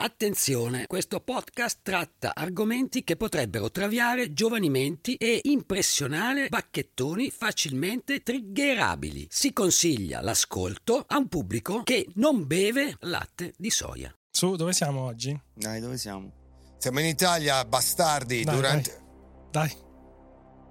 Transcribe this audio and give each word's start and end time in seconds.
Attenzione, 0.00 0.86
questo 0.86 1.18
podcast 1.18 1.80
tratta 1.82 2.32
argomenti 2.32 3.02
che 3.02 3.16
potrebbero 3.16 3.68
traviare 3.68 4.32
giovani 4.32 4.70
menti 4.70 5.16
e 5.16 5.40
impressionare 5.42 6.46
bacchettoni 6.46 7.30
facilmente 7.30 8.22
triggerabili. 8.22 9.26
Si 9.28 9.52
consiglia 9.52 10.20
l'ascolto 10.20 11.04
a 11.04 11.18
un 11.18 11.26
pubblico 11.26 11.82
che 11.82 12.06
non 12.14 12.46
beve 12.46 12.94
latte 13.00 13.54
di 13.56 13.70
soia. 13.70 14.16
Su, 14.30 14.54
dove 14.54 14.72
siamo 14.72 15.00
oggi? 15.00 15.36
Dai, 15.52 15.80
dove 15.80 15.98
siamo? 15.98 16.30
Siamo 16.78 17.00
in 17.00 17.06
Italia, 17.06 17.64
bastardi, 17.64 18.44
Dai, 18.44 18.54
durante... 18.54 19.02
Dai, 19.50 19.72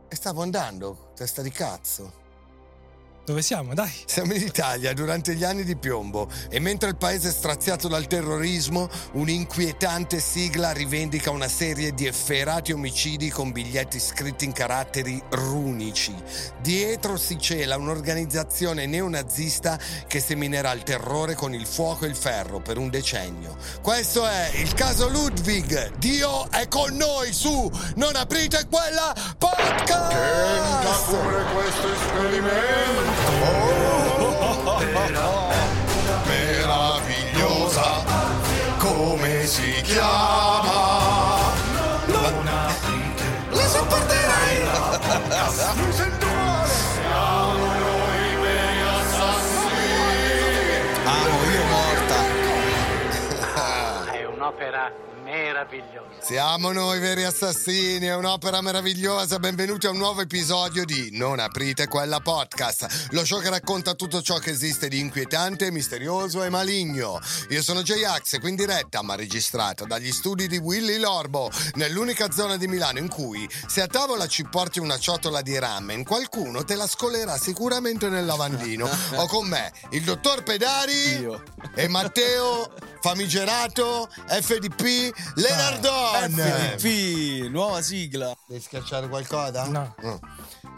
E 0.07 0.15
stavo 0.15 0.41
andando, 0.41 1.11
testa 1.17 1.41
di 1.41 1.51
cazzo. 1.51 2.26
Dove 3.27 3.41
siamo? 3.41 3.73
Dai. 3.73 3.91
Siamo 4.05 4.33
in 4.33 4.41
Italia 4.41 4.93
durante 4.93 5.35
gli 5.35 5.43
anni 5.43 5.65
di 5.65 5.75
piombo 5.75 6.29
e 6.49 6.61
mentre 6.61 6.87
il 6.87 6.95
paese 6.95 7.27
è 7.27 7.31
straziato 7.33 7.89
dal 7.89 8.07
terrorismo, 8.07 8.87
un'inquietante 9.13 10.21
sigla 10.21 10.71
rivendica 10.71 11.29
una 11.29 11.49
serie 11.49 11.93
di 11.93 12.05
efferati 12.05 12.71
omicidi 12.71 13.29
con 13.29 13.51
biglietti 13.51 13.99
scritti 13.99 14.45
in 14.45 14.53
caratteri 14.53 15.21
runici. 15.31 16.15
Dietro 16.61 17.17
si 17.17 17.37
cela 17.37 17.75
un'organizzazione 17.75 18.85
neonazista 18.85 19.77
che 20.07 20.21
seminerà 20.21 20.71
il 20.71 20.83
terrore 20.83 21.35
con 21.35 21.53
il 21.53 21.65
fuoco 21.65 22.05
e 22.05 22.07
il 22.07 22.15
ferro 22.15 22.61
per 22.61 22.77
un 22.77 22.89
decennio. 22.89 23.57
Questo 23.81 24.25
è 24.25 24.51
il 24.55 24.73
caso 24.73 25.09
Ludwig. 25.09 25.97
Dio 25.97 26.49
è 26.49 26.69
con 26.69 26.95
noi 26.95 27.33
su 27.33 27.69
Non 27.95 28.15
aprite 28.15 28.67
quella 28.69 29.13
podcast! 29.37 29.75
questo 31.53 31.91
esperimento 31.91 33.16
meravigliosa 36.25 38.03
come 38.77 39.45
si 39.45 39.81
chiama? 39.81 41.37
La 43.49 43.67
sopporterai. 43.67 44.63
Mi 45.75 45.91
sento 45.91 46.25
male. 46.25 46.69
Siamo 46.69 47.65
noi 47.65 48.35
veri 48.41 48.81
assassini. 48.81 50.21
Amo, 51.05 51.37
io 51.51 51.63
morta. 51.75 52.17
È 54.11 54.25
un'opera 54.25 54.91
meravigliosa. 55.27 56.21
Siamo 56.21 56.71
noi 56.71 56.99
veri 56.99 57.25
assassini, 57.25 58.05
è 58.05 58.15
un'opera 58.15 58.61
meravigliosa. 58.61 59.39
Benvenuti 59.39 59.85
a 59.85 59.89
un 59.89 59.97
nuovo 59.97 60.21
episodio 60.21 60.85
di 60.85 61.09
Non 61.11 61.39
aprite 61.39 61.87
quella 61.87 62.21
podcast, 62.21 63.09
lo 63.11 63.25
show 63.25 63.41
che 63.41 63.49
racconta 63.49 63.93
tutto 63.93 64.21
ciò 64.21 64.37
che 64.37 64.51
esiste 64.51 64.87
di 64.87 64.99
inquietante, 64.99 65.69
misterioso 65.69 66.43
e 66.43 66.49
maligno. 66.49 67.19
Io 67.49 67.61
sono 67.61 67.81
J-Ax 67.81 68.39
qui 68.39 68.51
in 68.51 68.55
diretta, 68.55 69.01
ma 69.01 69.15
registrata 69.15 69.83
dagli 69.83 70.13
studi 70.13 70.47
di 70.47 70.57
Willy 70.57 70.97
Lorbo, 70.97 71.51
nell'unica 71.73 72.31
zona 72.31 72.55
di 72.55 72.67
Milano 72.67 72.99
in 72.99 73.09
cui 73.09 73.47
se 73.67 73.81
a 73.81 73.87
tavola 73.87 74.27
ci 74.27 74.45
porti 74.45 74.79
una 74.79 74.97
ciotola 74.97 75.41
di 75.41 75.59
ramen, 75.59 76.05
qualcuno 76.05 76.63
te 76.63 76.75
la 76.75 76.87
scolerà 76.87 77.37
sicuramente 77.37 78.07
nel 78.07 78.25
lavandino. 78.25 78.89
o 79.15 79.27
con 79.27 79.47
me, 79.47 79.73
il 79.91 80.03
dottor 80.03 80.43
Pedari 80.43 81.19
Io. 81.19 81.43
e 81.75 81.87
Matteo 81.89 82.71
Famigerato 83.01 84.09
FDP 84.27 85.13
Lenardon. 85.35 86.29
FDP, 86.31 87.49
nuova 87.49 87.81
sigla. 87.81 88.35
Devi 88.47 88.61
schiacciare 88.61 89.07
qualcosa? 89.07 89.65
No. 89.65 89.93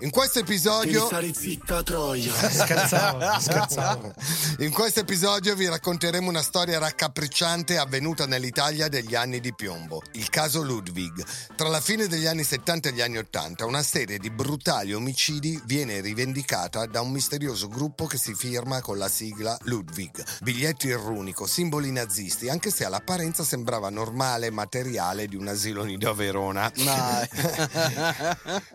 In 0.01 0.11
questo 0.11 0.39
episodio. 0.39 1.07
stare 1.07 1.33
zitta 1.33 1.83
troia 1.83 2.31
Scherzavo, 2.33 3.39
scherzavo. 3.39 4.13
In 4.59 4.71
questo 4.71 5.01
episodio 5.01 5.55
vi 5.55 5.67
racconteremo 5.67 6.29
una 6.29 6.41
storia 6.41 6.79
raccapricciante 6.79 7.77
avvenuta 7.77 8.25
nell'Italia 8.25 8.87
degli 8.87 9.15
anni 9.15 9.41
di 9.41 9.53
piombo, 9.53 10.01
il 10.13 10.29
caso 10.29 10.61
Ludwig. 10.61 11.21
Tra 11.53 11.67
la 11.67 11.81
fine 11.81 12.07
degli 12.07 12.27
anni 12.27 12.45
70 12.45 12.89
e 12.89 12.91
gli 12.93 13.01
anni 13.01 13.17
80, 13.17 13.65
una 13.65 13.83
serie 13.83 14.19
di 14.19 14.29
brutali 14.29 14.93
omicidi 14.93 15.61
viene 15.65 15.99
rivendicata 15.99 16.85
da 16.85 17.01
un 17.01 17.11
misterioso 17.11 17.67
gruppo 17.67 18.05
che 18.05 18.17
si 18.17 18.33
firma 18.33 18.79
con 18.79 18.97
la 18.97 19.09
sigla 19.09 19.57
Ludwig. 19.63 20.23
Biglietti 20.41 20.87
in 20.87 20.95
runico, 20.97 21.45
simboli 21.45 21.91
nazisti, 21.91 22.47
anche 22.47 22.71
se 22.71 22.85
all'apparenza 22.85 23.43
sembrava 23.43 23.89
normale 23.89 24.45
e 24.45 24.51
materiale 24.51 25.27
di 25.27 25.35
un 25.35 25.49
asilo 25.49 25.83
nido 25.83 26.09
a 26.09 26.13
Verona. 26.13 26.71
Dai. 26.73 27.27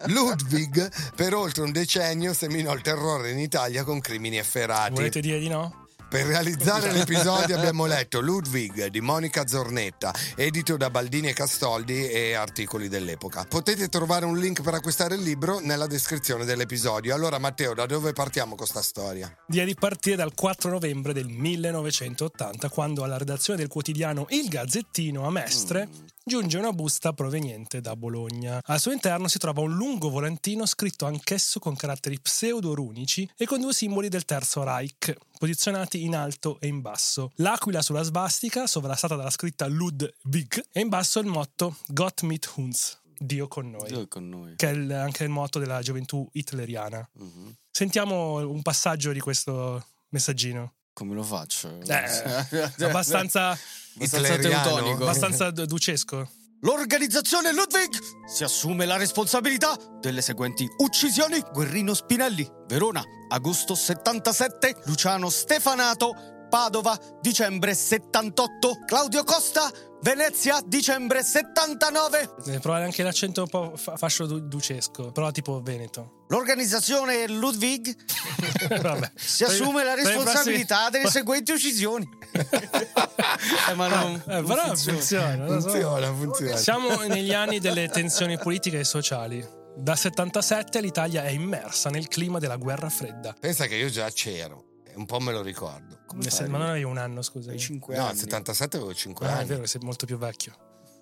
Ludwig 0.13 1.13
per 1.15 1.35
oltre 1.35 1.63
un 1.63 1.73
decennio 1.73 2.33
seminò 2.33 2.73
il 2.75 2.81
terrore 2.81 3.31
in 3.31 3.39
Italia 3.39 3.85
con 3.85 4.01
crimini 4.01 4.39
efferati. 4.39 4.95
Volete 4.95 5.21
dire 5.21 5.39
di 5.39 5.49
no? 5.49 5.84
Per 6.15 6.27
realizzare 6.27 6.93
l'episodio 6.93 7.57
abbiamo 7.57 7.87
letto 7.87 8.21
Ludwig 8.21 8.87
di 8.87 9.01
Monica 9.01 9.49
Zornetta, 9.49 10.15
edito 10.37 10.77
da 10.77 10.89
Baldini 10.89 11.31
e 11.31 11.33
Castoldi 11.33 12.07
e 12.09 12.35
articoli 12.35 12.87
dell'epoca. 12.87 13.45
Potete 13.49 13.89
trovare 13.89 14.25
un 14.25 14.39
link 14.39 14.63
per 14.63 14.75
acquistare 14.75 15.17
il 15.17 15.23
libro 15.23 15.59
nella 15.59 15.89
descrizione 15.89 16.45
dell'episodio. 16.45 17.17
Allora 17.17 17.41
Matteo, 17.41 17.75
da 17.75 17.87
dove 17.87 18.13
partiamo 18.13 18.55
con 18.55 18.65
sta 18.65 18.81
storia? 18.81 19.37
Direi 19.49 19.67
di 19.67 19.75
partire 19.75 20.15
dal 20.15 20.35
4 20.35 20.71
novembre 20.71 21.13
del 21.13 21.27
1980, 21.27 22.69
quando 22.69 23.03
alla 23.03 23.19
redazione 23.19 23.59
del 23.59 23.69
quotidiano 23.69 24.27
Il 24.29 24.49
Gazzettino 24.49 25.27
a 25.27 25.33
Mestre 25.33 25.89
giunge 26.27 26.57
una 26.57 26.73
busta 26.73 27.13
proveniente 27.13 27.81
da 27.83 27.95
Bologna. 27.97 28.59
Al 28.65 28.81
suo 28.81 28.93
interno 28.93 29.29
si 29.29 29.39
trova 29.39 29.61
un 29.61 29.75
lungo 29.75 30.09
volantino 30.09 30.65
scritto 30.65 31.05
anch'esso 31.05 31.59
con 31.59 31.77
caratteri 31.77 32.19
pseudorunici 32.19 33.29
e 33.37 33.45
con 33.45 33.61
due 33.61 33.75
simboli 33.75 34.09
del 34.09 34.25
Terzo 34.25 34.63
Reich, 34.63 35.15
posizionati 35.45 36.03
in 36.05 36.15
alto 36.17 36.59
e 36.59 36.69
in 36.69 36.81
basso. 36.81 37.31
L'aquila 37.37 37.83
sulla 37.83 38.03
svastica, 38.03 38.67
sovrastata 38.67 39.15
dalla 39.15 39.29
scritta 39.31 39.67
Ludwig, 39.67 40.69
e 40.73 40.81
in 40.81 40.89
basso 40.89 41.21
il 41.21 41.27
motto 41.27 41.77
Gott 41.89 42.23
mit 42.23 42.51
uns, 42.57 42.99
Dio 43.19 43.47
con 43.47 43.71
noi, 43.71 43.89
Dio 43.89 44.09
con 44.09 44.27
noi. 44.27 44.55
che 44.57 44.71
è 44.71 44.73
il- 44.73 44.91
anche 44.91 45.25
il 45.25 45.29
motto 45.31 45.59
della 45.59 45.83
gioventù 45.83 46.27
hitleriana. 46.33 47.07
Mhm. 47.19 47.55
Sentiamo 47.71 48.37
un 48.49 48.63
passaggio 48.63 49.13
di 49.13 49.21
questo 49.21 49.85
messaggino. 50.11 50.73
Come 50.95 51.15
lo 51.15 51.23
faccio? 51.23 51.79
Eh, 51.83 51.85
abbastanza, 52.87 53.51
abbastanza 53.97 54.37
teutonico. 54.39 55.03
abbastanza 55.03 55.51
du- 55.51 55.67
ducesco. 55.67 56.27
L'organizzazione 56.65 57.53
Ludwig 57.53 57.91
si 58.25 58.43
assume 58.43 58.87
la 58.87 58.97
responsabilità 58.97 59.77
delle 60.01 60.23
seguenti 60.23 60.67
uccisioni: 60.79 61.39
Guerrino 61.53 61.93
Spinelli, 61.93 62.51
Verona, 62.67 63.03
agosto 63.29 63.75
77, 63.75 64.77
Luciano 64.87 65.29
Stefanato, 65.29 66.44
Padova, 66.55 66.97
dicembre 67.21 67.75
78, 67.75 68.85
Claudio 68.87 69.25
Costa, 69.25 69.69
Venezia, 70.03 70.63
dicembre 70.65 71.25
79. 71.25 72.31
Deve 72.45 72.61
provare 72.61 72.85
anche 72.85 73.03
l'accento 73.03 73.41
un 73.43 73.49
po' 73.49 73.73
fa- 73.75 73.97
fascio 73.97 74.25
du- 74.27 74.39
ducesco, 74.39 75.11
però 75.11 75.33
tipo 75.33 75.61
veneto. 75.61 76.27
L'organizzazione 76.29 77.27
Ludwig 77.27 77.93
Vabbè. 78.81 79.11
si 79.17 79.43
assume 79.43 79.83
la 79.83 79.95
responsabilità 79.95 80.91
delle 80.91 81.11
seguenti 81.11 81.51
uccisioni. 81.51 82.09
eh, 82.33 83.75
ma 83.75 83.89
non, 83.89 84.23
Eh, 84.25 84.35
non 84.35 84.45
però 84.45 84.67
funziona. 84.67 84.97
funziona. 84.99 85.47
Funziona, 85.61 86.15
funziona. 86.15 86.57
Siamo 86.57 87.03
negli 87.11 87.35
anni 87.35 87.59
delle 87.59 87.89
tensioni 87.89 88.39
politiche 88.39 88.79
e 88.79 88.85
sociali. 88.85 89.45
Dal 89.77 89.99
77 89.99 90.81
l'Italia 90.81 91.25
è 91.25 91.31
immersa 91.31 91.91
nel 91.91 92.07
clima 92.07 92.39
della 92.39 92.55
guerra 92.59 92.89
fredda. 92.91 93.35
Pensa 93.41 93.67
che 93.67 93.75
io 93.75 93.89
già 93.89 94.09
c'ero, 94.11 94.67
un 94.97 95.07
po' 95.07 95.21
me 95.21 95.33
lo 95.33 95.43
ricordo. 95.43 95.99
Sen- 96.29 96.51
ma 96.51 96.59
non 96.59 96.69
avevi 96.69 96.85
un 96.85 96.99
anno, 96.99 97.23
scusa. 97.23 97.51
Hai 97.51 97.59
5 97.59 97.95
No, 97.97 98.03
anni. 98.03 98.11
al 98.13 98.17
77 98.19 98.77
avevo 98.77 98.95
5 98.95 99.27
Ah, 99.27 99.31
è 99.31 99.33
anni. 99.39 99.47
vero 99.47 99.61
che 99.63 99.67
sei 99.69 99.81
molto 99.83 100.07
più 100.07 100.17
vecchio. 100.19 100.53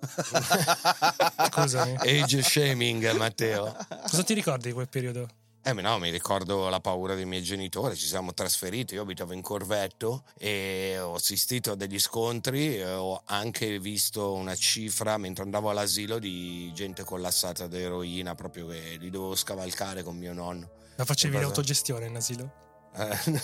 Scusami. 1.49 1.95
Age 1.97 2.41
shaming, 2.41 3.11
Matteo. 3.15 3.75
Cosa 4.09 4.23
ti 4.23 4.33
ricordi 4.33 4.67
di 4.67 4.73
quel 4.73 4.89
periodo? 4.89 5.27
Eh, 5.65 5.71
ma 5.71 5.79
no, 5.81 5.97
mi 5.97 6.09
ricordo 6.09 6.67
la 6.67 6.81
paura 6.81 7.15
dei 7.15 7.23
miei 7.25 7.41
genitori, 7.41 7.95
ci 7.95 8.05
siamo 8.05 8.33
trasferiti, 8.33 8.95
io 8.95 9.03
abitavo 9.03 9.31
in 9.31 9.41
Corvetto 9.41 10.25
e 10.37 10.99
ho 10.99 11.13
assistito 11.13 11.71
a 11.71 11.75
degli 11.75 11.99
scontri, 11.99 12.75
e 12.79 12.93
ho 12.93 13.21
anche 13.27 13.79
visto 13.79 14.33
una 14.33 14.55
cifra 14.55 15.17
mentre 15.17 15.45
andavo 15.45 15.69
all'asilo 15.69 16.19
di 16.19 16.69
gente 16.73 17.05
collassata 17.05 17.67
da 17.67 17.77
eroina, 17.79 18.35
proprio 18.35 18.67
che 18.67 18.97
li 18.99 19.09
dovevo 19.09 19.35
scavalcare 19.35 20.03
con 20.03 20.17
mio 20.17 20.33
nonno. 20.33 20.69
La 20.97 21.05
facevi 21.05 21.39
l'autogestione 21.39 22.07
in 22.07 22.17
asilo? 22.17 22.51
Eh, 22.95 23.41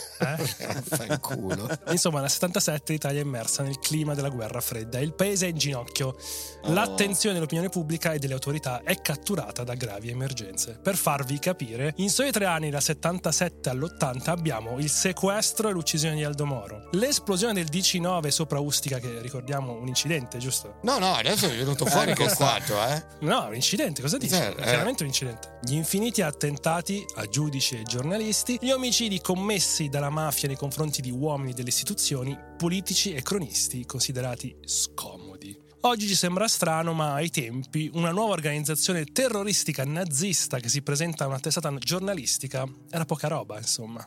Eh? 1.85 1.91
Insomma, 1.91 2.21
nel 2.21 2.29
77 2.29 2.93
l'Italia 2.93 3.21
è 3.21 3.23
immersa 3.23 3.63
nel 3.63 3.79
clima 3.79 4.13
della 4.13 4.29
guerra 4.29 4.61
fredda 4.61 4.99
e 4.99 5.03
il 5.03 5.13
paese 5.13 5.47
è 5.47 5.49
in 5.49 5.57
ginocchio. 5.57 6.15
L'attenzione 6.63 7.35
dell'opinione 7.35 7.69
pubblica 7.69 8.13
e 8.13 8.19
delle 8.19 8.33
autorità 8.33 8.81
è 8.83 8.99
catturata 9.01 9.63
da 9.63 9.73
gravi 9.75 10.09
emergenze. 10.09 10.77
Per 10.81 10.95
farvi 10.95 11.39
capire, 11.39 11.93
in 11.97 12.09
soli 12.09 12.31
tre 12.31 12.45
anni, 12.45 12.69
dal 12.69 12.81
77 12.81 13.69
all'80, 13.69 14.29
abbiamo 14.29 14.77
il 14.79 14.89
sequestro 14.89 15.69
e 15.69 15.71
l'uccisione 15.71 16.15
di 16.15 16.23
Aldo 16.23 16.45
Moro, 16.45 16.89
l'esplosione 16.91 17.53
del 17.53 17.65
DC-9 17.65 18.27
sopra 18.27 18.59
Ustica, 18.59 18.99
che 18.99 19.21
ricordiamo 19.21 19.73
un 19.73 19.87
incidente, 19.87 20.37
giusto? 20.37 20.79
No, 20.83 20.99
no, 20.99 21.13
adesso 21.13 21.45
è 21.47 21.55
venuto 21.55 21.85
fuori 21.85 22.13
col 22.13 22.29
fatto, 22.29 22.73
eh. 22.83 23.03
No, 23.21 23.47
un 23.47 23.55
incidente, 23.55 24.01
cosa 24.01 24.17
dici? 24.17 24.33
È 24.33 24.53
eh. 24.57 24.61
chiaramente 24.61 25.03
un 25.03 25.09
incidente. 25.09 25.59
Gli 25.61 25.73
infiniti 25.73 26.21
attentati 26.21 27.05
a 27.15 27.25
giudici 27.25 27.79
e 27.79 27.83
giornalisti, 27.83 28.57
gli 28.61 28.71
omicidi 28.71 29.21
commessi 29.39 29.87
dalla 29.87 30.09
mafia 30.09 30.49
nei 30.49 30.57
confronti 30.57 30.99
di 30.99 31.11
uomini 31.11 31.53
delle 31.53 31.69
istituzioni, 31.69 32.37
politici 32.57 33.13
e 33.13 33.21
cronisti 33.21 33.85
considerati 33.85 34.53
scomodi. 34.65 35.57
Oggi 35.81 36.07
ci 36.07 36.15
sembra 36.15 36.45
strano, 36.49 36.91
ma 36.91 37.13
ai 37.13 37.29
tempi 37.29 37.89
una 37.93 38.11
nuova 38.11 38.33
organizzazione 38.33 39.05
terroristica 39.05 39.85
nazista 39.85 40.59
che 40.59 40.67
si 40.67 40.81
presenta 40.81 41.23
a 41.23 41.27
una 41.27 41.39
testata 41.39 41.73
giornalistica 41.77 42.65
era 42.91 43.05
poca 43.05 43.29
roba, 43.29 43.55
insomma. 43.55 44.05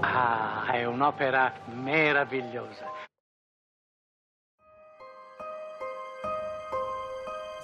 Ah, 0.00 0.72
è 0.72 0.86
un'opera 0.86 1.52
meravigliosa. 1.74 2.86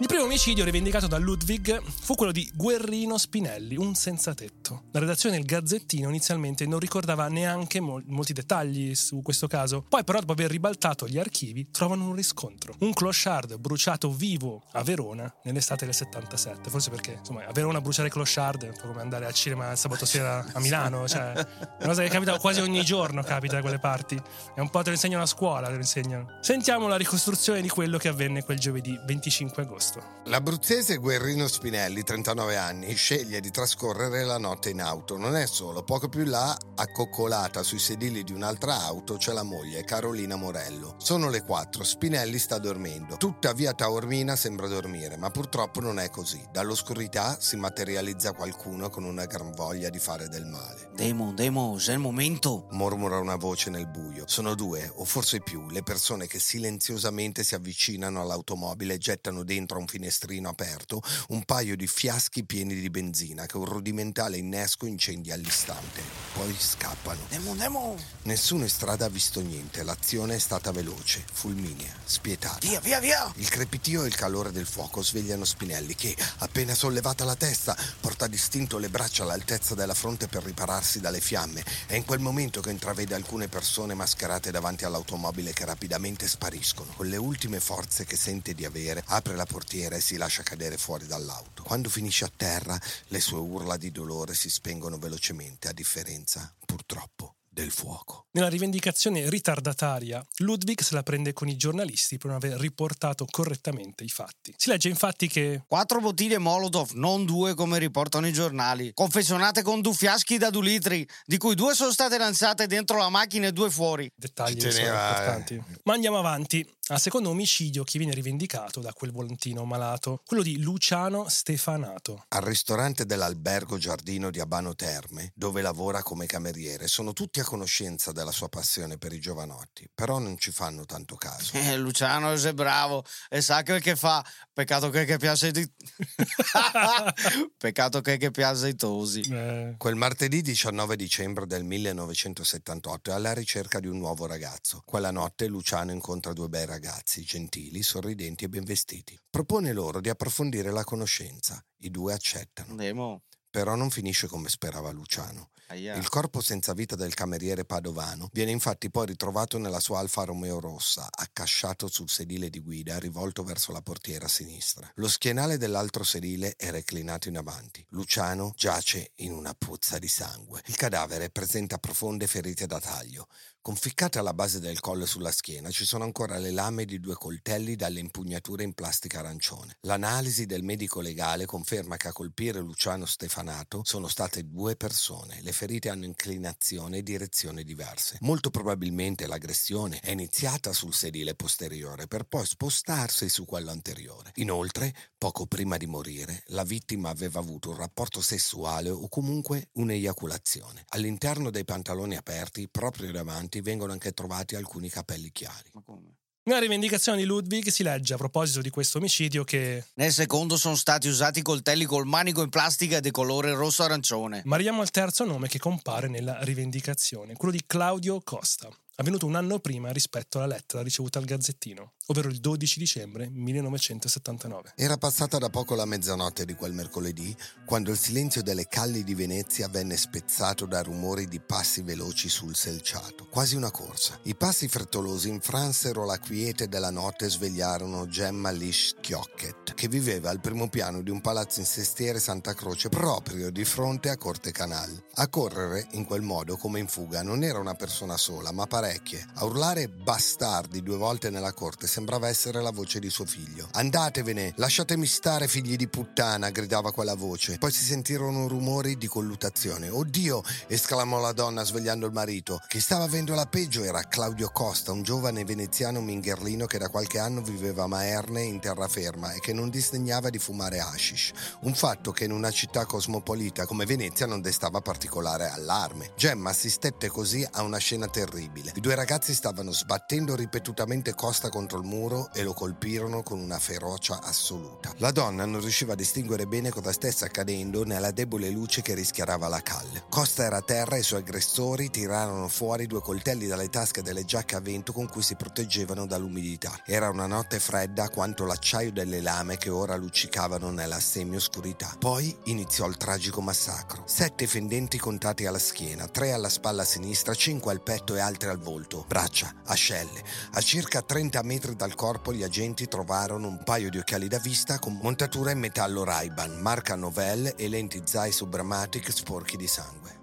Il 0.00 0.06
primo 0.06 0.22
omicidio 0.24 0.64
rivendicato 0.64 1.06
da 1.06 1.18
Ludwig 1.18 1.82
fu 1.82 2.14
quello 2.14 2.32
di 2.32 2.50
Guerrino 2.54 3.18
Spinelli, 3.18 3.76
un 3.76 3.94
senzatetto. 3.94 4.84
La 4.92 5.00
redazione 5.00 5.36
del 5.36 5.44
Gazzettino 5.44 6.08
inizialmente 6.08 6.64
non 6.64 6.78
ricordava 6.78 7.28
neanche 7.28 7.80
mol- 7.80 8.02
molti 8.06 8.32
dettagli 8.32 8.94
su 8.94 9.20
questo 9.20 9.46
caso. 9.46 9.84
Poi 9.86 10.02
però 10.02 10.20
dopo 10.20 10.32
aver 10.32 10.50
ribaltato 10.50 11.06
gli 11.06 11.18
archivi 11.18 11.70
trovano 11.70 12.06
un 12.06 12.14
riscontro. 12.14 12.74
Un 12.78 12.94
clochard 12.94 13.58
bruciato 13.58 14.10
vivo 14.10 14.62
a 14.72 14.82
Verona 14.82 15.30
nell'estate 15.42 15.84
del 15.84 15.92
77. 15.92 16.70
Forse 16.70 16.88
perché, 16.88 17.16
insomma, 17.18 17.44
a 17.44 17.52
Verona 17.52 17.82
bruciare 17.82 18.08
clochard 18.08 18.64
è 18.64 18.68
un 18.68 18.78
po' 18.80 18.86
come 18.86 19.02
andare 19.02 19.26
al 19.26 19.34
cinema 19.34 19.70
il 19.70 19.76
sabato 19.76 20.06
sera 20.06 20.46
a 20.50 20.60
Milano. 20.60 21.06
Cioè, 21.06 21.32
una 21.34 21.88
cosa 21.88 22.02
che 22.02 22.08
capita 22.08 22.38
quasi 22.38 22.60
ogni 22.62 22.82
giorno, 22.84 23.22
capita 23.22 23.56
da 23.56 23.60
quelle 23.60 23.78
parti. 23.78 24.18
È 24.54 24.60
un 24.60 24.70
po' 24.70 24.78
te 24.78 24.86
lo 24.86 24.94
insegnano 24.94 25.24
a 25.24 25.26
scuola, 25.26 25.66
te 25.66 25.74
lo 25.74 25.80
insegnano. 25.80 26.38
Sentiamo 26.40 26.88
la 26.88 26.96
ricostruzione 26.96 27.60
di 27.60 27.68
quello 27.68 27.98
che 27.98 28.08
avvenne 28.08 28.42
quel 28.42 28.58
giovedì 28.58 28.98
25 29.04 29.62
agosto. 29.62 29.89
L'abruzzese 30.24 30.98
Guerrino 30.98 31.48
Spinelli, 31.48 32.04
39 32.04 32.56
anni, 32.56 32.94
sceglie 32.94 33.40
di 33.40 33.50
trascorrere 33.50 34.22
la 34.22 34.38
notte 34.38 34.70
in 34.70 34.80
auto. 34.80 35.16
Non 35.16 35.34
è 35.34 35.46
solo, 35.46 35.82
poco 35.82 36.08
più 36.08 36.24
là, 36.24 36.56
accoccolata 36.76 37.64
sui 37.64 37.80
sedili 37.80 38.22
di 38.22 38.32
un'altra 38.32 38.84
auto, 38.84 39.16
c'è 39.16 39.32
la 39.32 39.42
moglie, 39.42 39.82
Carolina 39.82 40.36
Morello. 40.36 40.94
Sono 40.98 41.30
le 41.30 41.42
4, 41.42 41.82
Spinelli 41.82 42.38
sta 42.38 42.58
dormendo. 42.58 43.16
Tutta 43.16 43.52
via 43.52 43.72
Taormina 43.72 44.36
sembra 44.36 44.68
dormire, 44.68 45.16
ma 45.16 45.30
purtroppo 45.30 45.80
non 45.80 45.98
è 45.98 46.10
così. 46.10 46.40
Dall'oscurità 46.52 47.38
si 47.40 47.56
materializza 47.56 48.32
qualcuno 48.32 48.88
con 48.88 49.02
una 49.02 49.24
gran 49.24 49.52
voglia 49.52 49.88
di 49.88 49.98
fare 49.98 50.28
del 50.28 50.46
male. 50.46 50.90
Demo, 50.94 51.32
Demo, 51.32 51.76
è 51.84 51.92
il 51.92 51.98
momento. 51.98 52.68
Mormora 52.70 53.18
una 53.18 53.36
voce 53.36 53.70
nel 53.70 53.88
buio. 53.88 54.24
Sono 54.28 54.54
due, 54.54 54.92
o 54.96 55.04
forse 55.04 55.40
più, 55.40 55.68
le 55.70 55.82
persone 55.82 56.28
che 56.28 56.38
silenziosamente 56.38 57.42
si 57.42 57.56
avvicinano 57.56 58.20
all'automobile 58.20 58.94
e 58.94 58.98
gettano 58.98 59.42
dentro 59.42 59.79
un 59.80 59.86
finestrino 59.86 60.48
aperto 60.48 61.02
un 61.28 61.44
paio 61.44 61.76
di 61.76 61.86
fiaschi 61.86 62.44
pieni 62.44 62.74
di 62.74 62.90
benzina 62.90 63.46
che 63.46 63.56
un 63.56 63.64
rudimentale 63.64 64.36
innesco 64.36 64.86
incendia 64.86 65.34
all'istante. 65.34 66.02
Poi 66.34 66.54
scappano. 66.58 67.20
Demo, 67.28 67.54
Demo. 67.54 67.96
Nessuno 68.22 68.62
in 68.62 68.68
strada 68.68 69.06
ha 69.06 69.08
visto 69.08 69.40
niente, 69.40 69.82
l'azione 69.82 70.36
è 70.36 70.38
stata 70.38 70.70
veloce, 70.70 71.24
fulminea, 71.32 71.92
spietata. 72.04 72.58
Via, 72.60 72.80
via, 72.80 73.00
via. 73.00 73.32
Il 73.36 73.48
crepitio 73.48 74.04
e 74.04 74.06
il 74.06 74.14
calore 74.14 74.52
del 74.52 74.66
fuoco 74.66 75.02
svegliano 75.02 75.44
Spinelli 75.44 75.94
che, 75.94 76.14
appena 76.38 76.74
sollevata 76.74 77.24
la 77.24 77.36
testa, 77.36 77.76
porta 78.00 78.26
distinto 78.26 78.78
le 78.78 78.88
braccia 78.88 79.22
all'altezza 79.22 79.74
della 79.74 79.94
fronte 79.94 80.28
per 80.28 80.44
ripararsi 80.44 81.00
dalle 81.00 81.20
fiamme. 81.20 81.64
È 81.86 81.94
in 81.94 82.04
quel 82.04 82.20
momento 82.20 82.60
che 82.60 82.70
intravede 82.70 83.14
alcune 83.14 83.48
persone 83.48 83.94
mascherate 83.94 84.50
davanti 84.50 84.84
all'automobile 84.84 85.52
che 85.52 85.64
rapidamente 85.64 86.28
spariscono. 86.28 86.92
Con 86.96 87.06
le 87.06 87.16
ultime 87.16 87.60
forze 87.60 88.04
che 88.04 88.16
sente 88.16 88.54
di 88.54 88.64
avere, 88.64 89.02
apre 89.06 89.36
la 89.36 89.44
portiera 89.44 89.59
e 89.96 90.00
si 90.00 90.16
lascia 90.16 90.42
cadere 90.42 90.76
fuori 90.76 91.06
dall'auto. 91.06 91.62
Quando 91.62 91.88
finisce 91.88 92.24
a 92.24 92.32
terra, 92.34 92.80
le 93.08 93.20
sue 93.20 93.38
urla 93.38 93.76
di 93.76 93.90
dolore 93.90 94.34
si 94.34 94.50
spengono 94.50 94.98
velocemente, 94.98 95.68
a 95.68 95.72
differenza, 95.72 96.54
purtroppo, 96.64 97.36
del 97.52 97.70
fuoco. 97.70 98.26
Nella 98.32 98.48
rivendicazione 98.48 99.28
ritardataria, 99.28 100.24
Ludwig 100.38 100.80
se 100.80 100.94
la 100.94 101.02
prende 101.02 101.32
con 101.32 101.48
i 101.48 101.56
giornalisti 101.56 102.16
per 102.16 102.28
non 102.28 102.36
aver 102.36 102.58
riportato 102.58 103.26
correttamente 103.28 104.04
i 104.04 104.08
fatti. 104.08 104.54
Si 104.56 104.68
legge 104.68 104.88
infatti 104.88 105.26
che 105.26 105.64
Quattro 105.66 106.00
bottiglie 106.00 106.38
Molotov, 106.38 106.92
non 106.92 107.24
due 107.24 107.54
come 107.54 107.78
riportano 107.78 108.28
i 108.28 108.32
giornali. 108.32 108.92
Confezionate 108.94 109.62
con 109.62 109.80
due 109.80 109.94
fiaschi 109.94 110.38
da 110.38 110.50
due 110.50 110.62
litri, 110.62 111.06
di 111.24 111.38
cui 111.38 111.56
due 111.56 111.74
sono 111.74 111.90
state 111.90 112.18
lanciate 112.18 112.68
dentro 112.68 112.98
la 112.98 113.08
macchina 113.08 113.48
e 113.48 113.52
due 113.52 113.68
fuori. 113.68 114.10
dettagli 114.14 114.58
teneva, 114.58 115.06
eh. 115.06 115.08
importanti. 115.08 115.62
Ma 115.84 115.94
andiamo 115.94 116.18
avanti. 116.18 116.66
Al 116.90 117.00
secondo 117.00 117.30
omicidio 117.30 117.84
che 117.84 117.98
viene 117.98 118.12
rivendicato 118.12 118.80
da 118.80 118.92
quel 118.92 119.12
volantino 119.12 119.64
malato, 119.64 120.22
quello 120.26 120.42
di 120.42 120.60
Luciano 120.60 121.28
Stefanato. 121.28 122.24
Al 122.28 122.42
ristorante 122.42 123.06
dell'albergo 123.06 123.78
Giardino 123.78 124.30
di 124.30 124.40
Abano 124.40 124.74
Terme, 124.74 125.30
dove 125.36 125.62
lavora 125.62 126.02
come 126.02 126.26
cameriere, 126.26 126.88
sono 126.88 127.12
tutti 127.12 127.39
a 127.40 127.44
conoscenza 127.44 128.12
della 128.12 128.32
sua 128.32 128.48
passione 128.48 128.98
per 128.98 129.12
i 129.12 129.20
giovanotti, 129.20 129.88
però 129.92 130.18
non 130.18 130.38
ci 130.38 130.50
fanno 130.50 130.84
tanto 130.84 131.16
caso. 131.16 131.56
Eh, 131.56 131.76
Luciano 131.76 132.32
è 132.32 132.52
bravo 132.52 133.04
e 133.28 133.40
sa 133.40 133.62
quel 133.62 133.80
che 133.80 133.96
fa. 133.96 134.24
Peccato 134.52 134.90
che, 134.90 135.04
che 135.04 135.18
piace 135.18 135.50
di... 135.50 135.68
Peccato 137.56 138.00
che, 138.00 138.16
che 138.16 138.30
piace 138.30 138.66
ai 138.66 138.76
tosi. 138.76 139.20
Eh, 139.20 139.74
Quel 139.76 139.96
martedì 139.96 140.42
19 140.42 140.96
dicembre 140.96 141.46
del 141.46 141.64
1978 141.64 143.10
è 143.10 143.14
alla 143.14 143.32
ricerca 143.32 143.80
di 143.80 143.86
un 143.86 143.98
nuovo 143.98 144.26
ragazzo. 144.26 144.82
Quella 144.84 145.10
notte 145.10 145.46
Luciano 145.46 145.92
incontra 145.92 146.32
due 146.32 146.48
bei 146.48 146.66
ragazzi, 146.66 147.22
gentili, 147.22 147.82
sorridenti 147.82 148.44
e 148.44 148.48
ben 148.48 148.64
vestiti. 148.64 149.18
Propone 149.28 149.72
loro 149.72 150.00
di 150.00 150.08
approfondire 150.08 150.70
la 150.70 150.84
conoscenza. 150.84 151.62
I 151.78 151.90
due 151.90 152.12
accettano. 152.12 152.74
Demo. 152.74 153.22
Però 153.50 153.74
non 153.74 153.90
finisce 153.90 154.26
come 154.26 154.48
sperava 154.48 154.90
Luciano. 154.92 155.50
Aia. 155.70 155.94
Il 155.94 156.08
corpo 156.08 156.40
senza 156.40 156.72
vita 156.72 156.96
del 156.96 157.14
cameriere 157.14 157.64
padovano 157.64 158.28
viene 158.32 158.50
infatti 158.50 158.90
poi 158.90 159.06
ritrovato 159.06 159.56
nella 159.56 159.78
sua 159.78 160.00
Alfa 160.00 160.24
Romeo 160.24 160.58
rossa, 160.58 161.08
accasciato 161.08 161.86
sul 161.86 162.08
sedile 162.08 162.50
di 162.50 162.58
guida 162.58 162.98
rivolto 162.98 163.44
verso 163.44 163.70
la 163.70 163.80
portiera 163.80 164.26
sinistra. 164.26 164.90
Lo 164.96 165.08
schienale 165.08 165.58
dell'altro 165.58 166.02
sedile 166.02 166.54
è 166.56 166.70
reclinato 166.72 167.28
in 167.28 167.36
avanti. 167.36 167.84
Luciano 167.90 168.52
giace 168.56 169.12
in 169.16 169.32
una 169.32 169.54
puzza 169.56 169.98
di 169.98 170.08
sangue. 170.08 170.60
Il 170.66 170.74
cadavere 170.74 171.30
presenta 171.30 171.78
profonde 171.78 172.26
ferite 172.26 172.66
da 172.66 172.80
taglio. 172.80 173.28
Conficcate 173.62 174.18
alla 174.18 174.32
base 174.32 174.58
del 174.58 174.80
collo 174.80 175.04
e 175.04 175.06
sulla 175.06 175.30
schiena 175.30 175.68
ci 175.68 175.84
sono 175.84 176.04
ancora 176.04 176.38
le 176.38 176.50
lame 176.50 176.86
di 176.86 176.98
due 176.98 177.12
coltelli 177.12 177.76
dalle 177.76 178.00
impugnature 178.00 178.64
in 178.64 178.72
plastica 178.72 179.18
arancione. 179.18 179.76
L'analisi 179.82 180.46
del 180.46 180.62
medico 180.62 181.02
legale 181.02 181.44
conferma 181.44 181.98
che 181.98 182.08
a 182.08 182.12
colpire 182.12 182.60
Luciano 182.60 183.04
Stefanato 183.04 183.82
sono 183.84 184.08
state 184.08 184.46
due 184.48 184.76
persone. 184.76 185.42
Le 185.42 185.52
ferite 185.52 185.90
hanno 185.90 186.06
inclinazione 186.06 186.96
e 186.98 187.02
direzione 187.02 187.62
diverse. 187.62 188.16
Molto 188.20 188.48
probabilmente 188.48 189.26
l'aggressione 189.26 190.00
è 190.00 190.10
iniziata 190.10 190.72
sul 190.72 190.94
sedile 190.94 191.34
posteriore 191.34 192.06
per 192.06 192.24
poi 192.24 192.46
spostarsi 192.46 193.28
su 193.28 193.44
quello 193.44 193.70
anteriore. 193.70 194.30
Inoltre, 194.36 194.94
poco 195.18 195.44
prima 195.44 195.76
di 195.76 195.86
morire, 195.86 196.44
la 196.46 196.64
vittima 196.64 197.10
aveva 197.10 197.40
avuto 197.40 197.68
un 197.68 197.76
rapporto 197.76 198.22
sessuale 198.22 198.88
o 198.88 199.06
comunque 199.10 199.68
un'eiaculazione. 199.72 200.86
All'interno 200.88 201.50
dei 201.50 201.66
pantaloni 201.66 202.16
aperti, 202.16 202.66
proprio 202.70 203.12
davanti, 203.12 203.48
vengono 203.60 203.90
anche 203.90 204.12
trovati 204.12 204.54
alcuni 204.54 204.88
capelli 204.88 205.32
chiari. 205.32 205.70
Ma 205.72 205.82
come? 205.84 206.18
Nella 206.42 206.60
rivendicazione 206.60 207.18
di 207.18 207.24
Ludwig 207.24 207.68
si 207.68 207.82
legge 207.82 208.14
a 208.14 208.16
proposito 208.16 208.62
di 208.62 208.70
questo 208.70 208.96
omicidio 208.96 209.44
che 209.44 209.84
Nel 209.94 210.10
secondo 210.10 210.56
sono 210.56 210.74
stati 210.74 211.06
usati 211.06 211.42
coltelli 211.42 211.84
col 211.84 212.06
manico 212.06 212.42
in 212.42 212.48
plastica 212.48 212.98
di 212.98 213.10
colore 213.10 213.52
rosso-arancione. 213.52 214.42
Ma 214.46 214.54
arriviamo 214.54 214.80
al 214.80 214.90
terzo 214.90 215.24
nome 215.24 215.48
che 215.48 215.58
compare 215.58 216.08
nella 216.08 216.42
rivendicazione, 216.42 217.34
quello 217.34 217.52
di 217.52 217.62
Claudio 217.66 218.20
Costa. 218.24 218.70
Avvenuto 219.00 219.24
un 219.24 219.34
anno 219.34 219.58
prima 219.60 219.92
rispetto 219.92 220.36
alla 220.36 220.54
lettera 220.54 220.82
ricevuta 220.82 221.18
al 221.18 221.24
Gazzettino, 221.24 221.92
ovvero 222.08 222.28
il 222.28 222.38
12 222.38 222.78
dicembre 222.78 223.30
1979. 223.30 224.74
Era 224.76 224.98
passata 224.98 225.38
da 225.38 225.48
poco 225.48 225.74
la 225.74 225.86
mezzanotte 225.86 226.44
di 226.44 226.54
quel 226.54 226.74
mercoledì, 226.74 227.34
quando 227.64 227.90
il 227.90 227.96
silenzio 227.96 228.42
delle 228.42 228.66
calli 228.68 229.02
di 229.02 229.14
Venezia 229.14 229.68
venne 229.68 229.96
spezzato 229.96 230.66
da 230.66 230.82
rumori 230.82 231.28
di 231.28 231.40
passi 231.40 231.80
veloci 231.80 232.28
sul 232.28 232.54
selciato, 232.54 233.26
quasi 233.30 233.56
una 233.56 233.70
corsa. 233.70 234.20
I 234.24 234.34
passi 234.36 234.68
frettolosi 234.68 235.30
infransero 235.30 236.04
la 236.04 236.18
quiete 236.18 236.68
della 236.68 236.90
notte 236.90 237.24
e 237.24 237.30
svegliarono 237.30 238.06
Gemma 238.06 238.50
Lish 238.50 238.96
Chiocchet, 239.00 239.72
che 239.72 239.88
viveva 239.88 240.28
al 240.28 240.40
primo 240.40 240.68
piano 240.68 241.00
di 241.00 241.10
un 241.10 241.22
palazzo 241.22 241.60
in 241.60 241.66
sestiere 241.66 242.20
Santa 242.20 242.52
Croce 242.52 242.90
proprio 242.90 243.50
di 243.50 243.64
fronte 243.64 244.10
a 244.10 244.18
Corte 244.18 244.52
Canal. 244.52 245.04
A 245.14 245.28
correre 245.28 245.86
in 245.92 246.04
quel 246.04 246.20
modo 246.20 246.58
come 246.58 246.80
in 246.80 246.86
fuga 246.86 247.22
non 247.22 247.42
era 247.42 247.58
una 247.58 247.74
persona 247.74 248.18
sola, 248.18 248.52
ma 248.52 248.66
parecchie. 248.90 249.24
A 249.34 249.44
urlare 249.44 249.88
bastardi 249.88 250.82
due 250.82 250.96
volte 250.96 251.30
nella 251.30 251.52
corte 251.52 251.86
sembrava 251.86 252.28
essere 252.28 252.60
la 252.60 252.72
voce 252.72 252.98
di 252.98 253.08
suo 253.08 253.24
figlio. 253.24 253.68
Andatevene, 253.72 254.54
lasciatemi 254.56 255.06
stare, 255.06 255.46
figli 255.46 255.76
di 255.76 255.88
puttana, 255.88 256.50
gridava 256.50 256.92
quella 256.92 257.14
voce. 257.14 257.58
Poi 257.58 257.70
si 257.70 257.84
sentirono 257.84 258.48
rumori 258.48 258.98
di 258.98 259.06
colluttazione. 259.06 259.88
Oddio! 259.88 260.42
esclamò 260.66 261.20
la 261.20 261.32
donna 261.32 261.62
svegliando 261.62 262.06
il 262.06 262.12
marito. 262.12 262.60
Chi 262.66 262.80
stava 262.80 263.04
avendo 263.04 263.34
la 263.34 263.46
peggio 263.46 263.84
era 263.84 264.02
Claudio 264.02 264.50
Costa, 264.50 264.92
un 264.92 265.02
giovane 265.02 265.44
veneziano 265.44 266.00
mingherlino 266.00 266.66
che 266.66 266.78
da 266.78 266.88
qualche 266.88 267.18
anno 267.18 267.40
viveva 267.40 267.84
a 267.84 267.86
Maerne 267.86 268.42
in 268.42 268.60
terraferma 268.60 269.32
e 269.32 269.40
che 269.40 269.52
non 269.52 269.70
disdegnava 269.70 270.30
di 270.30 270.38
fumare 270.38 270.80
hashish. 270.80 271.30
Un 271.60 271.74
fatto 271.74 272.10
che 272.10 272.24
in 272.24 272.32
una 272.32 272.50
città 272.50 272.86
cosmopolita 272.86 273.66
come 273.66 273.86
Venezia 273.86 274.26
non 274.26 274.40
destava 274.40 274.80
particolare 274.80 275.48
allarme. 275.48 276.12
Gemma 276.16 276.50
assistette 276.50 277.08
così 277.08 277.46
a 277.52 277.62
una 277.62 277.78
scena 277.78 278.08
terribile. 278.08 278.72
I 278.80 278.82
due 278.82 278.94
ragazzi 278.94 279.34
stavano 279.34 279.72
sbattendo 279.72 280.34
ripetutamente 280.34 281.14
Costa 281.14 281.50
contro 281.50 281.76
il 281.76 281.84
muro 281.84 282.30
e 282.32 282.42
lo 282.42 282.54
colpirono 282.54 283.22
con 283.22 283.38
una 283.38 283.58
ferocia 283.58 284.22
assoluta. 284.22 284.94
La 284.96 285.10
donna 285.10 285.44
non 285.44 285.60
riusciva 285.60 285.92
a 285.92 285.96
distinguere 285.96 286.46
bene 286.46 286.70
cosa 286.70 286.90
stesse 286.90 287.26
accadendo 287.26 287.84
nella 287.84 288.10
debole 288.10 288.48
luce 288.48 288.80
che 288.80 288.94
rischiarava 288.94 289.48
la 289.48 289.60
calle. 289.60 290.04
Costa 290.08 290.44
era 290.44 290.56
a 290.56 290.62
terra 290.62 290.96
e 290.96 291.00
i 291.00 291.02
suoi 291.02 291.20
aggressori 291.20 291.90
tirarono 291.90 292.48
fuori 292.48 292.86
due 292.86 293.02
coltelli 293.02 293.46
dalle 293.46 293.68
tasche 293.68 294.00
delle 294.00 294.24
giacche 294.24 294.56
a 294.56 294.60
vento 294.60 294.94
con 294.94 295.10
cui 295.10 295.20
si 295.20 295.34
proteggevano 295.34 296.06
dall'umidità. 296.06 296.80
Era 296.86 297.10
una 297.10 297.26
notte 297.26 297.60
fredda 297.60 298.08
quanto 298.08 298.46
l'acciaio 298.46 298.92
delle 298.92 299.20
lame 299.20 299.58
che 299.58 299.68
ora 299.68 299.94
luccicavano 299.96 300.70
nella 300.70 301.00
semioscurità. 301.00 301.96
Poi 301.98 302.34
iniziò 302.44 302.86
il 302.86 302.96
tragico 302.96 303.42
massacro. 303.42 304.04
Sette 304.06 304.46
fendenti 304.46 304.96
contati 304.96 305.44
alla 305.44 305.58
schiena, 305.58 306.08
tre 306.08 306.32
alla 306.32 306.48
spalla 306.48 306.84
sinistra, 306.84 307.34
cinque 307.34 307.72
al 307.72 307.82
petto 307.82 308.16
e 308.16 308.20
altri 308.20 308.48
al 308.48 308.56
volto. 308.56 308.68
Braccia, 309.06 309.52
ascelle. 309.66 310.22
A 310.52 310.60
circa 310.60 311.02
30 311.02 311.42
metri 311.42 311.74
dal 311.74 311.94
corpo 311.94 312.32
gli 312.32 312.42
agenti 312.42 312.86
trovarono 312.86 313.48
un 313.48 313.62
paio 313.64 313.90
di 313.90 313.98
occhiali 313.98 314.28
da 314.28 314.38
vista 314.38 314.78
con 314.78 314.98
montatura 315.02 315.50
in 315.50 315.58
metallo 315.58 316.04
Ray-Ban, 316.04 316.60
marca 316.60 316.94
Novell 316.94 317.54
e 317.56 317.68
lenti 317.68 318.02
Zeiss 318.04 318.36
Subramatic 318.36 319.12
sporchi 319.12 319.56
di 319.56 319.66
sangue. 319.66 320.20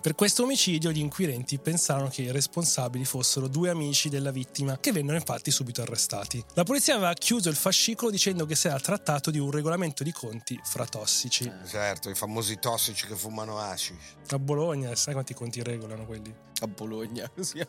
Per 0.00 0.14
questo 0.14 0.44
omicidio 0.44 0.92
gli 0.92 1.00
inquirenti 1.00 1.58
pensarono 1.58 2.08
che 2.08 2.22
i 2.22 2.30
responsabili 2.30 3.04
fossero 3.04 3.48
due 3.48 3.68
amici 3.68 4.08
della 4.08 4.30
vittima, 4.30 4.78
che 4.78 4.92
vennero 4.92 5.16
infatti 5.16 5.50
subito 5.50 5.82
arrestati. 5.82 6.42
La 6.54 6.62
polizia 6.62 6.94
aveva 6.94 7.12
chiuso 7.14 7.48
il 7.48 7.56
fascicolo 7.56 8.10
dicendo 8.10 8.46
che 8.46 8.54
si 8.54 8.68
era 8.68 8.78
trattato 8.78 9.32
di 9.32 9.38
un 9.38 9.50
regolamento 9.50 10.04
di 10.04 10.12
conti 10.12 10.58
fra 10.62 10.86
tossici. 10.86 11.52
Certo, 11.66 12.10
i 12.10 12.14
famosi 12.14 12.58
tossici 12.60 13.06
che 13.06 13.16
fumano 13.16 13.58
hashish. 13.58 14.14
A 14.28 14.38
Bologna, 14.38 14.94
sai 14.94 15.14
quanti 15.14 15.34
conti 15.34 15.62
regolano 15.64 16.06
quelli? 16.06 16.32
A 16.60 16.66
Bologna, 16.66 17.30
così. 17.34 17.64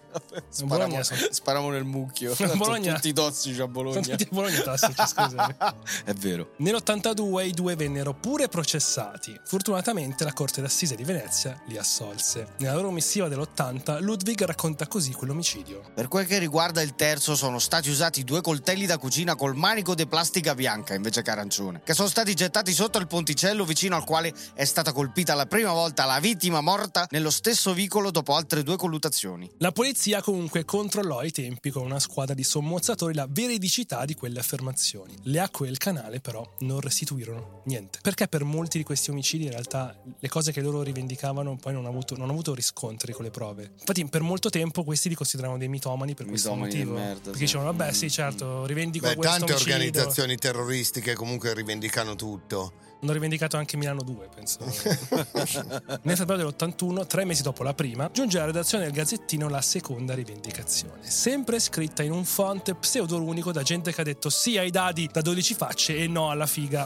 Bologna 0.63 1.01
Sparamo, 1.01 1.03
sono- 1.03 1.19
sparamo 1.31 1.69
nel 1.69 1.83
mucchio. 1.83 2.31
A 2.39 2.55
Bologna- 2.55 2.83
Sono 2.83 2.95
tutti 2.95 3.13
tossici 3.13 3.61
a 3.61 3.67
Bologna. 3.67 4.01
Sono 4.03 4.15
tutti 4.15 4.23
a 4.31 4.35
Bologna 4.35 4.61
tossici, 4.61 4.93
scusami. 5.05 5.55
È 6.05 6.13
vero. 6.13 6.53
Nell'82 6.57 7.45
i 7.45 7.51
due 7.51 7.75
vennero 7.75 8.13
pure 8.13 8.47
processati. 8.47 9.39
Fortunatamente 9.45 10.23
la 10.23 10.33
Corte 10.33 10.61
d'Assise 10.61 10.95
di 10.95 11.03
Venezia 11.03 11.61
li 11.67 11.77
assolse. 11.77 12.53
Nella 12.57 12.75
loro 12.75 12.91
missiva 12.91 13.27
dell'80 13.27 14.01
Ludwig 14.01 14.43
racconta 14.43 14.87
così 14.87 15.11
quell'omicidio. 15.13 15.91
Per 15.93 16.07
quel 16.07 16.25
che 16.25 16.39
riguarda 16.39 16.81
il 16.81 16.95
terzo, 16.95 17.35
sono 17.35 17.59
stati 17.59 17.89
usati 17.89 18.23
due 18.23 18.41
coltelli 18.41 18.85
da 18.85 18.97
cucina 18.97 19.35
col 19.35 19.55
manico 19.55 19.93
di 19.93 20.07
plastica 20.07 20.55
bianca 20.55 20.93
invece 20.95 21.21
che 21.21 21.29
arancione, 21.29 21.81
che 21.83 21.93
sono 21.93 22.07
stati 22.07 22.33
gettati 22.33 22.73
sotto 22.73 22.97
il 22.97 23.07
ponticello 23.07 23.65
vicino 23.65 23.95
al 23.95 24.03
quale 24.03 24.33
è 24.53 24.65
stata 24.65 24.91
colpita 24.91 25.35
la 25.35 25.45
prima 25.45 25.71
volta 25.71 26.05
la 26.05 26.19
vittima 26.19 26.61
morta 26.61 27.05
nello 27.11 27.29
stesso 27.29 27.73
vicolo 27.73 28.09
dopo 28.11 28.33
altre 28.35 28.63
due 28.63 28.77
colluttazioni. 28.79 29.47
La 29.57 29.71
polizia 29.71 30.21
comunque 30.23 30.65
controllò 30.65 31.19
ai 31.19 31.31
tempi 31.31 31.69
con 31.69 31.83
una 31.83 31.99
squadra 31.99 32.33
di 32.33 32.43
sommozzatori 32.43 33.13
la 33.13 33.27
veridicità 33.29 34.05
di 34.05 34.15
quelle 34.15 34.39
affermazioni. 34.39 35.13
Le 35.23 35.39
acque 35.39 35.67
del 35.67 35.77
canale 35.77 36.19
però 36.19 36.43
non 36.59 36.79
restituirono 36.79 37.61
niente. 37.65 37.99
Perché 38.01 38.27
per 38.27 38.43
molti 38.43 38.77
di 38.79 38.83
questi 38.83 39.11
omicidi 39.11 39.43
in 39.43 39.51
realtà 39.51 39.95
le 40.19 40.27
cose 40.29 40.51
che 40.51 40.61
loro 40.61 40.81
rivendicavano 40.81 41.57
poi 41.57 41.73
non 41.73 41.81
hanno 41.85 41.91
avuto, 41.93 42.13
non 42.15 42.23
hanno 42.23 42.31
avuto 42.33 42.55
riscontri 42.55 43.13
con 43.13 43.23
le 43.25 43.31
prove. 43.31 43.71
Infatti 43.79 44.05
per 44.07 44.21
molto 44.21 44.49
tempo 44.49 44.83
questi 44.83 45.09
li 45.09 45.15
consideravano 45.15 45.59
dei 45.59 45.67
mitomani 45.67 46.15
per 46.15 46.25
questo 46.25 46.49
Mitomani 46.49 46.73
di 46.73 46.79
motivo. 46.85 46.97
merda, 46.97 47.21
Perché 47.21 47.37
sì. 47.37 47.43
dicevano 47.45 47.71
vabbè 47.71 47.87
Mm, 47.89 47.93
sì 47.93 48.09
certo 48.09 48.65
rivendico 48.65 49.07
Beh, 49.07 49.15
questo 49.15 49.35
tante 49.37 49.51
omicidio. 49.53 49.73
organizzazioni 49.75 50.35
terroristiche 50.37 51.13
comunque 51.15 51.53
rivendicano 51.53 52.15
tutto. 52.15 52.73
Hanno 53.01 53.13
rivendicato 53.13 53.55
anche 53.55 53.77
Milano 53.77 54.01
2, 54.01 54.29
penso. 54.35 54.59
Nel 56.03 56.17
febbraio 56.17 56.43
dell'81, 56.43 57.07
tre 57.07 57.23
mesi 57.23 57.41
dopo 57.41 57.63
la 57.63 57.73
prima, 57.73 58.09
giunge 58.11 58.37
alla 58.37 58.47
redazione 58.47 58.83
del 58.83 58.93
Gazzettino 58.93 59.47
la 59.47 59.61
seconda 59.61 60.13
rivendicazione. 60.13 60.99
Sempre 61.01 61.59
scritta 61.59 62.03
in 62.03 62.11
un 62.11 62.25
font 62.25 62.73
pseudorunico 62.73 63.53
da 63.53 63.63
gente 63.63 63.93
che 63.93 64.01
ha 64.01 64.03
detto 64.03 64.29
sì 64.29 64.57
ai 64.57 64.69
dadi 64.69 65.09
da 65.11 65.21
12 65.21 65.53
facce 65.53 65.95
e 65.95 66.07
no 66.07 66.29
alla 66.29 66.45
figa. 66.45 66.85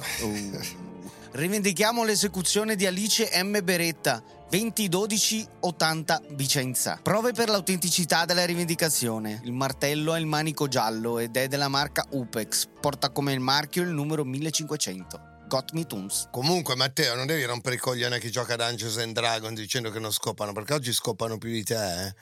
Rivendichiamo 1.31 2.03
l'esecuzione 2.03 2.75
di 2.75 2.85
Alice 2.85 3.27
M. 3.43 3.63
Beretta. 3.63 4.21
2012-80 4.51 6.35
Vicenza. 6.35 6.99
Prove 7.01 7.31
per 7.31 7.49
l'autenticità 7.49 8.25
della 8.25 8.45
rivendicazione. 8.45 9.41
Il 9.45 9.53
martello 9.53 10.11
ha 10.11 10.19
il 10.19 10.27
manico 10.27 10.67
giallo 10.67 11.17
ed 11.17 11.35
è 11.35 11.47
della 11.47 11.69
marca 11.69 12.05
Upex. 12.11 12.67
Porta 12.79 13.09
come 13.09 13.33
il 13.33 13.39
marchio 13.39 13.81
il 13.81 13.89
numero 13.89 14.23
1500. 14.23 15.32
Me 15.73 15.85
tunes. 15.85 16.27
Comunque, 16.31 16.75
Matteo, 16.75 17.15
non 17.15 17.27
devi 17.27 17.43
rompere 17.43 17.75
i 17.75 17.77
coglioni 17.77 18.15
a 18.15 18.17
chi 18.17 18.31
gioca 18.31 18.53
a 18.53 18.57
Dungeons 18.57 18.97
and 18.97 19.13
Dragons 19.13 19.59
dicendo 19.59 19.91
che 19.91 19.99
non 19.99 20.11
scopano, 20.11 20.51
perché 20.51 20.73
oggi 20.73 20.91
scopano 20.91 21.37
più 21.37 21.49
di 21.49 21.63
te, 21.63 22.07
eh. 22.07 22.15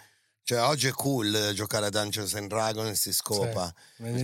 Cioè, 0.43 0.59
oggi 0.63 0.87
è 0.87 0.91
cool 0.91 1.33
eh, 1.33 1.53
giocare 1.53 1.85
a 1.85 1.89
Dungeons 1.89 2.33
and 2.33 2.47
Dragons 2.49 2.89
e 2.89 2.95
si 2.95 3.13
scopa. 3.13 3.71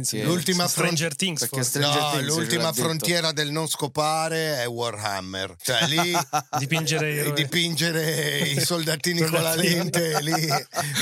Sì. 0.01 0.23
L'ultima 0.23 0.67
Stranger 0.67 1.15
Things 1.15 1.41
perché. 1.41 1.63
Stranger 1.63 2.01
No, 2.01 2.09
Things, 2.13 2.25
l'ultima 2.27 2.71
detto. 2.71 2.81
frontiera 2.81 3.31
del 3.31 3.51
non 3.51 3.67
scopare 3.67 4.57
è 4.61 4.67
Warhammer. 4.67 5.55
Cioè, 5.61 5.85
lì 5.87 6.17
Dipingere 6.57 7.31
dipingere 7.37 8.39
i 8.39 8.59
soldatini 8.65 9.21
con 9.21 9.41
la 9.41 9.53
lente, 9.55 10.19
lì, 10.21 10.33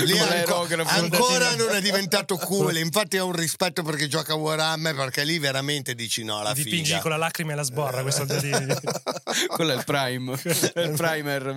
lì 0.03 0.19
anco- 0.19 0.67
ancora 0.85 1.55
non 1.55 1.73
è 1.73 1.81
diventato 1.81 2.35
cool. 2.37 2.75
Infatti 2.77 3.17
ho 3.17 3.25
un 3.25 3.35
rispetto 3.35 3.81
perché 3.83 4.07
gioca 4.07 4.33
a 4.33 4.35
Warhammer, 4.35 4.93
perché 4.95 5.23
lì 5.23 5.39
veramente 5.39 5.95
dici 5.95 6.23
no 6.23 6.39
alla 6.39 6.53
Dipingi 6.53 6.83
figa. 6.91 6.99
con 6.99 7.11
la 7.11 7.17
lacrima 7.17 7.53
e 7.53 7.55
la 7.55 7.63
sborra 7.63 8.01
quei 8.01 8.13
soldatini. 8.13 8.75
Quello 9.47 9.71
è 9.71 9.75
il 9.77 9.83
prime. 9.85 10.33
È 10.73 10.79
il 10.81 10.91
primer. 10.91 11.53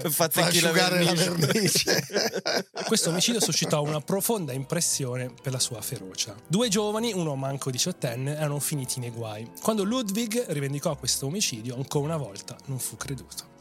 Per 0.00 0.10
Fa 0.12 0.28
fare 0.28 0.60
la 0.60 0.68
asciugare 0.68 1.02
la 1.02 1.12
vernice. 1.12 2.06
Questo 2.86 3.10
omicidio 3.10 3.40
suscitò 3.40 3.82
una 3.82 4.00
profonda 4.00 4.52
impressione 4.52 5.32
per 5.42 5.52
la 5.52 5.58
sua 5.58 5.80
ferocia. 5.80 6.34
Due 6.46 6.68
giovani, 6.68 7.12
uno 7.12 7.34
manco 7.34 7.70
diciottenne, 7.70 8.36
erano 8.36 8.58
finiti 8.58 9.00
nei 9.00 9.10
guai. 9.10 9.50
Quando 9.60 9.84
Ludwig 9.84 10.46
rivendicò 10.48 10.96
questo 10.96 11.26
omicidio, 11.26 11.76
ancora 11.76 12.04
una 12.04 12.16
volta 12.16 12.56
non 12.66 12.78
fu 12.78 12.96
creduto. 12.96 13.51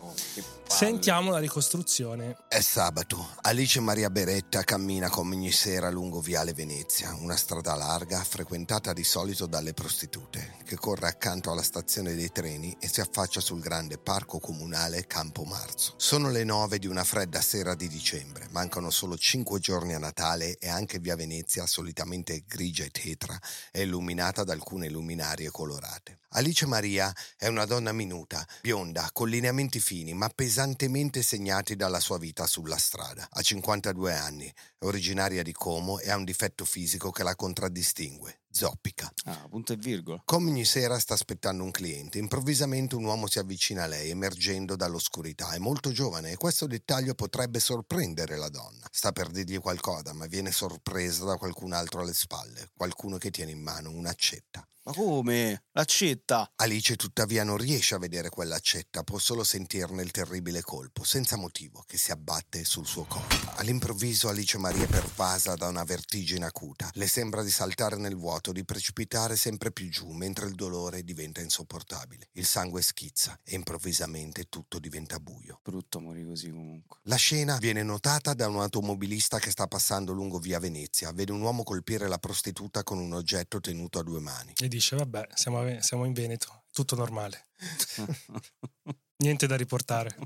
Sentiamo 0.68 1.32
la 1.32 1.40
ricostruzione. 1.40 2.38
È 2.48 2.62
sabato. 2.62 3.36
Alice 3.42 3.80
Maria 3.82 4.10
Beretta 4.10 4.64
cammina 4.64 5.10
come 5.10 5.36
ogni 5.36 5.52
sera 5.52 5.92
lungo 5.92 6.22
Viale 6.22 6.54
Venezia, 6.54 7.14
una 7.20 7.36
strada 7.36 7.76
larga 7.76 8.24
frequentata 8.24 8.94
di 8.94 9.04
solito 9.04 9.46
dalle 9.46 9.74
prostitute, 9.74 10.56
che 10.64 10.78
corre 10.78 11.08
accanto 11.08 11.52
alla 11.52 11.62
stazione 11.62 12.16
dei 12.16 12.32
treni 12.32 12.76
e 12.80 12.88
si 12.88 13.02
affaccia 13.02 13.42
sul 13.42 13.60
grande 13.60 13.98
parco 13.98 14.40
comunale 14.40 15.06
Campo 15.06 15.44
Marzo. 15.44 15.94
Sono 15.98 16.32
le 16.32 16.44
nove 16.44 16.80
di 16.80 16.88
una 16.88 17.04
fredda 17.04 17.42
sera 17.42 17.76
di 17.76 17.88
dicembre, 17.88 18.48
mancano 18.52 18.90
solo 18.90 19.18
cinque 19.18 19.60
giorni 19.60 19.94
a 19.94 20.00
Natale 20.00 20.58
e 20.58 20.70
anche 20.70 21.00
Via 21.00 21.16
Venezia, 21.16 21.68
solitamente 21.68 22.46
grigia 22.48 22.86
e 22.86 22.90
tetra, 22.90 23.38
è 23.70 23.82
illuminata 23.82 24.44
da 24.44 24.54
alcune 24.54 24.90
luminarie 24.90 25.52
colorate. 25.52 26.21
Alice 26.34 26.66
Maria 26.66 27.14
è 27.36 27.48
una 27.48 27.66
donna 27.66 27.92
minuta, 27.92 28.48
bionda, 28.62 29.10
con 29.12 29.28
lineamenti 29.28 29.82
fini, 29.82 30.14
ma 30.14 30.30
pesantemente 30.30 31.22
segnati 31.22 31.76
dalla 31.76 32.00
sua 32.00 32.18
vita 32.18 32.48
sulla 32.48 32.78
strada. 32.78 33.28
Ha 33.30 33.42
52 33.42 34.16
anni, 34.16 34.46
è 34.46 34.86
originaria 34.86 35.44
di 35.44 35.52
Como 35.52 36.00
e 36.00 36.10
ha 36.10 36.16
un 36.16 36.24
difetto 36.24 36.64
fisico 36.64 37.12
che 37.12 37.24
la 37.24 37.36
contraddistingue. 37.36 38.41
Zoppica. 38.52 39.12
Ah, 39.26 39.48
punto 39.50 39.74
e 39.74 39.78
virgola. 39.78 40.22
Come 40.26 40.50
ogni 40.50 40.66
sera 40.66 41.00
sta 41.00 41.14
aspettando 41.14 41.64
un 41.64 41.72
cliente, 41.72 42.18
improvvisamente 42.18 42.96
un 42.96 43.06
uomo 43.06 43.28
si 43.28 43.40
avvicina 43.40 43.84
a 43.84 43.88
lei 43.88 44.10
emergendo 44.10 44.76
dall'oscurità. 44.76 45.52
È 45.52 45.58
molto 45.58 45.92
giovane 45.92 46.32
e 46.32 46.38
questo 46.38 46.68
dettaglio 46.68 47.16
potrebbe 47.16 47.60
sorprendere 47.60 48.38
la 48.38 48.50
donna. 48.50 48.86
Sta 48.92 49.12
per 49.12 49.30
dirgli 49.30 49.60
qualcosa, 49.60 50.14
ma 50.14 50.26
viene 50.26 50.52
sorpresa 50.52 51.26
da 51.26 51.38
qualcun 51.38 51.74
altro 51.74 52.02
alle 52.02 52.14
spalle, 52.14 52.70
qualcuno 52.76 53.18
che 53.18 53.32
tiene 53.32 53.52
in 53.52 53.62
mano 53.62 53.90
un'accetta. 53.92 54.66
Ma 54.84 54.94
come? 54.94 55.66
L'accetta? 55.74 56.54
Alice 56.56 56.96
tuttavia 56.96 57.44
non 57.44 57.58
riesce 57.58 57.94
a 57.94 58.00
vedere 58.00 58.30
quell'accetta, 58.30 59.04
può 59.04 59.20
solo 59.20 59.44
sentirne 59.44 60.02
il 60.02 60.10
terribile 60.10 60.62
colpo, 60.64 61.04
senza 61.04 61.36
motivo, 61.36 61.84
che 61.86 62.00
si 62.00 62.12
abbatte 62.12 62.64
sul 62.64 62.88
suo 62.88 63.04
corpo. 63.04 63.52
All'improvviso 63.58 64.28
Alice 64.28 64.58
Maria 64.58 64.86
è 64.86 64.88
pervasa 64.88 65.54
da 65.54 65.68
una 65.68 65.84
vertigine 65.84 66.46
acuta. 66.46 66.90
Le 66.94 67.06
sembra 67.06 67.44
di 67.44 67.52
saltare 67.52 67.98
nel 67.98 68.16
vuoto, 68.16 68.41
di 68.52 68.66
precipitare 68.66 69.36
sempre 69.36 69.72
più 69.72 69.88
giù, 69.90 70.10
mentre 70.10 70.48
il 70.48 70.56
dolore 70.56 71.04
diventa 71.04 71.40
insopportabile. 71.42 72.30
Il 72.32 72.48
sangue 72.48 72.82
schizza 72.82 73.40
e 73.44 73.54
improvvisamente 73.54 74.46
tutto 74.50 74.80
diventa 74.80 75.20
buio. 75.20 75.60
Brutto 75.62 76.00
morire 76.00 76.30
così 76.30 76.50
comunque. 76.50 77.00
La 77.04 77.18
scena 77.18 77.58
viene 77.58 77.84
notata 77.84 78.34
da 78.34 78.48
un 78.48 78.60
automobilista 78.60 79.38
che 79.38 79.52
sta 79.52 79.68
passando 79.68 80.14
lungo 80.14 80.40
via 80.40 80.58
Venezia. 80.58 81.12
Vede 81.12 81.32
un 81.32 81.42
uomo 81.42 81.62
colpire 81.62 82.08
la 82.08 82.18
prostituta 82.18 82.82
con 82.84 82.98
un 82.98 83.14
oggetto 83.14 83.60
tenuto 83.60 84.00
a 84.00 84.04
due 84.04 84.20
mani. 84.20 84.54
E 84.58 84.68
dice, 84.68 84.96
vabbè, 84.96 85.28
siamo, 85.36 85.60
a- 85.60 85.80
siamo 85.84 86.06
in 86.06 86.14
Veneto, 86.14 86.64
tutto 86.72 86.96
normale. 86.96 87.50
Niente 89.18 89.46
da 89.46 89.56
riportare. 89.56 90.18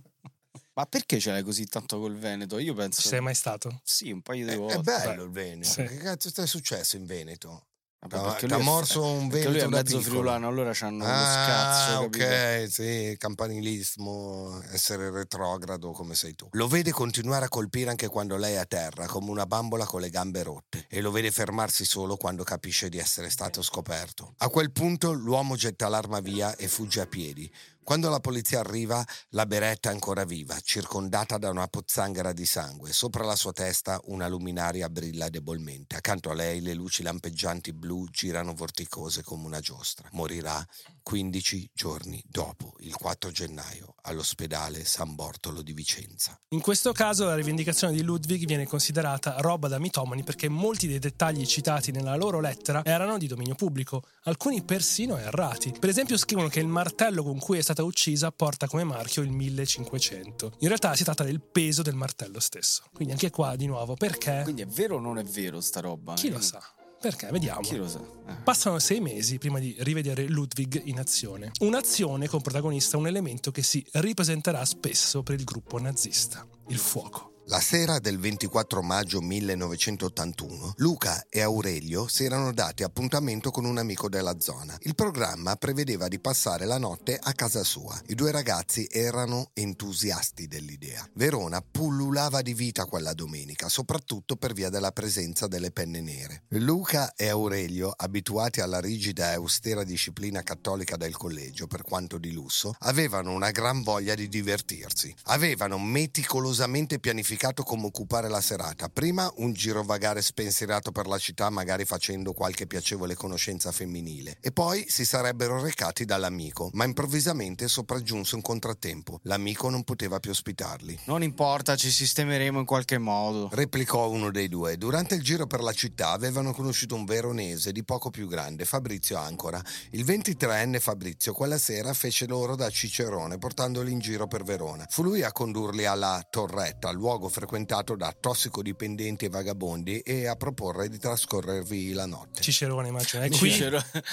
Ma 0.73 0.85
perché 0.85 1.19
ce 1.19 1.31
l'hai 1.31 1.43
così 1.43 1.65
tanto 1.67 1.99
col 1.99 2.17
Veneto? 2.17 2.57
Io 2.59 2.73
penso... 2.73 3.01
Ci 3.01 3.07
sei 3.07 3.21
mai 3.21 3.33
stato? 3.35 3.79
Sì, 3.83 4.11
un 4.11 4.21
paio 4.21 4.45
di 4.45 4.51
È, 4.53 4.57
volte. 4.57 4.77
è 4.77 4.81
bello 4.81 5.23
il 5.23 5.29
Veneto. 5.31 5.69
Sì. 5.69 5.83
Che 5.83 5.97
cazzo 5.97 6.29
sta 6.29 6.45
successo 6.45 6.97
in 6.97 7.05
Veneto? 7.05 7.67
Lui 8.09 8.59
è- 8.59 8.63
morso 8.63 9.03
un 9.03 9.27
perché 9.29 9.49
lui 9.49 9.59
è 9.59 9.67
mezzo 9.67 9.97
piccolo. 9.97 10.15
friulano, 10.19 10.47
allora 10.47 10.71
c'hanno 10.73 11.05
lo 11.05 11.09
Ah, 11.11 11.45
scazzo, 11.45 12.01
capito? 12.09 12.23
ok, 12.25 12.67
sì, 12.71 13.15
campanilismo, 13.17 14.61
essere 14.71 15.09
retrogrado 15.11 15.91
come 15.91 16.15
sei 16.15 16.35
tu. 16.35 16.47
Lo 16.51 16.67
vede 16.67 16.91
continuare 16.91 17.45
a 17.45 17.49
colpire 17.49 17.89
anche 17.89 18.07
quando 18.07 18.37
lei 18.37 18.53
è 18.53 18.57
a 18.57 18.65
terra, 18.65 19.05
come 19.07 19.29
una 19.29 19.45
bambola 19.45 19.85
con 19.85 20.01
le 20.01 20.09
gambe 20.09 20.43
rotte, 20.43 20.85
e 20.89 21.01
lo 21.01 21.11
vede 21.11 21.31
fermarsi 21.31 21.85
solo 21.85 22.17
quando 22.17 22.43
capisce 22.43 22.89
di 22.89 22.97
essere 22.97 23.29
stato 23.29 23.61
scoperto. 23.61 24.33
A 24.37 24.49
quel 24.49 24.71
punto 24.71 25.11
l'uomo 25.11 25.55
getta 25.55 25.87
l'arma 25.87 26.19
via 26.19 26.55
e 26.55 26.67
fugge 26.67 27.01
a 27.01 27.07
piedi. 27.07 27.51
Quando 27.85 28.09
la 28.09 28.19
polizia 28.19 28.61
arriva, 28.61 29.05
la 29.29 29.45
beretta 29.45 29.89
è 29.89 29.93
ancora 29.93 30.25
viva, 30.25 30.59
circondata 30.59 31.37
da 31.37 31.51
una 31.51 31.67
pozzanghera 31.67 32.33
di 32.33 32.47
sangue. 32.47 32.91
Sopra 32.91 33.23
la 33.23 33.35
sua 33.35 33.51
testa 33.51 34.01
una 34.05 34.27
luminaria 34.27 34.89
brilla 34.89 35.29
debolmente. 35.29 35.95
Accanto 35.95 36.31
a 36.31 36.33
lei 36.33 36.61
le 36.61 36.73
luci 36.73 37.03
lampeggianti 37.03 37.73
blu 37.73 38.07
girano 38.09 38.55
vorticose 38.55 39.21
come 39.21 39.45
una 39.45 39.59
giostra. 39.59 40.09
Morirà 40.13 40.65
15 41.03 41.69
giorni 41.75 42.19
dopo, 42.25 42.73
il 42.79 42.95
4 42.95 43.29
gennaio, 43.29 43.93
all'ospedale 44.01 44.83
San 44.83 45.13
Bortolo 45.13 45.61
di 45.61 45.73
Vicenza. 45.73 46.35
In 46.49 46.61
questo 46.61 46.91
caso 46.91 47.25
la 47.25 47.35
rivendicazione 47.35 47.93
di 47.93 48.01
Ludwig 48.01 48.45
viene 48.45 48.65
considerata 48.65 49.35
roba 49.41 49.67
da 49.67 49.77
mitomani 49.77 50.23
perché 50.23 50.49
molti 50.49 50.87
dei 50.87 50.97
dettagli 50.97 51.45
citati 51.45 51.91
nella 51.91 52.15
loro 52.15 52.39
lettera 52.39 52.83
erano 52.83 53.19
di 53.19 53.27
dominio 53.27 53.53
pubblico, 53.53 54.01
alcuni 54.23 54.63
persino 54.63 55.17
errati. 55.17 55.71
Per 55.79 55.89
esempio 55.89 56.17
scrivono 56.17 56.47
che 56.47 56.59
il 56.59 56.67
martello 56.67 57.21
con 57.21 57.37
cui 57.37 57.59
è 57.59 57.61
stata 57.75 57.83
uccisa 57.83 58.31
porta 58.31 58.67
come 58.67 58.85
marchio 58.85 59.21
il 59.21 59.31
1500. 59.31 60.53
In 60.59 60.67
realtà 60.67 60.95
si 60.95 61.03
tratta 61.03 61.25
del 61.25 61.41
peso 61.41 61.81
del 61.81 61.95
martello 61.95 62.39
stesso. 62.39 62.83
Quindi 62.93 63.13
anche 63.13 63.29
qua 63.29 63.57
di 63.57 63.65
nuovo 63.65 63.95
perché? 63.95 64.41
Quindi 64.43 64.61
è 64.61 64.65
vero 64.65 64.95
o 64.95 64.99
non 64.99 65.17
è 65.17 65.23
vero 65.23 65.59
sta 65.59 65.81
roba? 65.81 66.13
Chi 66.13 66.27
Io 66.27 66.33
lo 66.33 66.41
sa? 66.41 66.61
Perché? 67.01 67.27
Vediamo. 67.29 67.59
Chi 67.61 67.75
lo 67.75 67.87
sa? 67.87 67.99
Eh. 67.99 68.35
Passano 68.43 68.79
sei 68.79 69.01
mesi 69.01 69.37
prima 69.37 69.59
di 69.59 69.75
rivedere 69.79 70.27
Ludwig 70.27 70.83
in 70.85 70.99
azione. 70.99 71.51
Un'azione 71.59 72.27
con 72.29 72.41
protagonista 72.41 72.97
un 72.97 73.07
elemento 73.07 73.51
che 73.51 73.61
si 73.61 73.85
ripresenterà 73.91 74.63
spesso 74.63 75.21
per 75.21 75.35
il 75.35 75.43
gruppo 75.43 75.77
nazista, 75.77 76.47
il 76.69 76.77
fuoco. 76.77 77.34
La 77.47 77.59
sera 77.59 77.99
del 77.99 78.17
24 78.17 78.81
maggio 78.81 79.21
1981, 79.21 80.73
Luca 80.77 81.27
e 81.29 81.41
Aurelio 81.41 82.07
si 82.07 82.23
erano 82.23 82.51
dati 82.51 82.81
appuntamento 82.81 83.51
con 83.51 83.65
un 83.65 83.77
amico 83.77 84.09
della 84.09 84.39
zona. 84.39 84.75
Il 84.81 84.95
programma 84.95 85.55
prevedeva 85.55 86.07
di 86.07 86.19
passare 86.19 86.65
la 86.65 86.79
notte 86.79 87.19
a 87.21 87.33
casa 87.33 87.63
sua. 87.63 88.01
I 88.07 88.15
due 88.15 88.31
ragazzi 88.31 88.87
erano 88.89 89.51
entusiasti 89.53 90.47
dell'idea. 90.47 91.07
Verona 91.13 91.61
pullulava 91.61 92.41
di 92.41 92.55
vita 92.55 92.85
quella 92.85 93.13
domenica, 93.13 93.69
soprattutto 93.69 94.37
per 94.37 94.53
via 94.53 94.69
della 94.69 94.91
presenza 94.91 95.45
delle 95.45 95.69
penne 95.69 96.01
nere. 96.01 96.45
Luca 96.47 97.13
e 97.13 97.27
Aurelio, 97.27 97.93
abituati 97.95 98.61
alla 98.61 98.79
rigida 98.79 99.29
e 99.29 99.35
austera 99.35 99.83
disciplina 99.83 100.41
cattolica 100.41 100.97
del 100.97 101.15
collegio, 101.15 101.67
per 101.67 101.83
quanto 101.83 102.17
di 102.17 102.31
lusso, 102.31 102.73
avevano 102.79 103.33
una 103.33 103.51
gran 103.51 103.83
voglia 103.83 104.15
di 104.15 104.27
divertirsi. 104.27 105.13
Avevano 105.25 105.77
meticolosamente 105.77 106.97
pianificato 106.97 107.33
come 107.37 107.85
occupare 107.85 108.29
la 108.29 108.41
serata. 108.41 108.89
Prima 108.89 109.31
un 109.37 109.53
girovagare 109.53 110.21
spensierato 110.21 110.91
per 110.91 111.07
la 111.07 111.17
città, 111.17 111.49
magari 111.49 111.85
facendo 111.85 112.33
qualche 112.33 112.67
piacevole 112.67 113.15
conoscenza 113.15 113.71
femminile, 113.71 114.37
e 114.41 114.51
poi 114.51 114.85
si 114.87 115.05
sarebbero 115.05 115.61
recati 115.61 116.05
dall'amico, 116.05 116.69
ma 116.73 116.85
improvvisamente 116.85 117.67
sopraggiunse 117.67 118.35
un 118.35 118.41
contrattempo. 118.41 119.19
L'amico 119.23 119.69
non 119.69 119.83
poteva 119.83 120.19
più 120.19 120.31
ospitarli. 120.31 120.99
Non 121.05 121.23
importa, 121.23 121.75
ci 121.75 121.91
sistemeremo 121.91 122.59
in 122.59 122.65
qualche 122.65 122.97
modo. 122.97 123.49
Replicò 123.51 124.09
uno 124.09 124.31
dei 124.31 124.47
due. 124.47 124.77
Durante 124.77 125.15
il 125.15 125.23
giro 125.23 125.47
per 125.47 125.61
la 125.61 125.73
città 125.73 126.11
avevano 126.11 126.53
conosciuto 126.53 126.95
un 126.95 127.05
veronese 127.05 127.71
di 127.71 127.83
poco 127.83 128.09
più 128.09 128.27
grande, 128.27 128.65
Fabrizio 128.65 129.17
Ancora. 129.17 129.61
Il 129.91 130.05
23enne 130.05 130.79
Fabrizio 130.79 131.33
quella 131.33 131.57
sera 131.57 131.93
fece 131.93 132.27
loro 132.27 132.55
da 132.55 132.69
cicerone 132.69 133.37
portandoli 133.37 133.91
in 133.91 133.99
giro 133.99 134.27
per 134.27 134.43
Verona. 134.43 134.85
Fu 134.89 135.03
lui 135.03 135.23
a 135.23 135.31
condurli 135.31 135.85
alla 135.85 136.25
Torretta, 136.29 136.91
luogo 136.91 137.24
frequentato 137.29 137.95
da 137.95 138.15
tossicodipendenti 138.17 139.25
e 139.25 139.29
vagabondi, 139.29 139.99
e 139.99 140.27
a 140.27 140.35
proporre 140.35 140.89
di 140.89 140.97
trascorrervi 140.97 141.93
la 141.93 142.05
notte. 142.05 142.41
Cicerone, 142.41 142.87
immagino. 142.87 143.23
È 143.23 143.29
qui, 143.29 143.51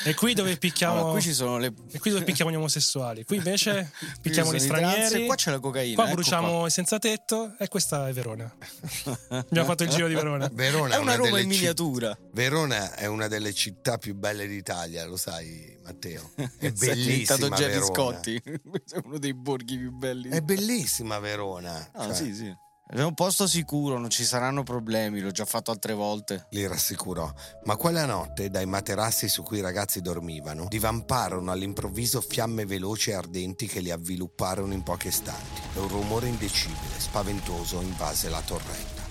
è 0.05 0.15
qui 0.15 0.35
dove 0.35 0.57
picchiamo. 0.57 0.95
Allora, 0.99 1.13
qui 1.13 1.23
ci 1.23 1.33
sono 1.33 1.59
le... 1.59 1.73
È 1.91 1.99
qui 1.99 2.11
dove 2.11 2.25
picchiamo 2.25 2.51
gli 2.51 2.57
omosessuali. 2.57 3.25
Qui 3.25 3.37
invece 3.37 3.91
picchiamo 4.21 4.53
gli 4.53 4.59
stranieri. 4.59 5.23
e 5.23 5.27
qua 5.27 5.35
c'è 5.35 5.51
la 5.51 5.61
cocaina. 5.61 5.95
Qua 5.95 6.05
ecco 6.05 6.15
bruciamo 6.15 6.67
i 6.67 6.71
senza 6.71 6.99
tetto 6.99 7.55
e 7.59 7.69
questa 7.69 8.09
è 8.09 8.13
Verona. 8.13 8.53
Abbiamo 9.29 9.67
fatto 9.67 9.83
il 9.85 9.89
giro 9.91 10.09
di 10.09 10.15
Verona. 10.15 10.49
Verona 10.53 10.95
È 10.95 10.99
una 10.99 11.15
Roma 11.15 11.31
delle 11.31 11.43
in 11.43 11.51
citt- 11.51 11.61
miniatura. 11.61 12.19
Verona 12.33 12.95
è 12.95 13.07
una 13.07 13.29
delle 13.29 13.53
città 13.53 13.99
più 13.99 14.15
belle 14.15 14.47
d'Italia, 14.47 15.05
lo 15.07 15.17
sai, 15.17 15.79
Matteo. 15.85 16.31
È 16.59 16.71
bellissima 16.73 17.49
Gerry 17.57 17.73
Verona. 17.73 17.85
Scotti. 17.87 18.43
Questo 18.69 18.97
è 18.97 19.01
uno 19.05 19.19
dei 19.19 19.35
borghi 19.35 19.79
più 19.79 19.91
belli. 19.93 20.29
È 20.29 20.41
bellissima 20.41 21.19
Verona. 21.19 21.91
Ah, 21.93 22.07
Cioè, 22.07 22.15
sì, 22.15 22.35
sì. 22.35 22.55
È 22.95 23.03
un 23.03 23.15
posto 23.15 23.47
sicuro, 23.47 23.97
non 23.99 24.11
ci 24.11 24.23
saranno 24.23 24.65
problemi, 24.65 25.21
l'ho 25.21 25.31
già 25.31 25.47
fatto 25.47 25.71
altre 25.71 25.95
volte. 25.95 26.49
li 26.51 26.67
rassicurò. 26.67 27.33
Ma 27.65 27.77
quella 27.77 28.05
notte, 28.05 28.51
dai 28.51 28.67
materassi 28.67 29.29
su 29.29 29.43
cui 29.43 29.59
i 29.59 29.63
ragazzi 29.63 30.03
dormivano, 30.03 30.67
divamparono 30.69 31.51
all'improvviso 31.51 32.21
fiamme 32.21 32.67
veloci 32.67 33.09
e 33.09 33.15
ardenti 33.15 33.67
che 33.67 33.81
li 33.81 33.91
avvilupparono 33.91 34.75
in 34.75 34.83
pochi 34.83 35.07
istanti. 35.09 35.63
Un 35.77 35.89
rumore 35.89 36.27
indecibile, 36.27 36.99
spaventoso, 36.99 37.81
invase 37.81 38.29
la 38.29 38.43
torretta. 38.43 39.03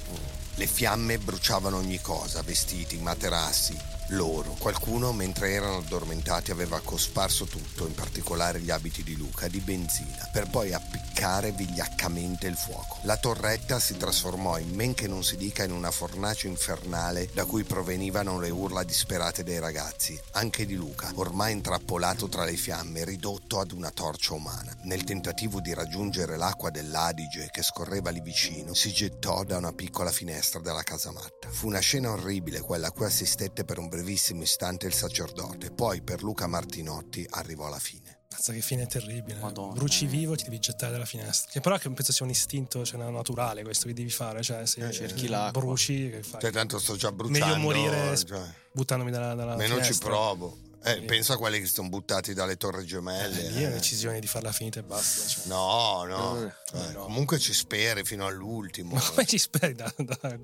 Le 0.54 0.68
fiamme 0.68 1.18
bruciavano 1.18 1.78
ogni 1.78 2.00
cosa, 2.02 2.44
vestiti, 2.44 3.00
materassi, 3.00 3.76
loro. 4.12 4.56
Qualcuno, 4.58 5.12
mentre 5.12 5.52
erano 5.52 5.78
addormentati, 5.78 6.52
aveva 6.52 6.80
cosparso 6.82 7.46
tutto, 7.46 7.86
in 7.86 7.94
particolare 7.94 8.60
gli 8.60 8.72
abiti 8.72 9.04
di 9.04 9.16
Luca, 9.16 9.48
di 9.48 9.60
benzina, 9.60 10.30
per 10.32 10.50
poi 10.50 10.74
appiccare 10.74 11.52
vigliaccamente 11.52 12.48
il 12.48 12.56
fuoco. 12.56 12.98
La 13.04 13.18
torretta 13.18 13.80
si 13.80 13.98
trasformò 13.98 14.58
in 14.58 14.74
men 14.74 14.94
che 14.94 15.08
non 15.08 15.24
si 15.24 15.38
dica 15.38 15.64
in 15.64 15.72
una 15.72 15.92
fornace 15.92 16.48
infernale 16.48 17.30
da 17.34 17.46
cui 17.46 17.64
provenivano 17.64 18.40
le 18.40 18.50
urla 18.50 18.84
disperate 18.84 19.44
dei 19.44 19.60
ragazzi, 19.60 20.20
anche 20.32 20.66
di 20.66 20.76
Luca, 20.76 21.12
ormai 21.16 21.54
intrappolato 21.54 22.28
tra 22.28 22.44
le 22.44 22.56
fiamme, 22.56 23.06
ridotto 23.06 23.60
ad 23.60 23.72
una 23.72 23.92
torcia 23.92 24.34
umana. 24.34 24.76
Nel 24.84 25.04
tentativo 25.04 25.60
di 25.60 25.74
raggiungere 25.74 26.38
l'acqua 26.38 26.70
dell'Adige 26.70 27.50
che 27.52 27.64
scorreva 27.64 28.10
lì 28.10 28.22
vicino, 28.22 28.74
si 28.74 28.92
gettò 28.92 29.44
da 29.44 29.58
una 29.58 29.74
piccola 29.74 30.12
finestra 30.12 30.60
della 30.60 30.84
casamatta. 30.84 31.50
Fu 31.50 31.68
una 31.68 31.80
scena 31.80 32.12
orribile 32.12 32.62
quella 32.62 32.88
a 32.88 32.92
cui 32.92 33.06
assistette 33.06 33.64
per 33.64 33.78
un 33.78 33.90
brevissimo 34.02 34.42
istante 34.42 34.88
il 34.88 34.94
sacerdote, 34.94 35.70
poi 35.70 36.02
per 36.02 36.24
Luca 36.24 36.48
Martinotti 36.48 37.26
arrivò 37.30 37.70
la 37.70 37.78
fine. 37.78 38.22
Mazza 38.32 38.52
che 38.52 38.62
fine 38.62 38.88
terribile. 38.88 39.40
Madonna, 39.40 39.74
Bruci 39.74 40.06
eh. 40.06 40.08
vivo 40.08 40.36
ti 40.36 40.46
devi 40.46 40.58
gettare 40.58 40.92
dalla 40.92 41.06
finestra. 41.06 41.52
Che 41.52 41.60
però 41.60 41.78
che 41.78 41.92
penso 41.92 42.12
sia 42.12 42.26
un 42.26 42.32
istinto 42.32 42.84
cioè, 42.84 43.00
naturale 43.12 43.62
questo 43.62 43.86
che 43.88 43.94
devi 43.94 44.10
fare. 44.10 44.42
Cioè, 44.42 44.66
se 44.66 44.88
Eh, 44.88 44.92
cerchi 44.92 45.28
l'acqua. 45.28 45.62
bruci, 45.62 46.10
che 46.10 46.24
fai? 46.24 46.42
Cioè, 46.42 46.52
tanto 46.52 46.80
sto 46.80 46.96
già 46.96 47.12
bruciando. 47.12 47.46
Meglio 47.46 47.60
morire 47.60 48.18
cioè, 48.18 48.42
buttandomi 48.72 49.12
dalla, 49.12 49.36
dalla 49.36 49.56
ma 49.56 49.68
non 49.68 49.78
ci 49.78 49.84
finestra. 49.84 50.10
provo. 50.10 50.58
Eh, 50.84 51.02
pensa 51.04 51.34
a 51.34 51.38
quelli 51.38 51.60
che 51.60 51.68
sono 51.68 51.90
buttati 51.90 52.34
dalle 52.34 52.58
torri 52.58 52.86
gemelle. 52.86 53.46
Eh, 53.46 53.50
lì 53.50 53.58
è 53.60 53.64
eh. 53.64 53.66
una 53.68 53.76
decisione 53.76 54.20
di 54.20 54.26
farla 54.28 54.52
finita 54.52 54.80
e 54.80 54.84
basta. 54.84 55.28
cioè. 55.28 55.46
No, 55.46 56.04
no. 56.06 56.52
Eh, 56.74 56.92
no. 56.94 57.04
Comunque 57.04 57.38
ci 57.38 57.54
speri 57.54 58.04
fino 58.04 58.26
all'ultimo. 58.26 58.96
Ma 58.96 59.02
come 59.02 59.26
ci 59.26 59.38
speri 59.38 59.74
da, 59.74 59.94
da 59.98 60.40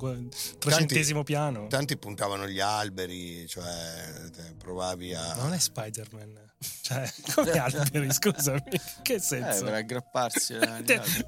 trecentesimo 0.59 1.23
piano? 1.23 1.67
Tanti 1.67 1.97
puntavano 1.97 2.47
gli 2.47 2.59
alberi, 2.59 3.47
cioè 3.47 4.29
te 4.31 4.53
provavi 4.57 5.15
a... 5.15 5.35
Non 5.35 5.53
è 5.53 5.59
Spider-Man. 5.59 6.45
Cioè, 6.81 7.11
come 7.33 7.51
alberi, 7.51 8.11
scusami. 8.11 8.61
Che 9.01 9.13
Eh, 9.13 9.19
senso? 9.19 9.63
per 9.63 9.73
aggrapparsi 9.73 10.53
a, 10.53 10.83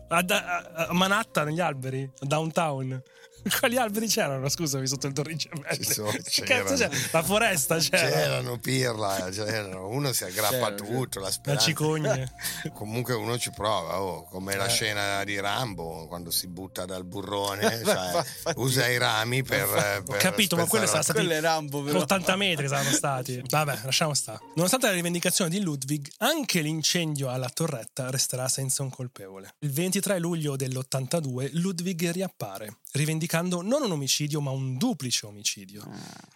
a- 0.08 0.88
a 0.88 0.93
Manhattan, 0.93 1.48
negli 1.48 1.60
alberi? 1.60 2.12
Downtown? 2.19 3.02
Quali 3.60 3.78
alberi 3.78 4.08
c'erano, 4.08 4.47
scusami, 4.49 4.88
sotto 4.88 5.08
il 5.08 5.13
Torri 5.13 5.36
Gemelle? 5.36 5.78
Ci 5.84 5.93
sono- 5.93 6.12
c'erano. 6.23 6.89
La 7.12 7.23
foresta 7.23 7.78
c'era. 7.78 8.10
C'erano 8.10 8.58
pirla, 8.60 9.30
c'erano. 9.32 9.88
uno 9.88 10.12
si 10.13 10.23
aggrappa 10.23 10.67
a 10.67 10.73
tutto, 10.73 11.19
la 11.19 11.32
La 11.43 11.58
cicogne. 11.58 12.32
Comunque 12.73 13.13
uno 13.13 13.38
ci 13.38 13.52
prova, 13.52 14.02
oh, 14.02 14.23
come 14.25 14.56
la 14.56 14.65
Eh. 14.65 14.69
scena 14.69 15.23
di 15.23 15.39
Rambo 15.39 16.08
quando 16.08 16.32
si 16.32 16.47
butta 16.47 16.86
dal 16.86 17.06
burrone, 17.06 17.82
cioè, 17.84 18.23
usa 18.56 18.88
i 18.88 18.97
rami 18.97 19.43
per... 19.43 19.67
Ho 19.69 20.04
per 20.04 20.17
capito, 20.17 20.56
ma 20.56 20.65
quello 20.65 20.86
sarà 20.86 21.21
la- 21.23 21.36
è 21.36 21.39
Rambo, 21.41 21.82
però. 21.84 21.99
80 21.99 22.36
metri 22.36 22.67
saranno 22.67 22.91
stati. 22.91 23.41
Vabbè, 23.47 23.80
lasciamo 23.84 24.13
stare. 24.13 24.39
Nonostante 24.56 24.88
la 24.88 24.93
rivendicazione 24.93 25.49
di 25.49 25.60
Ludwig, 25.62 26.08
anche 26.19 26.62
l'incendio 26.62 27.30
alla 27.30 27.49
torretta 27.49 28.10
resterà 28.10 28.47
senza 28.47 28.84
un 28.84 28.89
colpevole. 28.89 29.56
Il 29.60 29.71
23 29.71 30.19
luglio 30.19 30.56
dell'82 30.56 31.49
Ludwig 31.54 32.12
riappare, 32.12 32.78
rivendicando 32.91 33.62
non 33.62 33.84
un 33.84 33.91
omicidio 33.91 34.41
ma 34.41 34.52
un 34.52 34.78
duplice 34.78 35.25
omicidio. 35.25 35.84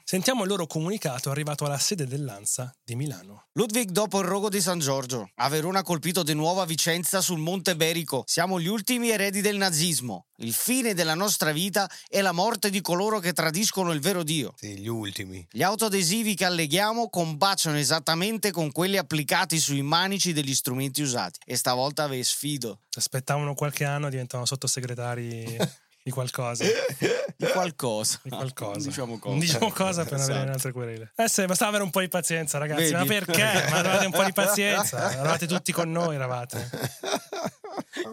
Sentiamo 0.04 0.44
il 0.44 0.50
loro 0.50 0.68
comunicato 0.68 1.32
arrivato 1.32 1.66
alla 1.66 1.80
sede 1.80 2.06
dell'ANSA 2.06 2.74
di 2.84 2.96
Milano. 2.96 3.48
Ludwig 3.54 3.90
dopo 3.90 4.20
il 4.20 4.26
rogo 4.26 4.50
di 4.50 4.62
San 4.62 4.80
Giorgio. 4.80 5.30
A 5.36 5.50
Verona 5.50 5.80
ha 5.80 5.84
colpito 5.84 6.24
di 6.24 6.34
nuovo 6.34 6.62
a 6.62 6.66
Vicenza 6.66 7.22
sul 7.22 7.40
Monte 7.40 7.76
Berico. 7.76 8.24
Siamo 8.26 8.60
gli 8.60 8.68
ultimi 8.68 9.10
eredi 9.10 9.42
del 9.42 9.58
nazismo. 9.58 10.26
Il 10.38 10.54
fine 10.54 10.94
della 10.94 11.14
nostra 11.14 11.52
vita 11.52 11.90
è 12.08 12.22
la 12.22 12.32
morte 12.32 12.70
di 12.70 12.82
coloro 12.82 13.20
che 13.20 13.34
tradiscono 13.34 13.92
il 13.92 14.02
vero 14.02 14.24
Dio. 14.24 14.54
Sì, 14.58 14.78
gli 14.78 14.88
ultimi. 14.88 15.46
Gli 15.50 15.64
autoadesivi 15.64 16.36
che 16.36 16.46
alleghiamo 16.46 17.10
combaciano 17.10 17.78
esattamente 17.78 18.52
con 18.52 18.72
quelli 18.72 18.98
applicati 18.98 19.60
sui 19.60 19.82
manici 19.82 20.34
degli 20.34 20.54
strumenti 20.54 21.02
usati. 21.02 21.40
E 21.46 21.56
stavolta 21.56 22.08
ve 22.08 22.24
sfido. 22.24 22.80
Aspettavano 22.96 23.54
qualche 23.54 23.86
anno 23.86 24.08
e 24.08 24.10
diventano 24.10 24.46
sottosegretari 24.46 25.58
di 26.06 26.12
qualcosa. 26.12 26.64
Di 26.64 27.48
qualcosa. 27.48 28.20
Di 28.24 28.30
qualcosa. 28.30 28.88
Diciamo 28.88 29.18
cosa. 29.20 29.40
Diciamo 29.40 29.72
cosa 29.72 30.04
per 30.04 30.14
non 30.14 30.22
avere 30.22 30.36
Esatto. 30.40 30.52
altre 30.54 30.72
querele. 30.74 31.12
Eh 31.16 31.30
sì, 31.30 31.46
bastava 31.46 31.70
avere 31.70 31.84
un 31.84 31.92
po' 31.92 32.02
di 32.02 32.10
pazienza, 32.10 32.58
ragazzi. 32.58 32.84
Vedi? 32.92 32.94
Ma 32.94 33.06
perché? 33.06 33.44
Ma 33.70 33.78
avevate 33.78 34.06
un 34.06 34.12
po' 34.12 34.24
di 34.24 34.34
pazienza. 34.34 35.12
Eravate 35.14 35.48
tutti 35.48 35.72
con 35.72 35.92
noi, 35.92 36.16
eravate. 36.16 36.70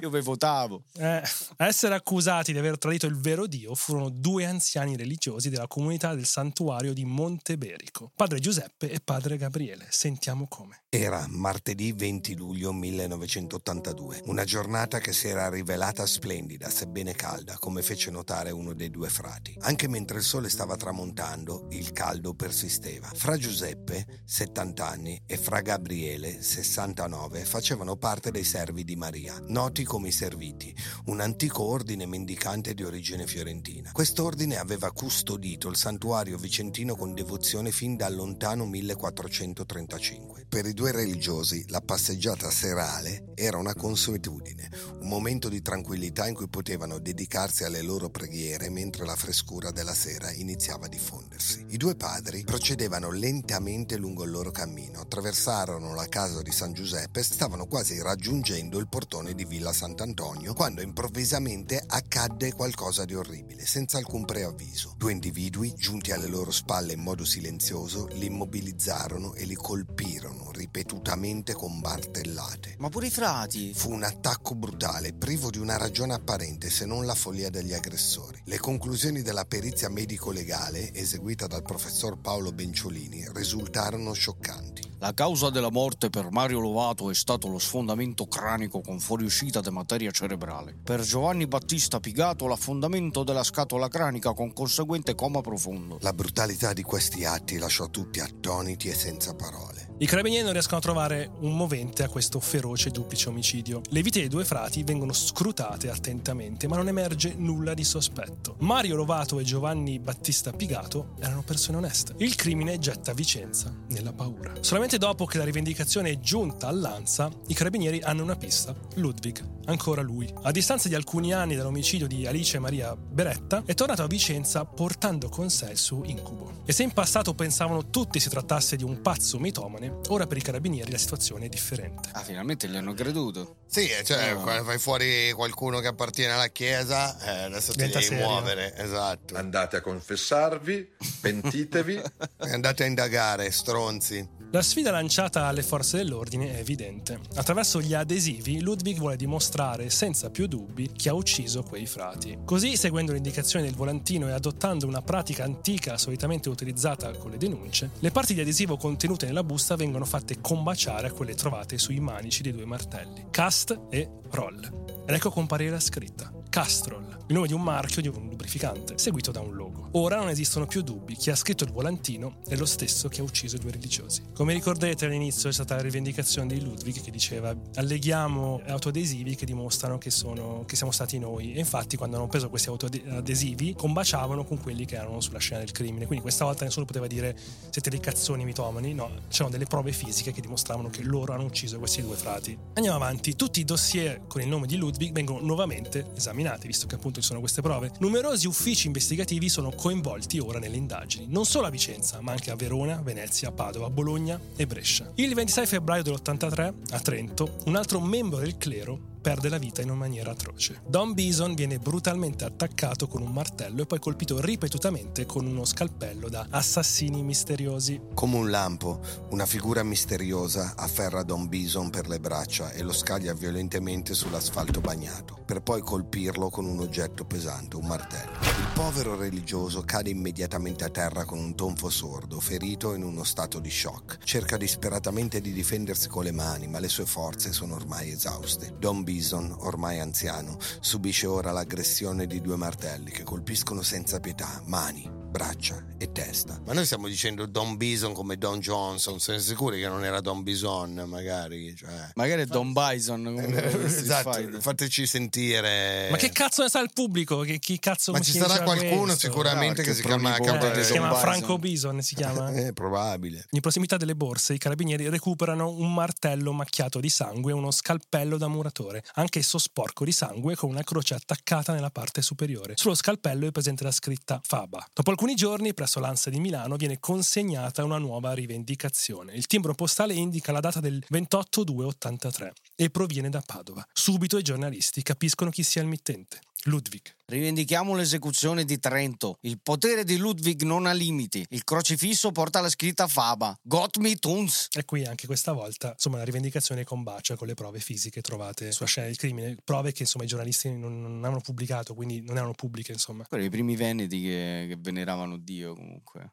Io 0.00 0.08
ve 0.08 0.22
votavo. 0.22 0.84
Eh, 0.96 1.22
a 1.56 1.66
essere 1.66 1.94
accusati 1.94 2.52
di 2.52 2.58
aver 2.58 2.78
tradito 2.78 3.06
il 3.06 3.18
vero 3.18 3.46
Dio 3.46 3.74
furono 3.74 4.08
due 4.08 4.46
anziani 4.46 4.96
religiosi 4.96 5.50
della 5.50 5.66
comunità 5.66 6.14
del 6.14 6.24
santuario 6.24 6.94
di 6.94 7.04
Monteberico, 7.04 8.10
padre 8.14 8.38
Giuseppe 8.38 8.90
e 8.90 9.00
padre 9.04 9.36
Gabriele. 9.36 9.86
Sentiamo 9.90 10.46
come. 10.48 10.84
Era 10.88 11.26
martedì 11.28 11.92
20 11.92 12.34
luglio 12.34 12.72
1982, 12.72 14.22
una 14.24 14.44
giornata 14.44 15.00
che 15.00 15.12
si 15.12 15.28
era 15.28 15.50
rivelata 15.50 16.06
splendida, 16.06 16.70
sebbene 16.70 17.12
calda, 17.12 17.58
come 17.58 17.82
fece 17.82 18.10
notare 18.10 18.50
uno 18.52 18.72
dei 18.72 18.88
due 18.90 19.10
frati. 19.10 19.54
Anche 19.60 19.86
mentre 19.86 20.18
il 20.18 20.24
sole 20.24 20.48
stava 20.48 20.76
tramontando, 20.76 21.66
il 21.72 21.92
caldo 21.92 22.32
persisteva. 22.32 23.10
Fra 23.12 23.36
Giuseppe, 23.36 24.22
70 24.24 24.86
anni, 24.86 25.22
e 25.26 25.36
fra 25.36 25.60
Gabriele, 25.60 26.40
69, 26.40 27.44
facevano 27.44 27.96
parte 27.96 28.30
dei 28.30 28.44
servi 28.44 28.82
di 28.82 28.96
Maria, 28.96 29.38
noti 29.48 29.88
come 29.90 30.06
i 30.06 30.12
Serviti, 30.12 30.72
un 31.06 31.18
antico 31.18 31.64
ordine 31.64 32.06
mendicante 32.06 32.74
di 32.74 32.84
origine 32.84 33.26
fiorentina. 33.26 33.90
Quest'ordine 33.90 34.56
aveva 34.56 34.92
custodito 34.92 35.68
il 35.68 35.74
santuario 35.74 36.38
vicentino 36.38 36.94
con 36.94 37.12
devozione 37.12 37.72
fin 37.72 37.96
dal 37.96 38.14
lontano 38.14 38.66
1435. 38.66 40.46
Per 40.48 40.64
i 40.66 40.74
due 40.74 40.92
religiosi 40.92 41.64
la 41.70 41.80
passeggiata 41.80 42.52
serale 42.52 43.32
era 43.34 43.56
una 43.56 43.74
consuetudine, 43.74 44.70
un 45.00 45.08
momento 45.08 45.48
di 45.48 45.60
tranquillità 45.60 46.28
in 46.28 46.34
cui 46.34 46.46
potevano 46.46 47.00
dedicarsi 47.00 47.64
alle 47.64 47.82
loro 47.82 48.10
preghiere 48.10 48.70
mentre 48.70 49.04
la 49.04 49.16
frescura 49.16 49.72
della 49.72 49.94
sera 49.94 50.30
iniziava 50.30 50.86
a 50.86 50.88
diffondersi. 50.88 51.64
I 51.70 51.76
due 51.76 51.96
padri 51.96 52.44
procedevano 52.44 53.10
lentamente 53.10 53.96
lungo 53.96 54.22
il 54.22 54.30
loro 54.30 54.52
cammino, 54.52 55.00
attraversarono 55.00 55.94
la 55.94 56.06
casa 56.06 56.42
di 56.42 56.52
San 56.52 56.74
Giuseppe 56.74 57.18
e 57.18 57.24
stavano 57.24 57.66
quasi 57.66 58.00
raggiungendo 58.00 58.78
il 58.78 58.86
portone 58.86 59.34
di 59.34 59.44
Villa 59.44 59.78
Sant'Antonio 59.80 60.52
quando 60.52 60.82
improvvisamente 60.82 61.82
accadde 61.86 62.52
qualcosa 62.52 63.06
di 63.06 63.14
orribile, 63.14 63.64
senza 63.64 63.96
alcun 63.96 64.26
preavviso. 64.26 64.92
Due 64.98 65.10
individui, 65.10 65.72
giunti 65.74 66.12
alle 66.12 66.26
loro 66.26 66.50
spalle 66.50 66.92
in 66.92 67.00
modo 67.00 67.24
silenzioso, 67.24 68.06
li 68.08 68.26
immobilizzarono 68.26 69.32
e 69.32 69.46
li 69.46 69.54
colpirono 69.54 70.50
ripetutamente 70.50 71.54
con 71.54 71.78
martellate. 71.78 72.74
Ma 72.76 72.90
pure 72.90 73.06
i 73.06 73.10
frati. 73.10 73.72
Fu 73.72 73.90
un 73.90 74.02
attacco 74.02 74.54
brutale, 74.54 75.14
privo 75.14 75.48
di 75.48 75.56
una 75.56 75.78
ragione 75.78 76.12
apparente 76.12 76.68
se 76.68 76.84
non 76.84 77.06
la 77.06 77.14
follia 77.14 77.48
degli 77.48 77.72
aggressori. 77.72 78.38
Le 78.44 78.58
conclusioni 78.58 79.22
della 79.22 79.46
perizia 79.46 79.88
medico-legale, 79.88 80.92
eseguita 80.92 81.46
dal 81.46 81.62
professor 81.62 82.18
Paolo 82.18 82.52
Benciolini, 82.52 83.28
risultarono 83.32 84.12
scioccanti. 84.12 84.89
La 85.02 85.14
causa 85.14 85.48
della 85.48 85.70
morte 85.70 86.10
per 86.10 86.30
Mario 86.30 86.60
Lovato 86.60 87.08
è 87.08 87.14
stato 87.14 87.48
lo 87.48 87.58
sfondamento 87.58 88.26
cranico 88.26 88.82
con 88.82 89.00
fuoriuscita 89.00 89.62
di 89.62 89.70
materia 89.70 90.10
cerebrale. 90.10 90.76
Per 90.84 91.00
Giovanni 91.00 91.46
Battista 91.46 92.00
Pigato 92.00 92.46
l'affondamento 92.46 93.24
della 93.24 93.42
scatola 93.42 93.88
cranica 93.88 94.34
con 94.34 94.52
conseguente 94.52 95.14
coma 95.14 95.40
profondo. 95.40 95.96
La 96.02 96.12
brutalità 96.12 96.74
di 96.74 96.82
questi 96.82 97.24
atti 97.24 97.56
lasciò 97.56 97.88
tutti 97.88 98.20
attoniti 98.20 98.88
e 98.88 98.94
senza 98.94 99.34
parole. 99.34 99.88
I 100.00 100.06
carabinieri 100.06 100.44
non 100.44 100.52
riescono 100.52 100.78
a 100.78 100.80
trovare 100.80 101.30
un 101.40 101.54
movente 101.54 102.02
a 102.02 102.08
questo 102.08 102.40
feroce 102.40 102.90
duplice 102.90 103.28
omicidio. 103.28 103.82
Le 103.90 104.02
vite 104.02 104.20
dei 104.20 104.28
due 104.28 104.46
frati 104.46 104.82
vengono 104.82 105.12
scrutate 105.12 105.90
attentamente, 105.90 106.66
ma 106.68 106.76
non 106.76 106.88
emerge 106.88 107.34
nulla 107.36 107.74
di 107.74 107.84
sospetto. 107.84 108.56
Mario 108.60 108.96
Lovato 108.96 109.38
e 109.38 109.44
Giovanni 109.44 109.98
Battista 109.98 110.52
Pigato 110.52 111.14
erano 111.20 111.42
persone 111.42 111.76
oneste. 111.76 112.14
Il 112.16 112.34
crimine 112.34 112.78
getta 112.78 113.12
Vicenza 113.12 113.74
nella 113.88 114.14
paura. 114.14 114.54
Solamente 114.60 114.89
dopo 114.98 115.24
che 115.26 115.38
la 115.38 115.44
rivendicazione 115.44 116.10
è 116.10 116.18
giunta 116.20 116.68
all'ANSA, 116.68 117.30
i 117.48 117.54
carabinieri 117.54 118.00
hanno 118.00 118.22
una 118.22 118.36
pista. 118.36 118.74
Ludwig, 118.94 119.42
ancora 119.66 120.02
lui. 120.02 120.32
A 120.42 120.50
distanza 120.50 120.88
di 120.88 120.94
alcuni 120.94 121.32
anni 121.32 121.54
dall'omicidio 121.56 122.06
di 122.06 122.26
Alice 122.26 122.58
Maria 122.58 122.94
Beretta, 122.96 123.62
è 123.66 123.74
tornato 123.74 124.02
a 124.02 124.06
Vicenza 124.06 124.64
portando 124.64 125.28
con 125.28 125.50
sé 125.50 125.70
il 125.70 125.78
suo 125.78 126.04
incubo. 126.04 126.62
E 126.64 126.72
se 126.72 126.82
in 126.82 126.92
passato 126.92 127.34
pensavano 127.34 127.90
tutti 127.90 128.20
si 128.20 128.28
trattasse 128.28 128.76
di 128.76 128.84
un 128.84 129.00
pazzo 129.00 129.38
mitomane, 129.38 129.98
ora 130.08 130.26
per 130.26 130.36
i 130.36 130.42
carabinieri 130.42 130.90
la 130.90 130.98
situazione 130.98 131.46
è 131.46 131.48
differente. 131.48 132.08
Ah, 132.12 132.22
finalmente 132.22 132.68
gli 132.68 132.76
hanno 132.76 132.92
creduto. 132.94 133.56
Sì, 133.66 133.88
cioè, 134.04 134.34
No. 134.34 134.40
quando 134.42 134.64
fai 134.64 134.78
fuori 134.78 135.32
qualcuno 135.32 135.80
che 135.80 135.86
appartiene 135.88 136.32
alla 136.32 136.48
chiesa, 136.48 137.18
eh, 137.20 137.42
adesso 137.44 137.72
ti 137.72 137.78
devi 137.78 138.02
serio. 138.02 138.26
muovere, 138.26 138.76
esatto. 138.76 139.36
Andate 139.36 139.76
a 139.76 139.80
confessarvi, 139.80 140.88
pentitevi. 141.20 141.94
E 141.94 142.50
andate 142.52 142.82
a 142.84 142.86
indagare, 142.86 143.50
stronzi. 143.50 144.38
La 144.52 144.62
sfida 144.62 144.90
lanciata 144.90 145.46
alle 145.46 145.62
forze 145.62 145.98
dell'ordine 145.98 146.52
è 146.52 146.58
evidente. 146.58 147.20
Attraverso 147.36 147.80
gli 147.80 147.94
adesivi, 147.94 148.60
Ludwig 148.60 148.98
vuole 148.98 149.14
dimostrare 149.14 149.90
senza 149.90 150.28
più 150.28 150.48
dubbi 150.48 150.90
chi 150.90 151.08
ha 151.08 151.14
ucciso 151.14 151.62
quei 151.62 151.86
frati. 151.86 152.36
Così, 152.44 152.76
seguendo 152.76 153.12
le 153.12 153.18
indicazioni 153.18 153.64
del 153.64 153.76
volantino 153.76 154.26
e 154.26 154.32
adottando 154.32 154.88
una 154.88 155.02
pratica 155.02 155.44
antica 155.44 155.96
solitamente 155.98 156.48
utilizzata 156.48 157.12
con 157.12 157.30
le 157.30 157.36
denunce, 157.36 157.90
le 158.00 158.10
parti 158.10 158.34
di 158.34 158.40
adesivo 158.40 158.76
contenute 158.76 159.26
nella 159.26 159.44
busta 159.44 159.76
vengono 159.76 160.04
fatte 160.04 160.40
combaciare 160.40 161.06
a 161.06 161.12
quelle 161.12 161.36
trovate 161.36 161.78
sui 161.78 162.00
manici 162.00 162.42
dei 162.42 162.50
due 162.50 162.64
martelli, 162.64 163.26
cast 163.30 163.78
e 163.88 164.10
roll. 164.30 165.04
Ed 165.06 165.14
ecco 165.14 165.30
comparire 165.30 165.70
la 165.70 165.80
scritta. 165.80 166.39
Castrol, 166.50 167.06
il 167.28 167.34
nome 167.34 167.46
di 167.46 167.52
un 167.52 167.62
marchio 167.62 168.02
di 168.02 168.08
un 168.08 168.28
lubrificante, 168.28 168.98
seguito 168.98 169.30
da 169.30 169.38
un 169.38 169.54
logo. 169.54 169.88
Ora 169.92 170.16
non 170.16 170.28
esistono 170.28 170.66
più 170.66 170.82
dubbi, 170.82 171.14
chi 171.14 171.30
ha 171.30 171.36
scritto 171.36 171.62
il 171.62 171.70
volantino 171.70 172.38
è 172.48 172.56
lo 172.56 172.66
stesso 172.66 173.08
che 173.08 173.20
ha 173.20 173.22
ucciso 173.22 173.54
i 173.54 173.60
due 173.60 173.70
religiosi. 173.70 174.22
Come 174.34 174.52
ricorderete 174.52 175.04
all'inizio 175.04 175.48
è 175.48 175.52
stata 175.52 175.76
la 175.76 175.82
rivendicazione 175.82 176.52
di 176.52 176.60
Ludwig 176.60 177.00
che 177.02 177.12
diceva 177.12 177.54
alleghiamo 177.76 178.62
autoadesivi 178.66 179.36
che 179.36 179.46
dimostrano 179.46 179.96
che, 179.96 180.10
sono, 180.10 180.64
che 180.66 180.74
siamo 180.74 180.90
stati 180.90 181.20
noi 181.20 181.52
e 181.52 181.60
infatti 181.60 181.96
quando 181.96 182.16
hanno 182.16 182.26
preso 182.26 182.48
questi 182.48 182.68
autoadesivi 182.68 183.74
combaciavano 183.74 184.44
con 184.44 184.60
quelli 184.60 184.84
che 184.84 184.96
erano 184.96 185.20
sulla 185.20 185.38
scena 185.38 185.60
del 185.60 185.70
crimine, 185.70 186.06
quindi 186.06 186.22
questa 186.22 186.44
volta 186.44 186.64
nessuno 186.64 186.84
poteva 186.84 187.06
dire 187.06 187.36
siete 187.70 187.90
dei 187.90 188.00
cazzoni 188.00 188.44
mitomani, 188.44 188.92
no, 188.92 189.08
c'erano 189.28 189.50
delle 189.50 189.66
prove 189.66 189.92
fisiche 189.92 190.32
che 190.32 190.40
dimostravano 190.40 190.90
che 190.90 191.04
loro 191.04 191.32
hanno 191.32 191.44
ucciso 191.44 191.78
questi 191.78 192.02
due 192.02 192.16
frati. 192.16 192.58
Andiamo 192.74 192.96
avanti, 192.96 193.36
tutti 193.36 193.60
i 193.60 193.64
dossier 193.64 194.22
con 194.26 194.40
il 194.40 194.48
nome 194.48 194.66
di 194.66 194.76
Ludwig 194.76 195.12
vengono 195.12 195.38
nuovamente 195.44 196.06
esaminati 196.16 196.38
incriminati, 196.40 196.66
visto 196.66 196.86
che 196.86 196.94
appunto 196.94 197.20
ci 197.20 197.26
sono 197.26 197.40
queste 197.40 197.60
prove. 197.62 197.92
Numerosi 197.98 198.46
uffici 198.46 198.86
investigativi 198.86 199.48
sono 199.48 199.70
coinvolti 199.70 200.38
ora 200.38 200.58
nelle 200.58 200.76
indagini, 200.76 201.26
non 201.28 201.44
solo 201.44 201.66
a 201.66 201.70
Vicenza, 201.70 202.20
ma 202.20 202.32
anche 202.32 202.50
a 202.50 202.56
Verona, 202.56 203.00
Venezia, 203.02 203.52
Padova, 203.52 203.90
Bologna 203.90 204.40
e 204.56 204.66
Brescia. 204.66 205.10
Il 205.16 205.34
26 205.34 205.66
febbraio 205.66 206.02
dell'83, 206.02 206.72
a 206.90 207.00
Trento, 207.00 207.58
un 207.66 207.76
altro 207.76 208.00
membro 208.00 208.38
del 208.38 208.56
clero 208.56 209.09
perde 209.20 209.48
la 209.48 209.58
vita 209.58 209.82
in 209.82 209.90
una 209.90 209.98
maniera 209.98 210.30
atroce. 210.30 210.80
Don 210.86 211.12
Bison 211.12 211.54
viene 211.54 211.78
brutalmente 211.78 212.44
attaccato 212.44 213.06
con 213.06 213.22
un 213.22 213.32
martello 213.32 213.82
e 213.82 213.86
poi 213.86 213.98
colpito 213.98 214.40
ripetutamente 214.40 215.26
con 215.26 215.46
uno 215.46 215.64
scalpello 215.64 216.28
da 216.28 216.46
assassini 216.50 217.22
misteriosi. 217.22 218.00
Come 218.14 218.36
un 218.36 218.50
lampo, 218.50 219.00
una 219.30 219.46
figura 219.46 219.82
misteriosa 219.82 220.74
afferra 220.76 221.22
Don 221.22 221.48
Bison 221.48 221.90
per 221.90 222.08
le 222.08 222.20
braccia 222.20 222.72
e 222.72 222.82
lo 222.82 222.92
scaglia 222.92 223.34
violentemente 223.34 224.14
sull'asfalto 224.14 224.80
bagnato, 224.80 225.38
per 225.44 225.60
poi 225.60 225.82
colpirlo 225.82 226.48
con 226.50 226.64
un 226.64 226.80
oggetto 226.80 227.24
pesante, 227.24 227.76
un 227.76 227.86
martello. 227.86 228.32
Il 228.40 228.68
povero 228.74 229.16
religioso 229.16 229.82
cade 229.82 230.10
immediatamente 230.10 230.84
a 230.84 230.90
terra 230.90 231.24
con 231.24 231.38
un 231.38 231.54
tonfo 231.54 231.90
sordo, 231.90 232.40
ferito 232.40 232.94
in 232.94 233.02
uno 233.02 233.24
stato 233.24 233.58
di 233.58 233.70
shock. 233.70 234.18
Cerca 234.24 234.56
disperatamente 234.56 235.40
di 235.40 235.52
difendersi 235.52 236.08
con 236.08 236.24
le 236.24 236.32
mani, 236.32 236.66
ma 236.66 236.78
le 236.78 236.88
sue 236.88 237.06
forze 237.06 237.52
sono 237.52 237.74
ormai 237.74 238.10
esauste. 238.10 238.74
Don 238.78 239.02
Bison, 239.10 239.52
ormai 239.62 239.98
anziano, 239.98 240.56
subisce 240.78 241.26
ora 241.26 241.50
l'aggressione 241.50 242.28
di 242.28 242.40
due 242.40 242.54
martelli 242.54 243.10
che 243.10 243.24
colpiscono 243.24 243.82
senza 243.82 244.20
pietà 244.20 244.62
mani, 244.66 245.10
braccia 245.30 245.84
e 245.96 246.10
testa. 246.10 246.60
Ma 246.64 246.72
noi 246.72 246.84
stiamo 246.84 247.06
dicendo 247.06 247.46
Don 247.46 247.76
Bison 247.76 248.12
come 248.12 248.36
Don 248.36 248.58
Johnson, 248.58 249.20
siamo 249.20 249.38
sicuri 249.38 249.80
che 249.80 249.86
non 249.86 250.04
era 250.04 250.20
Don 250.20 250.42
Bison, 250.42 251.04
magari? 251.06 251.74
Cioè... 251.76 252.10
Magari 252.14 252.42
è 252.42 252.46
Don 252.46 252.72
Bison. 252.72 253.26
esatto, 253.84 254.60
fateci 254.60 255.06
sentire. 255.06 256.08
Ma 256.10 256.16
che 256.16 256.30
cazzo 256.30 256.62
ne 256.62 256.68
sa 256.68 256.80
il 256.80 256.90
pubblico? 256.92 257.40
Che, 257.40 257.58
chi 257.58 257.78
cazzo 257.78 258.12
Ma 258.12 258.20
ci 258.20 258.32
sarà 258.32 258.62
qualcuno 258.62 259.04
questo? 259.04 259.28
sicuramente 259.28 259.82
No, 259.82 259.88
che 259.88 259.90
che 259.90 259.94
si 259.94 260.02
chiama 260.02 260.36
Eh, 260.36 260.84
si 260.84 260.92
chiama 260.92 261.08
Bison. 261.08 261.20
Franco 261.20 261.58
Bison, 261.58 262.02
si 262.02 262.14
chiama. 262.14 262.52
È 262.52 262.72
probabile. 262.74 263.46
In 263.50 263.60
prossimità 263.60 263.96
delle 263.96 264.16
borse, 264.16 264.54
i 264.54 264.58
carabinieri 264.58 265.08
recuperano 265.08 265.70
un 265.70 265.94
martello 265.94 266.52
macchiato 266.52 266.98
di 266.98 267.08
sangue 267.08 267.52
e 267.52 267.54
uno 267.54 267.70
scalpello 267.70 268.36
da 268.36 268.48
muratore, 268.48 269.04
anch'esso 269.14 269.58
sporco 269.58 270.04
di 270.04 270.12
sangue 270.12 270.56
con 270.56 270.70
una 270.70 270.82
croce 270.82 271.14
attaccata 271.14 271.72
nella 271.72 271.90
parte 271.90 272.20
superiore. 272.20 272.74
Sullo 272.76 272.94
scalpello 272.94 273.46
è 273.46 273.52
presente 273.52 273.84
la 273.84 273.92
scritta 273.92 274.40
Faba. 274.42 274.84
Dopo 274.92 275.10
alcuni 275.20 275.38
giorni, 275.38 275.74
presso 275.74 276.00
l'Ansa 276.00 276.30
di 276.30 276.40
Milano, 276.40 276.76
viene 276.76 276.98
consegnata 276.98 277.84
una 277.84 277.98
nuova 277.98 278.32
rivendicazione. 278.32 279.34
Il 279.34 279.44
timbro 279.44 279.74
postale 279.74 280.14
indica 280.14 280.50
la 280.50 280.60
data 280.60 280.80
del 280.80 280.98
28-2-83 281.12 282.50
e 282.74 282.88
proviene 282.88 283.28
da 283.28 283.42
Padova. 283.44 283.86
Subito 283.92 284.38
i 284.38 284.42
giornalisti 284.42 285.02
capiscono 285.02 285.50
chi 285.50 285.62
sia 285.62 285.82
il 285.82 285.88
mittente. 285.88 286.40
Ludwig. 286.64 287.00
Rivendichiamo 287.26 287.94
l'esecuzione 287.94 288.64
di 288.64 288.78
Trento. 288.78 289.38
Il 289.42 289.60
potere 289.62 290.04
di 290.04 290.16
Ludwig 290.16 290.62
non 290.62 290.86
ha 290.86 290.92
limiti. 290.92 291.44
Il 291.50 291.64
crocifisso 291.64 292.32
porta 292.32 292.60
la 292.60 292.68
scritta 292.68 293.06
Faba. 293.06 293.56
Got 293.62 293.98
me 293.98 294.16
tuns. 294.16 294.68
E 294.72 294.84
qui 294.84 295.04
anche 295.04 295.26
questa 295.26 295.52
volta, 295.52 295.92
insomma, 295.92 296.18
la 296.18 296.24
rivendicazione 296.24 296.84
combacia 296.84 297.36
con 297.36 297.46
le 297.46 297.54
prove 297.54 297.78
fisiche 297.78 298.20
trovate 298.20 298.72
sulla 298.72 298.88
scena 298.88 299.06
del 299.06 299.16
crimine, 299.16 299.56
prove 299.64 299.92
che 299.92 300.02
insomma 300.02 300.24
i 300.24 300.28
giornalisti 300.28 300.70
non, 300.70 301.00
non 301.00 301.24
hanno 301.24 301.40
pubblicato, 301.40 301.94
quindi 301.94 302.20
non 302.20 302.36
erano 302.36 302.52
pubbliche, 302.52 302.92
insomma. 302.92 303.24
Quelli 303.26 303.46
i 303.46 303.50
primi 303.50 303.76
veneti 303.76 304.20
che, 304.20 304.66
che 304.68 304.76
veneravano 304.78 305.38
Dio 305.38 305.74
comunque. 305.74 306.32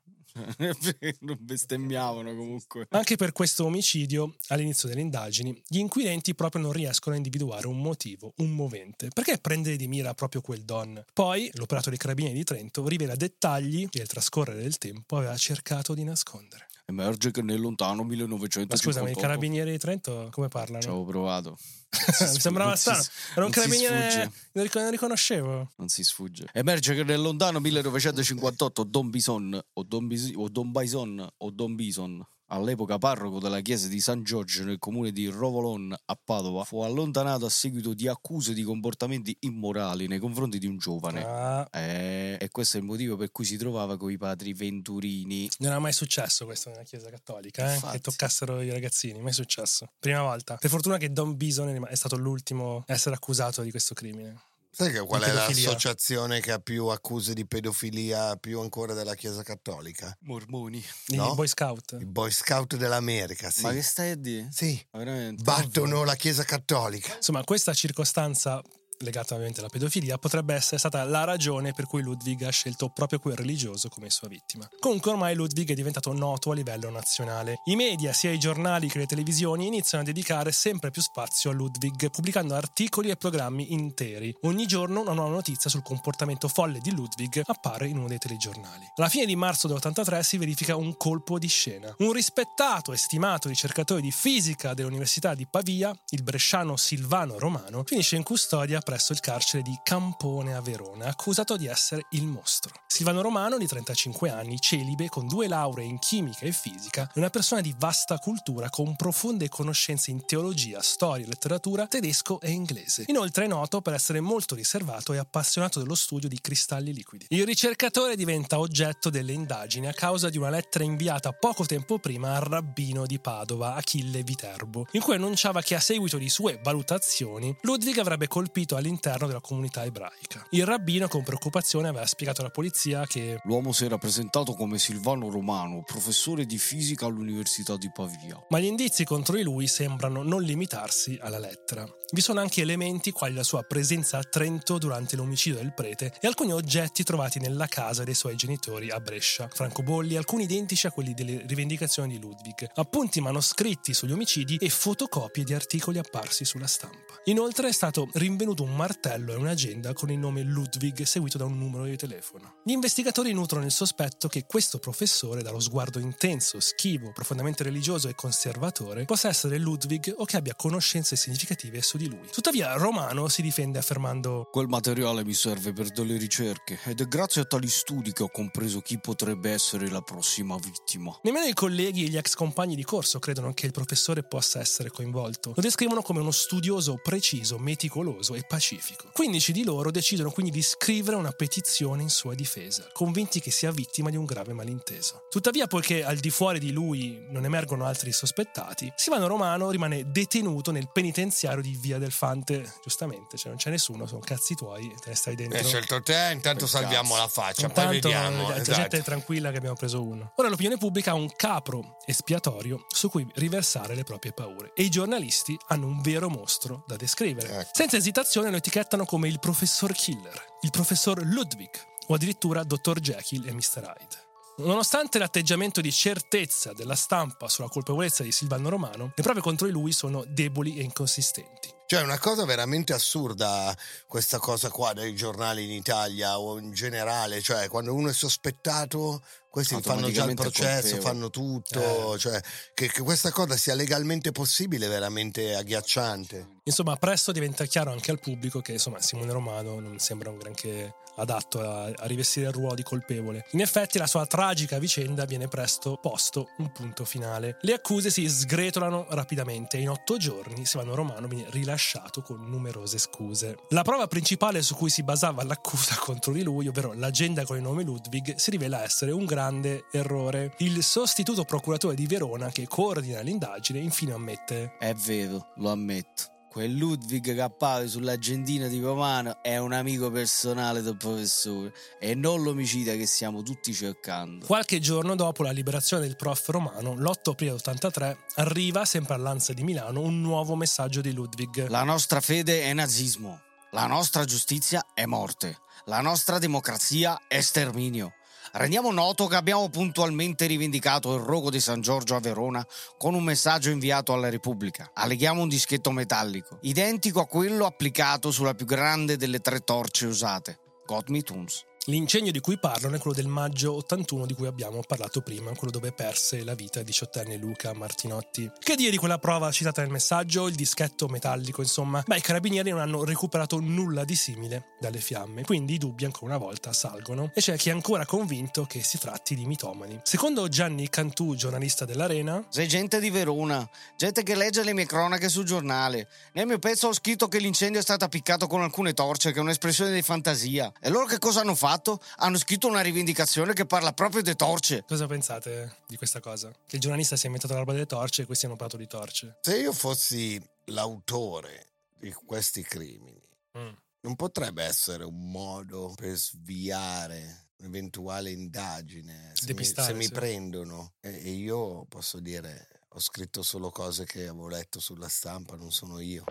Non 1.20 1.38
bestemmiavano 1.40 2.36
comunque. 2.36 2.88
Anche 2.90 3.16
per 3.16 3.32
questo 3.32 3.66
omicidio, 3.66 4.36
all'inizio 4.48 4.88
delle 4.88 5.02
indagini, 5.02 5.60
gli 5.68 5.80
inquirenti 5.80 6.36
proprio 6.36 6.62
non 6.62 6.72
riescono 6.72 7.16
a 7.16 7.18
individuare 7.18 7.68
un 7.68 7.82
motivo, 7.82 8.34
un 8.38 8.52
movente. 8.52 9.10
Perché 9.14 9.38
prendere 9.38 9.76
di 9.76 9.88
mira 9.88 10.14
proprio 10.14 10.42
quel 10.42 10.64
don? 10.64 11.04
Poi, 11.14 11.50
l'operato 11.54 11.90
dei 11.90 11.98
carabinieri 11.98 12.38
di 12.38 12.44
Trento 12.44 12.88
rivela 12.88 13.16
dettagli 13.16 13.88
che 13.90 14.00
nel 14.00 14.08
trascorrere 14.08 14.62
del 14.62 14.78
tempo 14.78 15.18
aveva 15.18 15.36
cercato 15.38 15.94
di 15.94 16.04
nascondere. 16.04 16.67
Emerge 16.90 17.32
che 17.32 17.42
nel 17.42 17.60
lontano 17.60 18.04
1958. 18.06 18.68
Ma 18.70 18.78
scusami, 18.78 19.12
i 19.12 19.22
carabinieri 19.22 19.72
di 19.72 19.78
Trento 19.78 20.30
come 20.32 20.48
parlano? 20.48 20.82
Ci 20.82 20.88
avevo 20.88 21.04
provato. 21.04 21.58
Mi 22.32 22.40
sembrava 22.40 22.78
strano. 22.78 23.04
Era 23.36 23.44
un 23.46 23.52
carabiniere. 23.52 24.10
sfugge. 24.10 24.32
Non 24.54 24.64
ric- 24.64 24.76
non 24.76 24.92
riconoscevo. 24.92 25.72
Non 25.76 25.90
si 25.90 26.04
sfugge. 26.06 26.48
Emerge 26.54 26.96
che 26.96 27.04
nel 27.04 27.20
lontano 27.20 27.60
1958 27.60 28.84
Don 28.86 29.10
Bison 29.10 29.62
o 29.74 29.84
Don, 29.84 30.08
Bis- 30.08 30.32
o 30.36 30.48
Don 30.48 30.72
Bison 30.72 31.28
o 31.40 31.52
Don 31.52 31.76
Bison, 31.76 32.26
all'epoca 32.48 32.98
parroco 32.98 33.40
della 33.40 33.62
chiesa 33.62 33.88
di 33.88 34.00
San 34.00 34.24
Giorgio 34.24 34.64
nel 34.64 34.80
comune 34.80 35.12
di 35.12 35.28
Rovolon 35.28 35.96
a 36.06 36.20
Padova, 36.22 36.64
fu 36.64 36.82
allontanato 36.82 37.46
a 37.46 37.50
seguito 37.50 37.94
di 37.94 38.08
accuse 38.08 38.54
di 38.54 38.64
comportamenti 38.64 39.36
immorali 39.42 40.08
nei 40.08 40.20
confronti 40.20 40.60
di 40.60 40.68
un 40.68 40.78
giovane. 40.78 41.24
Ah, 41.24 41.68
Eh, 41.72 42.38
e 42.40 42.50
questo 42.50 42.78
è 42.78 42.80
il 42.80 42.86
motivo 42.86 43.16
per 43.16 43.32
cui 43.32 43.46
si 43.46 43.58
trovava 43.58 43.98
con 43.98 44.12
i 44.12 44.18
padri 44.18 44.54
Venturini. 44.54 45.50
non 45.60 45.72
era 45.72 45.80
mai 45.80 45.94
successo 45.94 46.46
questo 46.46 46.70
nella 46.70 46.84
Chiesa 46.84 47.10
Cattolica, 47.10 47.74
eh? 47.74 47.80
Che 47.92 48.00
toccassero 48.00 48.62
i 48.62 48.70
ragazzini, 48.70 49.20
mai 49.22 49.34
successo. 49.34 49.90
Prima 50.00 50.22
volta. 50.22 50.56
Per 50.56 50.70
fortuna 50.70 50.98
che 50.98 51.12
Don 51.12 51.36
Bison 51.36 51.86
è 51.88 51.96
stato 51.96 52.16
l'ultimo 52.18 52.84
a 52.88 52.94
essere 52.94 53.16
accusato 53.16 53.62
di 53.62 53.72
questo 53.72 53.94
crimine. 53.94 54.36
Sai 54.78 54.92
che 54.92 55.00
qual 55.00 55.24
è 55.24 55.34
l'associazione 55.34 56.40
che 56.40 56.52
ha 56.52 56.60
più 56.60 56.86
accuse 56.86 57.34
di 57.34 57.48
pedofilia 57.48 58.36
più 58.36 58.60
ancora 58.60 58.94
della 58.94 59.16
Chiesa 59.16 59.42
Cattolica? 59.42 60.16
Mormoni. 60.22 60.78
I 61.08 61.16
No? 61.16 61.34
Boy 61.34 61.48
Scout. 61.48 61.98
I 62.00 62.06
Boy 62.06 62.30
Scout 62.30 62.76
dell'America, 62.76 63.50
sì. 63.50 63.64
Ma 63.64 63.72
che 63.74 63.82
stai 63.82 64.12
a 64.12 64.16
dire? 64.16 64.50
Sì, 64.52 64.80
Ma 64.92 65.00
veramente? 65.00 65.42
battono 65.42 66.04
la 66.04 66.14
Chiesa 66.14 66.44
Cattolica. 66.44 67.16
Insomma, 67.16 67.44
questa 67.44 67.74
circostanza 67.74 68.62
legata 69.00 69.34
ovviamente 69.34 69.60
alla 69.60 69.70
pedofilia, 69.70 70.18
potrebbe 70.18 70.54
essere 70.54 70.78
stata 70.78 71.04
la 71.04 71.24
ragione 71.24 71.74
per 71.74 71.86
cui 71.88 72.02
Ludwig 72.02 72.44
ha 72.44 72.50
scelto 72.50 72.90
proprio 72.90 73.20
quel 73.20 73.36
religioso 73.36 73.90
come 73.90 74.10
sua 74.10 74.28
vittima. 74.28 74.68
Comunque 74.80 75.12
ormai 75.12 75.36
Ludwig 75.36 75.70
è 75.70 75.74
diventato 75.74 76.14
noto 76.14 76.52
a 76.52 76.56
livello 76.56 76.90
nazionale. 76.90 77.62
I 77.66 77.76
media, 77.76 78.14
sia 78.14 78.32
i 78.32 78.40
giornali 78.40 78.88
che 78.88 79.00
le 79.00 79.06
televisioni, 79.06 79.68
iniziano 79.68 80.04
a 80.04 80.08
dedicare 80.08 80.52
sempre 80.52 80.92
più 80.92 81.02
spazio 81.02 81.52
a 81.52 81.54
Ludwig, 81.54 82.10
pubblicando 82.10 82.56
articoli 82.56 83.10
e 83.10 83.16
programmi 83.16 83.74
interi. 83.74 84.36
Ogni 84.42 84.66
giorno 84.66 85.02
una 85.02 85.14
nuova 85.14 85.30
notizia 85.30 85.70
sul 85.70 85.84
comportamento 85.84 86.48
folle 86.48 86.80
di 86.80 86.92
Ludwig 86.92 87.42
appare 87.46 87.88
in 87.88 87.98
uno 87.98 88.08
dei 88.08 88.18
telegiornali. 88.18 88.86
Alla 88.96 89.10
fine 89.10 89.26
di 89.26 89.36
marzo 89.36 89.68
dell'83 89.68 90.22
si 90.22 90.38
verifica 90.38 90.76
un 90.76 90.96
colpo 90.98 91.38
di 91.38 91.48
scena. 91.48 91.94
Un 92.00 92.12
rispettato 92.12 92.94
e 92.94 92.98
stimato 92.98 93.48
ricercatore 93.48 94.02
di 94.02 94.12
fisica 94.12 94.74
dell'Università 94.74 95.34
di 95.34 95.48
Pavia, 95.50 95.94
il 96.10 96.24
bresciano 96.24 96.76
Silvano 96.78 97.38
Romano, 97.38 97.84
finisce 97.86 98.16
in 98.16 98.24
custodia 98.24 98.80
presso 98.88 99.12
il 99.12 99.20
carcere 99.20 99.64
di 99.64 99.78
Campone 99.84 100.56
a 100.56 100.62
Verona, 100.62 101.08
accusato 101.08 101.58
di 101.58 101.68
essere 101.68 102.06
il 102.12 102.26
mostro. 102.26 102.74
Silvano 102.88 103.22
Romano, 103.22 103.58
di 103.58 103.68
35 103.68 104.30
anni, 104.30 104.62
celibe, 104.62 105.10
con 105.10 105.28
due 105.28 105.50
lauree 105.50 105.84
in 105.84 106.00
chimica 106.00 106.46
e 106.46 106.54
fisica, 106.54 107.12
è 107.14 107.18
una 107.18 107.30
persona 107.30 107.60
di 107.60 107.76
vasta 107.78 108.18
cultura 108.18 108.70
con 108.70 108.96
profonde 108.96 109.50
conoscenze 109.50 110.10
in 110.10 110.26
teologia, 110.26 110.82
storia, 110.82 111.28
letteratura, 111.28 111.86
tedesco 111.86 112.40
e 112.40 112.52
inglese. 112.52 113.04
Inoltre 113.08 113.44
è 113.44 113.48
noto 113.50 113.82
per 113.82 113.94
essere 113.94 114.22
molto 114.22 114.56
riservato 114.56 115.12
e 115.12 115.18
appassionato 115.18 115.80
dello 115.80 115.96
studio 115.96 116.30
di 116.30 116.40
cristalli 116.40 116.94
liquidi. 116.94 117.26
Il 117.28 117.46
ricercatore 117.46 118.16
diventa 118.16 118.58
oggetto 118.58 119.10
delle 119.10 119.34
indagini 119.34 119.88
a 119.88 119.94
causa 119.94 120.30
di 120.30 120.38
una 120.38 120.50
lettera 120.50 120.86
inviata 120.86 121.34
poco 121.34 121.66
tempo 121.66 122.00
prima 122.00 122.36
al 122.36 122.42
rabbino 122.44 123.06
di 123.06 123.20
Padova, 123.20 123.74
Achille 123.74 124.24
Viterbo, 124.24 124.88
in 124.92 125.02
cui 125.02 125.16
annunciava 125.16 125.62
che 125.62 125.76
a 125.76 125.82
seguito 125.82 126.18
di 126.18 126.30
sue 126.30 126.62
valutazioni 126.64 127.54
Ludwig 127.64 127.98
avrebbe 127.98 128.30
colpito 128.30 128.76
all'interno 128.78 129.28
della 129.28 129.42
comunità 129.42 129.84
ebraica. 129.84 130.46
Il 130.52 130.66
rabbino 130.66 131.08
con 131.08 131.24
preoccupazione 131.24 131.88
aveva 131.88 132.06
spiegato 132.06 132.42
alla 132.42 132.50
polizia 132.50 133.06
che 133.06 133.40
L'uomo 133.44 133.72
si 133.72 133.86
era 133.86 133.98
presentato 133.98 134.54
come 134.54 134.78
Silvano 134.80 135.30
Romano, 135.30 135.84
professore 135.84 136.46
di 136.46 136.58
fisica 136.58 137.06
all'Università 137.06 137.78
di 137.78 137.90
Pavia. 137.92 138.46
ma 138.50 138.60
gli 138.60 138.66
indizi 138.66 139.04
contro 139.04 139.36
di 139.36 139.44
lui 139.44 139.68
sembrano 139.68 140.24
non 140.24 140.42
limitarsi 140.42 141.18
alla 141.22 141.40
lettera. 141.40 141.86
Vi 142.10 142.22
sono 142.22 142.40
anche 142.40 142.62
elementi 142.62 143.12
quali 143.12 143.34
la 143.34 143.44
sua 143.44 143.64
presenza 143.64 144.18
a 144.18 144.24
Trento 144.24 144.78
durante 144.78 145.18
l'omicidio 145.18 145.60
del 145.60 145.74
prete 145.74 146.14
e 146.22 146.28
alcuni 146.28 146.54
oggetti 146.54 147.04
trovati 147.04 147.40
nella 147.40 147.68
casa 147.68 148.06
dei 148.06 148.14
suoi 148.14 148.38
genitori 148.38 148.90
a 148.90 149.00
Brescia, 149.02 149.50
francobolli, 149.52 150.16
alcuni 150.16 150.44
identici 150.44 150.88
a 150.88 150.92
quelli 150.92 151.14
delle 151.14 151.44
rivendicazioni 151.46 152.14
di 152.14 152.20
Ludwig, 152.20 152.70
appunti 152.76 153.20
manoscritti 153.20 153.94
sugli 153.94 154.14
omicidi 154.14 154.56
e 154.56 154.70
fotocopie 154.70 155.44
di 155.44 155.54
articoli 155.54 155.98
apparsi 155.98 156.46
sulla 156.46 156.68
stampa. 156.68 157.20
Inoltre 157.26 157.68
è 157.68 157.74
stato 157.74 158.08
rinvenuto 158.14 158.64
un 158.64 158.67
martello 158.70 159.34
e 159.34 159.36
un'agenda 159.36 159.94
con 159.94 160.12
il 160.12 160.18
nome 160.18 160.42
Ludwig 160.44 161.04
seguito 161.04 161.38
da 161.38 161.46
un 161.46 161.58
numero 161.58 161.86
di 161.86 161.96
telefono. 161.96 162.56
Gli 162.64 162.72
investigatori 162.72 163.34
nutrono 163.34 163.66
il 163.66 163.72
sospetto 163.72 164.28
che 164.28 164.46
questo 164.46 164.80
professore, 164.80 165.42
dallo 165.42 165.60
sguardo 165.60 166.00
intenso, 166.00 166.60
schivo, 166.60 167.12
profondamente 167.12 167.64
religioso 167.64 168.08
e 168.10 168.16
conservatore, 168.16 169.06
possa 169.06 169.30
essere 169.30 169.58
Ludwig 169.58 170.14
o 170.18 170.26
che 170.26 170.38
abbia 170.38 170.56
conoscenze 170.56 171.16
significative 171.16 171.82
su 171.82 171.98
di 171.98 172.10
lui. 172.10 172.28
Tuttavia, 172.32 172.74
Romano 172.74 173.28
si 173.28 173.42
difende 173.42 173.80
affermando 173.80 174.48
Quel 174.52 174.68
materiale 174.68 175.24
mi 175.24 175.34
serve 175.34 175.74
per 175.74 175.90
delle 175.90 176.18
ricerche 176.18 176.80
ed 176.86 177.02
è 177.02 177.08
grazie 177.08 177.42
a 177.42 177.46
tali 177.46 177.68
studi 177.68 178.12
che 178.14 178.24
ho 178.24 178.30
compreso 178.30 178.82
chi 178.82 179.00
potrebbe 179.00 179.52
essere 179.52 179.90
la 179.90 180.02
prossima 180.02 180.58
vittima. 180.58 181.18
Nemmeno 181.24 181.46
i 181.46 181.54
colleghi 181.54 182.06
e 182.06 182.10
gli 182.10 182.18
ex 182.18 182.34
compagni 182.34 182.76
di 182.76 182.84
corso 182.84 183.20
credono 183.20 183.54
che 183.54 183.66
il 183.66 183.72
professore 183.72 184.24
possa 184.24 184.60
essere 184.60 184.90
coinvolto. 184.90 185.54
Lo 185.56 185.62
descrivono 185.62 186.02
come 186.02 186.20
uno 186.20 186.32
studioso 186.32 187.00
preciso, 187.02 187.58
meticoloso 187.58 188.36
e 188.36 188.44
pacifico. 188.58 189.10
15 189.14 189.52
di 189.52 189.64
loro 189.64 189.92
decidono 189.92 190.32
quindi 190.32 190.52
di 190.52 190.64
scrivere 190.64 191.16
una 191.16 191.32
petizione 191.32 192.02
in 192.02 192.10
sua 192.10 192.34
difesa, 192.34 192.88
convinti 192.92 193.40
che 193.40 193.52
sia 193.52 193.70
vittima 193.72 194.10
di 194.10 194.16
un 194.18 194.26
grave 194.26 194.54
malinteso. 194.54 195.26
Tuttavia, 195.30 195.68
poiché 195.68 196.04
al 196.04 196.18
di 196.18 196.32
fuori 196.32 196.58
di 196.60 196.72
lui 196.72 197.24
non 197.30 197.46
emergono 197.46 197.86
altri 197.86 198.12
sospettati, 198.12 198.92
Silvano 198.96 199.28
Romano 199.28 199.70
rimane 199.70 200.10
detenuto 200.12 200.72
nel 200.72 200.90
penitenziario 200.92 201.62
di 201.62 201.78
Via 201.80 202.00
del 202.00 202.12
Fante. 202.12 202.74
Giustamente, 202.84 203.38
cioè 203.38 203.50
non 203.50 203.58
c'è 203.58 203.70
nessuno, 203.70 204.08
sono 204.08 204.22
cazzi 204.22 204.56
tuoi, 204.56 204.88
te 205.02 205.10
ne 205.10 205.16
stai 205.16 205.36
dentro. 205.36 205.60
Hai 205.60 205.64
scelto 205.66 206.02
te, 206.02 206.32
intanto 206.34 206.66
Che 206.66 206.72
salviamo 206.72 207.10
cazzo. 207.10 207.22
la 207.22 207.28
faccia, 207.28 207.66
Intanto, 207.68 207.82
poi 207.92 208.00
vediamo. 208.02 208.50
la 208.50 208.58
esatto. 208.58 208.80
gente 208.80 208.98
è 208.98 209.04
tranquilla 209.04 209.52
che 209.52 209.58
abbiamo 209.58 209.76
preso 209.76 210.02
uno. 210.04 210.32
Ora 210.38 210.50
l'opinione 210.50 210.78
pubblica 210.78 211.12
ha 211.12 211.16
un 211.16 211.32
capro 211.36 211.98
espiatorio 212.08 212.86
su 212.90 213.10
cui 213.10 213.28
riversare 213.36 213.94
le 213.94 214.04
proprie 214.04 214.32
paure 214.34 214.72
e 214.74 214.82
i 214.84 214.90
giornalisti 214.90 215.56
hanno 215.68 215.86
un 215.86 216.02
vero 216.02 216.28
mostro 216.30 216.84
da 216.88 216.96
descrivere. 216.96 217.60
Ecco. 217.60 217.70
Senza 217.74 217.98
esitazione 217.98 218.47
lo 218.52 218.58
etichettano 218.58 219.06
come 219.06 219.28
il 219.28 219.40
professor 219.40 219.92
Killer, 219.94 220.46
il 220.62 220.72
professor 220.72 221.22
Ludwig 221.24 221.70
o 222.08 222.14
addirittura 222.14 222.64
Dr. 222.64 223.00
Jekyll 223.00 223.48
e 223.48 223.54
Mr. 223.54 223.84
Hyde. 223.84 224.26
Nonostante 224.58 225.20
l'atteggiamento 225.20 225.82
di 225.82 225.92
certezza 225.92 226.74
della 226.74 226.96
stampa 226.96 227.48
sulla 227.48 227.68
colpevolezza 227.68 228.24
di 228.24 228.32
Silvano 228.32 228.70
Romano, 228.70 229.12
le 229.16 229.24
prove 229.24 229.40
contro 229.40 229.68
di 229.68 229.72
lui 229.72 229.92
sono 229.92 230.24
deboli 230.28 230.78
e 230.78 230.82
inconsistenti. 230.82 231.76
Cioè, 231.86 232.02
è 232.02 232.04
una 232.04 232.18
cosa 232.18 232.44
veramente 232.44 232.92
assurda 232.92 233.74
questa 234.08 234.40
cosa 234.40 234.70
qua 234.70 234.94
dei 234.94 235.16
giornali 235.16 235.64
in 235.64 235.72
Italia 235.72 236.40
o 236.40 236.58
in 236.58 236.74
generale. 236.74 237.40
Cioè, 237.42 237.70
quando 237.70 237.94
uno 237.94 238.10
è 238.10 238.14
sospettato, 238.14 239.22
questi 239.48 239.80
fanno 239.82 240.10
già 240.12 240.26
il 240.26 240.34
processo, 240.34 240.98
colpevole. 240.98 241.02
fanno 241.02 241.30
tutto. 241.30 242.18
Cioè, 242.18 242.42
che, 242.74 242.88
che 242.88 243.02
questa 243.02 243.32
cosa 243.32 243.56
sia 243.56 243.76
legalmente 243.76 244.32
possibile 244.32 244.88
è 244.88 244.90
veramente 244.90 245.56
agghiacciante. 245.56 246.57
Insomma, 246.68 246.98
presto 246.98 247.32
diventa 247.32 247.64
chiaro 247.64 247.92
anche 247.92 248.12
al 248.12 248.20
pubblico 248.20 248.60
che 248.60 248.74
insomma, 248.74 249.02
Simone 249.02 249.32
Romano 249.32 249.80
non 249.80 250.00
sembra 250.00 250.30
un 250.30 250.38
granché 250.38 250.94
adatto 251.16 251.62
a, 251.62 251.86
a 251.86 252.06
rivestire 252.06 252.48
il 252.48 252.54
ruolo 252.54 252.76
di 252.76 252.84
colpevole. 252.84 253.46
In 253.52 253.62
effetti, 253.62 253.98
la 253.98 254.06
sua 254.06 254.26
tragica 254.26 254.78
vicenda 254.78 255.24
viene 255.24 255.48
presto 255.48 255.98
posto 256.02 256.50
un 256.58 256.72
punto 256.74 257.06
finale. 257.06 257.58
Le 257.62 257.72
accuse 257.72 258.10
si 258.10 258.28
sgretolano 258.28 259.06
rapidamente 259.12 259.78
e 259.78 259.82
in 259.82 259.90
otto 259.90 260.18
giorni 260.18 260.66
Silvano 260.66 260.94
Romano 260.94 261.28
viene 261.28 261.50
rilasciato 261.50 262.22
con 262.22 262.44
numerose 262.50 262.98
scuse. 262.98 263.58
La 263.70 263.84
prova 263.84 264.08
principale 264.08 264.62
su 264.62 264.76
cui 264.76 264.90
si 264.90 265.04
basava 265.04 265.44
l'accusa 265.44 265.96
contro 266.04 266.34
di 266.34 266.44
lui, 266.44 266.68
ovvero 266.68 266.92
l'agenda 266.94 267.46
con 267.46 267.56
il 267.56 267.64
nome 267.64 267.84
Ludwig, 267.84 268.36
si 268.36 268.52
rivela 268.52 268.84
essere 268.84 269.12
un 269.12 269.24
grande 269.24 269.86
errore. 269.92 270.54
Il 270.58 270.84
sostituto 270.84 271.46
procuratore 271.46 271.96
di 271.96 272.08
Verona, 272.08 272.52
che 272.52 272.68
coordina 272.68 273.22
l'indagine, 273.22 273.80
infine 273.80 274.12
ammette 274.12 274.74
È 274.78 274.94
vero, 274.94 275.54
lo 275.56 275.70
ammetto. 275.70 276.36
Quel 276.50 276.74
Ludwig 276.74 277.34
che 277.34 277.42
appare 277.42 277.88
sull'agendina 277.88 278.68
di 278.68 278.80
Romano 278.80 279.44
è 279.44 279.58
un 279.58 279.74
amico 279.74 280.10
personale 280.10 280.82
del 280.82 280.98
professore 280.98 281.74
e 282.00 282.16
non 282.16 282.42
l'omicida 282.42 282.94
che 282.94 283.06
stiamo 283.06 283.44
tutti 283.44 283.74
cercando. 283.74 284.46
Qualche 284.46 284.80
giorno 284.80 285.16
dopo 285.16 285.44
la 285.44 285.52
liberazione 285.52 286.04
del 286.04 286.16
prof 286.16 286.48
romano, 286.48 286.96
l'8 286.96 287.32
aprile 287.32 287.52
83, 287.52 288.18
arriva 288.36 288.86
sempre 288.86 289.14
all'Anza 289.14 289.54
di 289.54 289.64
Milano 289.64 290.02
un 290.02 290.20
nuovo 290.22 290.56
messaggio 290.56 291.02
di 291.02 291.14
Ludwig. 291.14 291.68
La 291.68 291.84
nostra 291.84 292.22
fede 292.22 292.64
è 292.64 292.74
nazismo, 292.74 293.42
la 293.72 293.86
nostra 293.86 294.26
giustizia 294.26 294.84
è 294.94 295.06
morte, 295.06 295.60
la 295.86 296.02
nostra 296.02 296.40
democrazia 296.40 297.22
è 297.28 297.40
sterminio. 297.42 298.14
Rendiamo 298.60 298.92
noto 298.92 299.28
che 299.28 299.36
abbiamo 299.36 299.70
puntualmente 299.70 300.48
rivendicato 300.48 301.14
il 301.14 301.22
rogo 301.22 301.52
di 301.52 301.60
San 301.60 301.80
Giorgio 301.80 302.16
a 302.16 302.20
Verona 302.20 302.66
con 302.98 303.14
un 303.14 303.24
messaggio 303.24 303.70
inviato 303.70 304.14
alla 304.14 304.32
Repubblica. 304.32 304.90
Alleghiamo 304.96 305.44
un 305.44 305.48
dischetto 305.48 305.92
metallico, 305.92 306.58
identico 306.62 307.20
a 307.20 307.28
quello 307.28 307.68
applicato 307.68 308.32
sulla 308.32 308.56
più 308.56 308.66
grande 308.66 309.16
delle 309.16 309.42
tre 309.42 309.60
torce 309.60 310.08
usate, 310.08 310.58
God 310.88 311.10
Me 311.10 311.22
Tunes. 311.22 311.66
L'incendio 311.90 312.34
di 312.34 312.42
cui 312.42 312.58
parlano 312.58 312.98
è 312.98 313.00
quello 313.00 313.16
del 313.16 313.28
maggio 313.28 313.74
81 313.76 314.26
di 314.26 314.34
cui 314.34 314.46
abbiamo 314.46 314.82
parlato 314.86 315.22
prima, 315.22 315.56
quello 315.56 315.72
dove 315.72 315.94
perse 315.94 316.44
la 316.44 316.54
vita 316.54 316.80
il 316.80 316.86
diciottenne 316.86 317.38
Luca 317.38 317.72
Martinotti. 317.72 318.52
Che 318.60 318.76
dire 318.76 318.92
di 318.92 318.98
quella 318.98 319.20
prova 319.20 319.50
citata 319.54 319.80
nel 319.80 319.90
messaggio, 319.90 320.50
il 320.50 320.56
dischetto 320.56 321.08
metallico, 321.08 321.62
insomma? 321.62 322.04
Beh, 322.06 322.18
i 322.18 322.22
carabinieri 322.22 322.72
non 322.72 322.82
hanno 322.82 323.06
recuperato 323.06 323.62
nulla 323.62 324.04
di 324.04 324.18
simile 324.18 324.76
dalle 324.82 325.00
fiamme, 325.00 325.46
quindi 325.46 325.76
i 325.76 325.78
dubbi 325.78 326.04
ancora 326.04 326.36
una 326.36 326.44
volta 326.44 326.74
salgono 326.74 327.32
e 327.34 327.40
c'è 327.40 327.56
chi 327.56 327.70
è 327.70 327.72
ancora 327.72 328.06
convinto 328.06 328.66
che 328.66 328.84
si 328.84 328.98
tratti 328.98 329.34
di 329.34 329.46
mitomani. 329.46 329.98
Secondo 330.04 330.50
Gianni 330.50 330.90
Cantù, 330.90 331.36
giornalista 331.36 331.86
dell'Arena, 331.86 332.48
Sei 332.50 332.68
gente 332.68 333.00
di 333.00 333.10
Verona, 333.10 333.66
gente 333.96 334.24
che 334.24 334.36
legge 334.36 334.62
le 334.66 334.74
mie 334.74 334.86
cronache 334.86 335.30
sul 335.30 335.46
giornale. 335.46 336.10
Nel 336.34 336.48
mio 336.48 336.60
pezzo 336.60 336.90
ho 336.90 336.94
scritto 336.94 337.30
che 337.30 337.40
l'incendio 337.40 337.80
è 337.80 337.84
stato 337.84 338.04
appiccato 338.04 338.46
con 338.48 338.62
alcune 338.62 338.92
torce, 338.92 339.32
che 339.32 339.38
è 339.38 339.42
un'espressione 339.42 339.94
di 339.94 340.02
fantasia. 340.02 340.70
E 340.82 340.90
loro 340.90 341.06
che 341.06 341.18
cosa 341.18 341.40
hanno 341.40 341.56
fatto? 341.56 341.76
Hanno 342.18 342.38
scritto 342.38 342.68
una 342.68 342.82
rivendicazione 342.82 343.54
che 343.54 343.66
parla 343.66 343.94
proprio 343.94 344.22
di 344.22 344.36
torce. 344.36 344.84
cosa 344.88 345.08
pensate 345.08 345.78
di 345.88 345.98
questa 345.98 346.20
cosa? 346.20 346.52
Che 346.66 346.76
il 346.76 346.82
giornalista 346.82 347.16
si 347.16 347.24
è 347.24 347.26
inventato 347.26 347.54
la 347.54 347.60
roba 347.60 347.74
delle 347.74 347.86
torce 347.86 348.24
e 348.24 348.26
questi 348.26 348.46
hanno 348.46 348.56
parlato 348.56 348.78
di 348.78 348.88
torce. 348.88 349.38
Se 349.42 349.58
io 349.58 349.74
fossi 349.74 350.42
l'autore 350.66 351.68
di 352.00 352.12
questi 352.14 352.62
crimini, 352.64 353.22
Mm. 353.58 353.74
non 354.02 354.16
potrebbe 354.16 354.64
essere 354.64 355.04
un 355.04 355.32
modo 355.32 355.92
per 355.96 356.16
sviare 356.16 357.48
un'eventuale 357.58 358.30
indagine 358.30 359.32
se 359.34 359.52
mi, 359.56 359.64
se 359.64 359.94
mi 359.94 360.04
sì. 360.04 360.12
prendono 360.12 360.94
e, 361.00 361.10
e 361.10 361.30
io 361.32 361.86
posso 361.86 362.20
dire 362.20 362.68
ho 362.90 363.00
scritto 363.00 363.42
solo 363.42 363.72
cose 363.72 364.06
che 364.06 364.28
avevo 364.28 364.48
letto 364.48 364.80
sulla 364.80 365.08
stampa 365.10 365.56
non 365.56 365.72
sono 365.72 366.00
io 366.00 366.24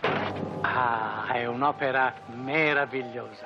Ah, 0.61 1.33
è 1.33 1.45
un'opera 1.45 2.13
meravigliosa. 2.29 3.45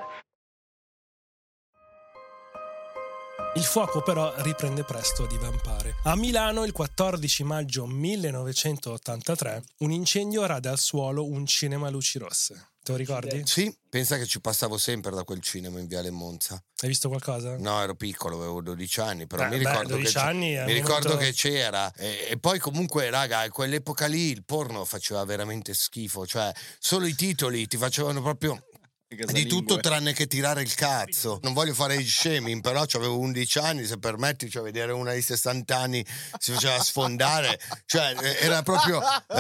Il 3.55 3.63
fuoco 3.63 4.01
però 4.01 4.33
riprende 4.37 4.83
presto 4.83 5.23
a 5.23 5.27
divampare. 5.27 5.95
A 6.03 6.15
Milano 6.15 6.63
il 6.63 6.71
14 6.71 7.43
maggio 7.43 7.85
1983 7.85 9.63
un 9.79 9.91
incendio 9.91 10.45
rade 10.45 10.69
al 10.69 10.79
suolo 10.79 11.25
un 11.27 11.45
cinema 11.45 11.87
a 11.87 11.89
luci 11.89 12.17
rosse. 12.17 12.67
Te 12.83 12.93
lo 12.93 12.97
ricordi? 12.97 13.43
sì 13.45 13.71
pensa 13.87 14.17
che 14.17 14.25
ci 14.25 14.41
passavo 14.41 14.75
sempre 14.75 15.11
da 15.11 15.23
quel 15.23 15.39
cinema 15.39 15.77
in 15.79 15.85
Viale 15.85 16.09
Monza 16.09 16.55
Hai 16.79 16.87
visto 16.89 17.09
qualcosa? 17.09 17.55
no 17.59 17.79
ero 17.79 17.93
piccolo 17.93 18.37
avevo 18.37 18.59
12 18.63 18.99
anni 19.01 19.27
però 19.27 19.43
Eh, 19.43 19.49
mi 19.49 19.57
beh, 19.59 19.69
ricordo, 19.69 19.87
12 19.97 20.11
che, 20.13 20.19
anni 20.19 20.55
mi 20.65 20.73
ricordo 20.73 21.09
momento- 21.09 21.17
che 21.17 21.31
c'era 21.33 21.93
e, 21.93 22.25
e 22.31 22.39
poi 22.39 22.57
comunque 22.57 23.07
raga 23.11 23.41
a 23.41 23.49
quell'epoca 23.51 24.07
lì 24.07 24.31
il 24.31 24.43
porno 24.43 24.83
faceva 24.83 25.23
veramente 25.25 25.75
schifo 25.75 26.25
cioè 26.25 26.51
solo 26.79 27.05
i 27.05 27.13
titoli 27.13 27.67
ti 27.67 27.77
facevano 27.77 28.19
proprio 28.19 28.65
Di 29.11 29.45
tutto 29.45 29.77
tranne 29.81 30.13
che 30.13 30.25
tirare 30.25 30.61
il 30.61 30.73
cazzo. 30.73 31.39
Non 31.41 31.51
voglio 31.51 31.73
fare 31.73 31.95
il 31.95 32.07
shaming, 32.07 32.61
però 32.61 32.85
avevo 32.93 33.19
11 33.19 33.59
anni, 33.59 33.85
se 33.85 33.97
permetti, 33.97 34.49
cioè 34.49 34.63
vedere 34.63 34.93
una 34.93 35.11
di 35.11 35.21
60 35.21 35.77
anni 35.77 36.05
si 36.39 36.53
faceva 36.53 36.81
sfondare. 36.81 37.59
Cioè, 37.85 38.15
eh, 38.21 38.37
era 38.39 38.61
proprio... 38.63 38.99
ri- 38.99 39.35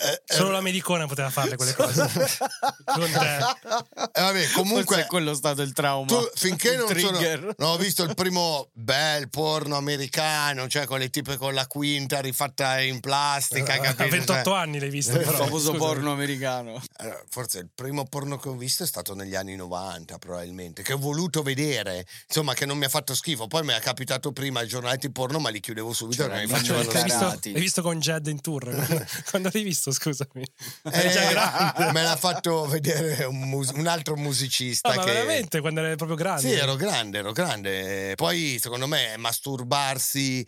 eh, 0.00 0.10
eh, 0.10 0.22
Solo 0.24 0.50
la 0.50 0.60
medicona 0.60 1.06
poteva 1.06 1.30
fare 1.30 1.54
quelle 1.54 1.72
cose. 1.74 2.00
Con 2.84 3.10
te. 3.12 3.36
eh, 4.12 4.20
vabbè, 4.22 4.50
comunque... 4.50 4.84
Forse 4.84 5.02
è 5.02 5.06
quello 5.06 5.34
stato 5.34 5.62
il 5.62 5.72
trauma. 5.72 6.06
Tu, 6.08 6.28
finché 6.34 6.72
Il 6.72 6.78
non, 6.78 6.98
sono, 6.98 7.20
non 7.58 7.70
ho 7.70 7.76
visto 7.76 8.02
il 8.02 8.12
primo 8.16 8.70
bel 8.72 9.28
porno 9.30 9.76
americano, 9.76 10.66
cioè 10.66 10.84
con 10.86 10.98
le 10.98 11.10
tipe 11.10 11.36
con 11.36 11.54
la 11.54 11.68
quinta 11.68 12.20
rifatta 12.20 12.80
in 12.80 12.98
plastica, 12.98 13.74
A 13.74 13.78
capito? 13.78 14.08
28 14.08 14.42
Cioè, 14.42 14.58
anni 14.58 14.80
l'hai 14.80 14.90
visto. 14.90 15.12
Il 15.12 15.24
però, 15.24 15.44
famoso 15.44 15.70
scusami. 15.70 15.78
porno 15.78 16.10
americano. 16.10 16.82
Allora, 16.96 17.22
forse 17.30 17.58
il 17.58 17.68
primo 17.72 18.04
porno 18.04 18.36
che 18.38 18.48
ho 18.48 18.56
visto 18.56 18.82
è 18.82 18.86
stato 18.86 18.94
negli 19.14 19.34
anni 19.34 19.56
90, 19.56 20.18
probabilmente, 20.18 20.82
che 20.82 20.92
ho 20.92 20.98
voluto 20.98 21.42
vedere, 21.42 22.06
insomma, 22.26 22.54
che 22.54 22.66
non 22.66 22.78
mi 22.78 22.84
ha 22.84 22.88
fatto 22.88 23.14
schifo. 23.14 23.46
Poi 23.46 23.64
mi 23.64 23.72
è 23.72 23.80
capitato 23.80 24.32
prima 24.32 24.62
i 24.62 24.68
giornaletti 24.68 25.10
porno, 25.10 25.38
ma 25.38 25.48
li 25.48 25.60
chiudevo 25.60 25.92
subito 25.92 26.22
Cioè, 26.22 26.30
perché 26.30 26.46
mi 26.46 26.50
Cioè, 26.50 26.58
facevano 26.58 26.92
l'hai, 26.92 27.02
visto, 27.02 27.50
l'hai 27.50 27.60
visto 27.60 27.82
con 27.82 27.98
Jed 27.98 28.26
in 28.26 28.40
tour? 28.40 28.64
Quando, 29.30 29.50
l'hai 29.52 29.62
visto, 29.62 29.92
scusami? 29.92 30.44
Eh, 30.92 31.92
me 31.92 32.02
l'ha 32.02 32.16
fatto 32.16 32.66
vedere 32.66 33.24
un, 33.24 33.48
mus- 33.48 33.72
un 33.74 33.86
altro 33.86 34.16
musicista. 34.16 34.90
Ah, 34.90 34.96
ma 34.96 35.04
che... 35.04 35.12
veramente, 35.12 35.60
quando 35.60 35.80
eri 35.80 35.96
proprio 35.96 36.16
grande? 36.16 36.48
Sì, 36.48 36.52
ero 36.52 36.76
grande, 36.76 37.18
ero 37.18 37.32
grande. 37.32 38.14
Poi, 38.14 38.58
secondo 38.60 38.86
me, 38.86 39.16
masturbarsi 39.16 40.46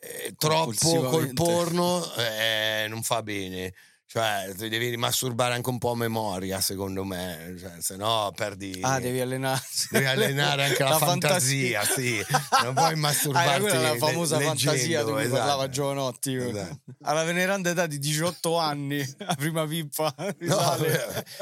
eh, 0.00 0.34
troppo 0.38 1.02
col 1.04 1.32
porno 1.32 2.14
eh, 2.14 2.86
non 2.88 3.02
fa 3.02 3.22
bene. 3.22 3.72
Cioè, 4.10 4.54
ti 4.56 4.70
devi 4.70 4.96
masturbare 4.96 5.52
anche 5.52 5.68
un 5.68 5.76
po' 5.76 5.90
a 5.90 5.96
memoria, 5.96 6.62
secondo 6.62 7.04
me. 7.04 7.54
Cioè, 7.60 7.72
se 7.80 7.96
no 7.96 8.32
perdi. 8.34 8.78
Ah, 8.80 8.98
devi 8.98 9.20
allenarsi. 9.20 9.88
Devi 9.90 10.06
allenare 10.06 10.64
anche 10.64 10.82
la, 10.82 10.96
fantasia, 10.98 11.84
sì. 11.84 12.24
Non 12.62 12.72
puoi 12.72 12.92
Ah, 12.94 12.96
masturbarti. 12.96 13.48
era 13.50 13.58
quella 13.60 13.80
la 13.82 13.92
le- 13.92 13.98
famosa 13.98 14.38
leggendo, 14.38 14.60
fantasia 14.60 15.04
di 15.04 15.10
cui 15.12 15.20
esatto. 15.20 15.36
parlava 15.36 15.68
Giovanotti. 15.68 16.34
Esatto. 16.36 16.78
Alla 17.02 17.24
veneranda 17.24 17.68
età 17.68 17.86
di 17.86 17.98
18 17.98 18.56
anni, 18.56 19.14
la 19.18 19.34
prima 19.34 19.66
pippa. 19.66 20.14
No, 20.38 20.76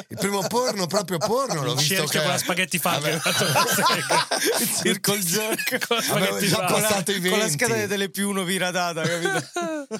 il 0.08 0.16
primo 0.18 0.42
porno, 0.48 0.88
proprio 0.88 1.18
porno, 1.18 1.62
l'ho 1.62 1.70
Un 1.70 1.76
visto 1.76 2.04
che... 2.06 2.18
con 2.18 2.28
la 2.30 2.38
spaghetti. 2.38 2.78
Vabbè. 2.78 3.12
il 4.60 4.68
circle 4.82 5.18
jerk. 5.20 5.86
con 5.86 5.96
la 5.98 6.14
Avevo 6.14 6.40
già 6.40 6.64
passato 6.64 7.10
i 7.12 7.20
20. 7.20 7.28
Con 7.30 7.38
la 7.38 7.48
scheda 7.48 7.74
di 7.76 7.86
Telepiù 7.86 8.28
1 8.30 8.42
piratata, 8.44 9.02
capito? 9.02 9.44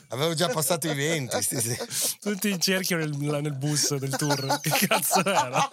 Avevo 0.09 0.35
già 0.35 0.49
passato 0.49 0.91
i 0.91 0.95
20. 0.95 1.43
Sì, 1.43 1.61
sì. 1.61 1.77
Tutti 2.21 2.55
in 2.57 2.61
cerchio 2.61 2.97
nel, 2.97 3.11
nel 3.11 3.57
bus 3.57 3.95
del 3.97 4.17
tour. 4.17 4.59
Che 4.61 4.87
cazzo 4.87 5.25
era? 5.25 5.69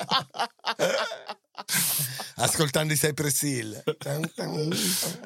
Ascoltando 2.35 2.93
i 2.93 2.97
Cypress 2.97 3.41
Hill. 3.41 3.83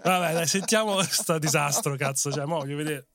Vabbè, 0.04 0.34
dai, 0.34 0.48
sentiamo 0.48 1.02
sto 1.04 1.38
disastro, 1.40 1.96
cazzo. 1.96 2.32
Cioè, 2.32 2.46
mo, 2.46 2.58
voglio 2.60 2.78
vedere. 2.78 3.08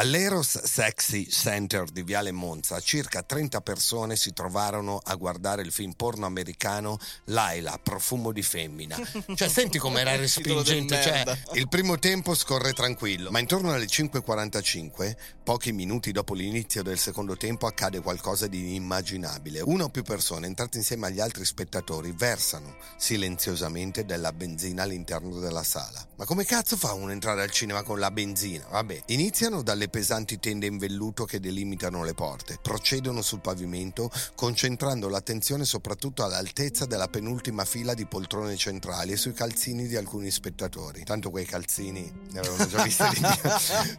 All'Eros 0.00 0.62
Sexy 0.62 1.26
Center 1.28 1.82
di 1.90 2.04
Viale 2.04 2.30
Monza 2.30 2.78
circa 2.78 3.24
30 3.24 3.60
persone 3.62 4.14
si 4.14 4.32
trovarono 4.32 5.00
a 5.02 5.16
guardare 5.16 5.62
il 5.62 5.72
film 5.72 5.90
porno 5.90 6.24
americano 6.24 7.00
Laila, 7.24 7.80
profumo 7.82 8.30
di 8.30 8.42
femmina. 8.42 8.96
Cioè, 9.34 9.48
senti 9.48 9.78
com'era 9.78 10.14
respingente. 10.14 11.02
Cioè, 11.02 11.24
il 11.54 11.68
primo 11.68 11.98
tempo 11.98 12.36
scorre 12.36 12.74
tranquillo, 12.74 13.32
ma 13.32 13.40
intorno 13.40 13.72
alle 13.72 13.86
5.45, 13.86 15.16
pochi 15.42 15.72
minuti 15.72 16.12
dopo 16.12 16.32
l'inizio 16.32 16.84
del 16.84 16.96
secondo 16.96 17.36
tempo, 17.36 17.66
accade 17.66 17.98
qualcosa 18.00 18.46
di 18.46 18.60
inimmaginabile. 18.60 19.62
Una 19.62 19.82
o 19.82 19.88
più 19.88 20.04
persone, 20.04 20.46
entrate 20.46 20.78
insieme 20.78 21.08
agli 21.08 21.18
altri 21.18 21.44
spettatori, 21.44 22.12
versano 22.12 22.76
silenziosamente 22.96 24.04
della 24.04 24.32
benzina 24.32 24.84
all'interno 24.84 25.40
della 25.40 25.64
sala. 25.64 26.06
Ma 26.14 26.24
come 26.24 26.44
cazzo 26.44 26.76
fa 26.76 26.92
uno 26.92 27.10
entrare 27.10 27.42
al 27.42 27.50
cinema 27.50 27.82
con 27.82 27.98
la 27.98 28.12
benzina? 28.12 28.64
Vabbè, 28.70 29.02
iniziano 29.06 29.62
dalle 29.62 29.86
pesanti 29.88 30.38
tende 30.38 30.66
in 30.66 30.78
velluto 30.78 31.24
che 31.24 31.40
delimitano 31.40 32.04
le 32.04 32.14
porte, 32.14 32.58
procedono 32.60 33.22
sul 33.22 33.40
pavimento 33.40 34.10
concentrando 34.34 35.08
l'attenzione 35.08 35.64
soprattutto 35.64 36.24
all'altezza 36.24 36.86
della 36.86 37.08
penultima 37.08 37.64
fila 37.64 37.94
di 37.94 38.06
poltrone 38.06 38.56
centrali 38.56 39.12
e 39.12 39.16
sui 39.16 39.32
calzini 39.32 39.86
di 39.86 39.96
alcuni 39.96 40.30
spettatori. 40.30 41.04
Tanto 41.04 41.30
quei 41.30 41.44
calzini 41.44 42.10
ne 42.30 42.38
avevano 42.38 42.66
già 42.66 42.82
visti 42.82 43.04
di 43.08 43.20
più. 43.20 43.50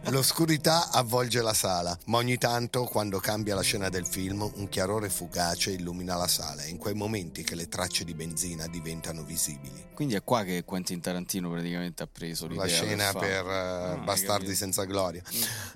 L'oscurità 0.12 0.90
avvolge 0.90 1.42
la 1.42 1.54
sala, 1.54 1.96
ma 2.06 2.18
ogni 2.18 2.38
tanto, 2.38 2.84
quando 2.84 3.18
cambia 3.18 3.54
la 3.54 3.62
scena 3.62 3.88
del 3.88 4.06
film, 4.06 4.48
un 4.54 4.68
chiarore 4.68 5.08
fugace 5.08 5.72
illumina 5.72 6.16
la 6.16 6.28
sala. 6.28 6.62
È 6.62 6.68
in 6.68 6.78
quei 6.78 6.94
momenti 6.94 7.42
che 7.42 7.54
le 7.54 7.68
tracce 7.68 8.04
di 8.04 8.14
benzina 8.14 8.66
diventano 8.66 9.22
visibili. 9.22 9.88
Quindi 9.94 10.14
è 10.14 10.24
qua 10.24 10.44
che 10.44 10.64
Quentin 10.64 11.00
Tarantino 11.00 11.50
praticamente 11.50 12.02
ha 12.02 12.08
preso 12.10 12.46
l'idea 12.46 12.64
La 12.64 12.70
scena 12.70 13.10
fare. 13.10 13.26
per 13.26 13.46
eh, 13.46 13.98
hai 13.98 13.98
Bastardi 14.04 14.54
senza 14.54 14.84
gloria. 14.84 15.22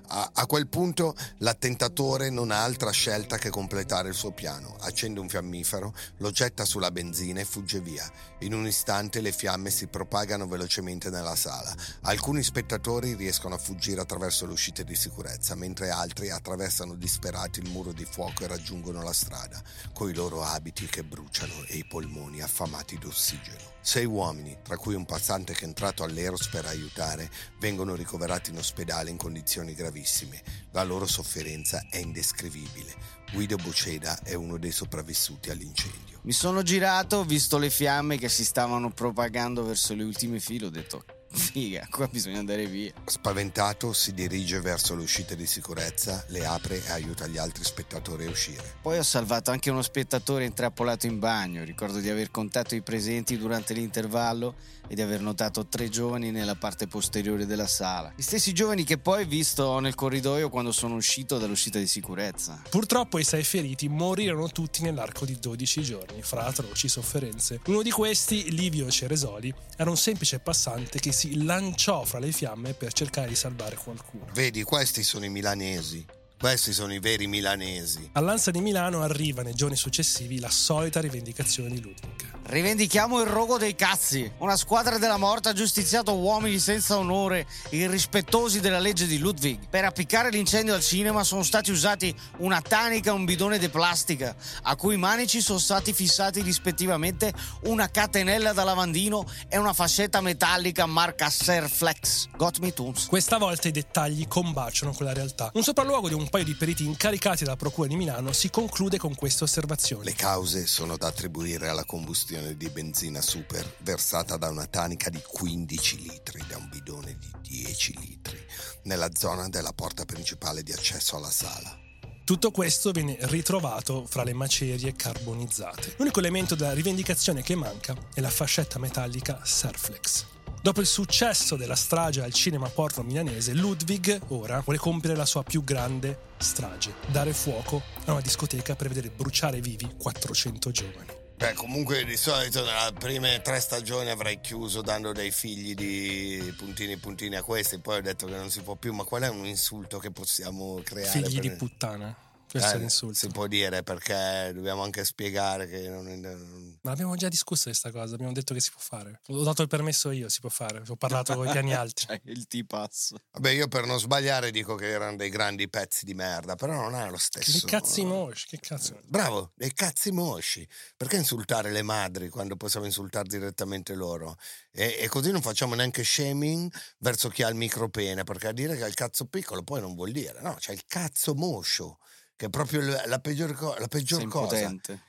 A, 0.07 0.31
a 0.33 0.45
quel 0.45 0.67
punto 0.67 1.15
l'attentatore 1.39 2.29
non 2.29 2.51
ha 2.51 2.63
altra 2.63 2.91
scelta 2.91 3.37
che 3.37 3.49
completare 3.49 4.09
il 4.09 4.15
suo 4.15 4.31
piano. 4.31 4.75
Accende 4.81 5.19
un 5.19 5.29
fiammifero, 5.29 5.93
lo 6.17 6.31
getta 6.31 6.65
sulla 6.65 6.91
benzina 6.91 7.39
e 7.39 7.45
fugge 7.45 7.79
via. 7.79 8.09
In 8.39 8.53
un 8.53 8.67
istante 8.67 9.21
le 9.21 9.31
fiamme 9.31 9.69
si 9.69 9.87
propagano 9.87 10.47
velocemente 10.47 11.09
nella 11.09 11.35
sala. 11.35 11.73
Alcuni 12.01 12.43
spettatori 12.43 13.15
riescono 13.15 13.55
a 13.55 13.59
fuggire 13.59 14.01
attraverso 14.01 14.45
le 14.45 14.53
uscite 14.53 14.83
di 14.83 14.95
sicurezza, 14.95 15.55
mentre 15.55 15.89
altri 15.89 16.29
attraversano 16.29 16.95
disperati 16.95 17.59
il 17.59 17.69
muro 17.69 17.91
di 17.91 18.05
fuoco 18.05 18.43
e 18.43 18.47
raggiungono 18.47 19.01
la 19.01 19.13
strada, 19.13 19.61
coi 19.93 20.13
loro 20.13 20.43
abiti 20.43 20.85
che 20.85 21.03
bruciano 21.03 21.63
e 21.67 21.77
i 21.77 21.85
polmoni 21.85 22.41
affamati 22.41 22.97
d'ossigeno. 22.97 23.74
Sei 23.85 24.03
uomini, 24.03 24.57
tra 24.63 24.77
cui 24.77 24.95
un 24.95 25.05
passante 25.05 25.53
che 25.53 25.61
è 25.61 25.67
entrato 25.67 26.01
all'Eros 26.01 26.47
per 26.47 26.65
aiutare, 26.65 27.29
vengono 27.59 27.93
ricoverati 27.93 28.49
in 28.49 28.57
ospedale 28.57 29.11
in 29.11 29.15
condizioni 29.15 29.75
gravissime. 29.75 30.41
La 30.71 30.83
loro 30.83 31.05
sofferenza 31.05 31.85
è 31.91 31.97
indescrivibile. 31.97 32.91
Guido 33.31 33.57
Boceda 33.57 34.23
è 34.23 34.33
uno 34.33 34.57
dei 34.57 34.71
sopravvissuti 34.71 35.51
all'incendio. 35.51 36.19
Mi 36.23 36.31
sono 36.31 36.63
girato, 36.63 37.17
ho 37.17 37.23
visto 37.25 37.59
le 37.59 37.69
fiamme 37.69 38.17
che 38.17 38.27
si 38.27 38.43
stavano 38.43 38.91
propagando 38.91 39.63
verso 39.63 39.93
le 39.93 40.03
ultime 40.03 40.39
file, 40.39 40.65
ho 40.65 40.71
detto, 40.71 41.05
figa, 41.35 41.87
qua 41.89 42.07
bisogna 42.07 42.39
andare 42.39 42.65
via. 42.65 42.91
Spaventato 43.05 43.93
si 43.93 44.13
dirige 44.13 44.59
verso 44.61 44.95
le 44.95 45.03
uscite 45.03 45.35
di 45.35 45.45
sicurezza, 45.45 46.23
le 46.29 46.45
apre 46.45 46.83
e 46.83 46.91
aiuta 46.91 47.27
gli 47.27 47.37
altri 47.37 47.63
spettatori 47.63 48.25
a 48.25 48.29
uscire. 48.29 48.75
Poi 48.81 48.97
ho 48.97 49.03
salvato 49.03 49.51
anche 49.51 49.69
uno 49.69 49.81
spettatore 49.81 50.45
intrappolato 50.45 51.05
in 51.05 51.19
bagno. 51.19 51.63
Ricordo 51.63 51.99
di 51.99 52.09
aver 52.09 52.31
contato 52.31 52.75
i 52.75 52.81
presenti 52.81 53.37
durante 53.37 53.73
l'intervallo 53.73 54.55
e 54.87 54.95
di 54.95 55.01
aver 55.01 55.21
notato 55.21 55.65
tre 55.67 55.89
giovani 55.89 56.31
nella 56.31 56.55
parte 56.55 56.87
posteriore 56.87 57.45
della 57.45 57.67
sala. 57.67 58.13
Gli 58.15 58.21
stessi 58.21 58.53
giovani 58.53 58.83
che 58.83 58.97
poi 58.97 59.23
ho 59.23 59.27
visto 59.27 59.79
nel 59.79 59.95
corridoio 59.95 60.49
quando 60.49 60.71
sono 60.71 60.95
uscito 60.95 61.37
dall'uscita 61.37 61.79
di 61.79 61.87
sicurezza. 61.87 62.61
Purtroppo 62.69 63.19
i 63.19 63.23
sei 63.23 63.43
feriti 63.43 63.87
morirono 63.87 64.47
tutti 64.49 64.81
nell'arco 64.81 65.25
di 65.25 65.37
12 65.39 65.81
giorni, 65.81 66.21
fra 66.21 66.45
atroci 66.45 66.87
sofferenze. 66.87 67.59
Uno 67.67 67.81
di 67.81 67.91
questi, 67.91 68.51
Livio 68.53 68.89
Ceresoli, 68.89 69.53
era 69.77 69.89
un 69.89 69.97
semplice 69.97 70.39
passante 70.39 70.99
che 70.99 71.11
si 71.11 71.43
lanciò 71.43 72.03
fra 72.03 72.19
le 72.19 72.31
fiamme 72.31 72.73
per 72.73 72.93
cercare 72.93 73.29
di 73.29 73.35
salvare 73.35 73.75
qualcuno. 73.75 74.25
Vedi, 74.33 74.63
questi 74.63 75.03
sono 75.03 75.25
i 75.25 75.29
milanesi. 75.29 76.05
Questi 76.45 76.73
sono 76.73 76.93
i 76.93 76.99
veri 76.99 77.25
milanesi. 77.25 78.07
All'Ansa 78.11 78.51
di 78.51 78.61
Milano 78.61 79.01
arriva 79.01 79.41
nei 79.41 79.55
giorni 79.55 79.75
successivi 79.75 80.39
la 80.39 80.51
solita 80.51 81.01
rivendicazione 81.01 81.69
di 81.69 81.81
Ludwig. 81.81 82.33
Rivendichiamo 82.47 83.19
il 83.21 83.25
rogo 83.25 83.57
dei 83.57 83.73
cazzi. 83.73 84.31
Una 84.37 84.55
squadra 84.55 84.99
della 84.99 85.17
morte 85.17 85.49
ha 85.49 85.53
giustiziato 85.53 86.15
uomini 86.15 86.59
senza 86.59 86.99
onore, 86.99 87.47
irrispettosi 87.71 88.59
della 88.59 88.77
legge 88.77 89.07
di 89.07 89.17
Ludwig. 89.17 89.67
Per 89.67 89.83
appiccare 89.83 90.29
l'incendio 90.29 90.75
al 90.75 90.83
cinema 90.83 91.23
sono 91.23 91.41
stati 91.41 91.71
usati 91.71 92.15
una 92.37 92.61
tanica 92.61 93.09
e 93.09 93.13
un 93.13 93.25
bidone 93.25 93.57
di 93.57 93.67
plastica, 93.69 94.35
a 94.61 94.75
cui 94.75 94.95
manici 94.95 95.41
sono 95.41 95.57
stati 95.57 95.91
fissati 95.93 96.43
rispettivamente 96.43 97.33
una 97.63 97.89
catenella 97.89 98.53
da 98.53 98.63
lavandino 98.63 99.25
e 99.49 99.57
una 99.57 99.73
fascetta 99.73 100.21
metallica 100.21 100.85
marca 100.85 101.31
Serflex. 101.31 102.27
Got 102.37 102.59
me 102.59 102.71
tunes. 102.71 103.07
Questa 103.07 103.39
volta 103.39 103.67
i 103.67 103.71
dettagli 103.71 104.27
combaciano 104.27 104.93
con 104.93 105.07
la 105.07 105.13
realtà. 105.13 105.49
Un 105.55 105.63
sopralluogo 105.63 106.09
di 106.09 106.13
un 106.13 106.29
paio 106.35 106.43
di 106.43 106.55
periti 106.55 106.83
incaricati 106.83 107.45
dalla 107.45 107.55
Procura 107.55 107.87
di 107.87 107.95
Milano 107.95 108.33
si 108.33 108.49
conclude 108.49 108.97
con 108.97 109.15
queste 109.15 109.45
osservazioni. 109.45 110.03
Le 110.03 110.15
cause 110.15 110.67
sono 110.67 110.97
da 110.97 111.07
attribuire 111.07 111.69
alla 111.69 111.85
combustione 111.85 112.57
di 112.57 112.67
benzina 112.67 113.21
super 113.21 113.77
versata 113.79 114.35
da 114.35 114.49
una 114.49 114.65
tanica 114.65 115.09
di 115.09 115.21
15 115.25 116.01
litri 116.01 116.43
da 116.45 116.57
un 116.57 116.67
bidone 116.69 117.17
di 117.41 117.63
10 117.63 117.99
litri 117.99 118.37
nella 118.83 119.09
zona 119.13 119.47
della 119.47 119.71
porta 119.71 120.03
principale 120.03 120.61
di 120.61 120.73
accesso 120.73 121.15
alla 121.15 121.31
sala. 121.31 121.79
Tutto 122.25 122.51
questo 122.51 122.91
viene 122.91 123.15
ritrovato 123.21 124.05
fra 124.05 124.25
le 124.25 124.33
macerie 124.33 124.93
carbonizzate. 124.93 125.93
L'unico 125.99 126.19
elemento 126.19 126.55
della 126.55 126.73
rivendicazione 126.73 127.43
che 127.43 127.55
manca 127.55 127.95
è 128.13 128.19
la 128.19 128.29
fascetta 128.29 128.77
metallica 128.77 129.39
Serflex. 129.41 130.34
Dopo 130.65 130.81
il 130.81 130.87
successo 130.87 131.57
della 131.57 131.75
strage 131.75 132.23
al 132.23 132.33
cinema 132.33 132.67
porno 132.69 133.03
milanese, 133.03 133.53
Ludwig 133.53 134.19
ora 134.29 134.61
vuole 134.61 134.79
compiere 134.79 135.15
la 135.15 135.23
sua 135.23 135.43
più 135.43 135.63
grande 135.63 136.31
strage, 136.37 136.95
dare 137.05 137.33
fuoco 137.33 137.83
a 138.05 138.13
una 138.13 138.21
discoteca 138.21 138.75
per 138.75 138.87
vedere 138.87 139.11
bruciare 139.11 139.59
vivi 139.59 139.87
400 139.95 140.71
giovani. 140.71 141.09
Beh, 141.37 141.53
comunque 141.53 142.03
di 142.03 142.17
solito 142.17 142.65
nelle 142.65 142.93
prime 142.97 143.43
tre 143.43 143.59
stagioni 143.59 144.09
avrei 144.09 144.41
chiuso 144.41 144.81
dando 144.81 145.11
dei 145.11 145.29
figli 145.29 145.75
di 145.75 146.51
puntini 146.57 146.97
puntini 146.97 147.35
a 147.35 147.43
questi, 147.43 147.77
poi 147.77 147.99
ho 147.99 148.01
detto 148.01 148.25
che 148.25 148.35
non 148.35 148.49
si 148.49 148.61
può 148.61 148.73
più, 148.73 148.91
ma 148.91 149.03
qual 149.03 149.21
è 149.21 149.29
un 149.29 149.45
insulto 149.45 149.99
che 149.99 150.09
possiamo 150.09 150.81
creare? 150.83 151.21
Figli 151.21 151.41
di 151.41 151.49
per- 151.49 151.57
puttana. 151.57 152.17
Questo 152.49 152.69
è 152.71 152.75
Eh, 152.75 152.79
l'insulto. 152.79 153.17
Si 153.17 153.27
può 153.29 153.47
dire 153.47 153.83
perché 153.83 154.51
dobbiamo 154.53 154.83
anche 154.83 155.03
spiegare 155.03 155.67
che 155.67 155.89
non, 155.89 156.77
Ma 156.81 156.91
abbiamo 156.91 157.15
già 157.15 157.27
discusso 157.27 157.69
di 157.69 157.77
questa 157.77 157.91
cosa, 157.91 158.15
abbiamo 158.15 158.31
detto 158.33 158.53
che 158.53 158.61
si 158.61 158.71
può 158.71 158.79
fare. 158.79 159.19
Ho 159.27 159.43
dato 159.43 159.61
il 159.61 159.67
permesso 159.67 160.11
io, 160.11 160.29
si 160.29 160.39
può 160.39 160.49
fare. 160.49 160.81
Ho 160.87 160.95
parlato 160.95 161.35
con 161.35 161.47
i 161.47 161.51
piani 161.51 161.73
alti. 161.75 162.05
Cioè, 162.05 162.21
il 162.25 162.47
tipasso. 162.47 163.17
Vabbè, 163.31 163.49
io 163.51 163.67
per 163.67 163.85
non 163.85 163.99
sbagliare 163.99 164.51
dico 164.51 164.75
che 164.75 164.87
erano 164.89 165.17
dei 165.17 165.29
grandi 165.29 165.67
pezzi 165.69 166.05
di 166.05 166.13
merda, 166.13 166.55
però 166.55 166.73
non 166.73 166.95
è 166.95 167.05
lo 167.09 167.17
Che 167.17 167.19
stesso. 167.19 167.65
cazzi 167.67 168.05
mosci, 168.05 168.47
che 168.47 168.59
cazzo. 168.59 168.99
Bravo, 169.05 169.51
dei 169.55 169.73
cazzi 169.73 170.11
mosci. 170.11 170.67
Perché 170.95 171.17
insultare 171.17 171.71
le 171.71 171.81
madri 171.81 172.29
quando 172.29 172.55
possiamo 172.55 172.85
insultare 172.85 173.27
direttamente 173.27 173.93
loro? 173.95 174.37
E, 174.71 174.97
e 174.99 175.07
così 175.09 175.31
non 175.31 175.41
facciamo 175.41 175.75
neanche 175.75 176.03
shaming 176.03 176.71
verso 176.99 177.29
chi 177.29 177.43
ha 177.43 177.49
il 177.49 177.55
micropene, 177.55 178.23
perché 178.23 178.47
a 178.47 178.51
dire 178.53 178.75
che 178.77 178.83
ha 178.83 178.87
il 178.87 178.93
cazzo 178.93 179.25
piccolo 179.25 179.63
poi 179.63 179.81
non 179.81 179.95
vuol 179.95 180.11
dire, 180.11 180.39
no, 180.41 180.55
c'è 180.59 180.71
il 180.73 180.83
cazzo 180.87 181.33
moscio, 181.33 181.99
che 182.35 182.47
è 182.47 182.49
proprio 182.49 182.81
la 183.05 183.19
peggior, 183.19 183.53
co- 183.53 183.75
la 183.77 183.87
peggior 183.87 184.19
cosa. 184.27 184.55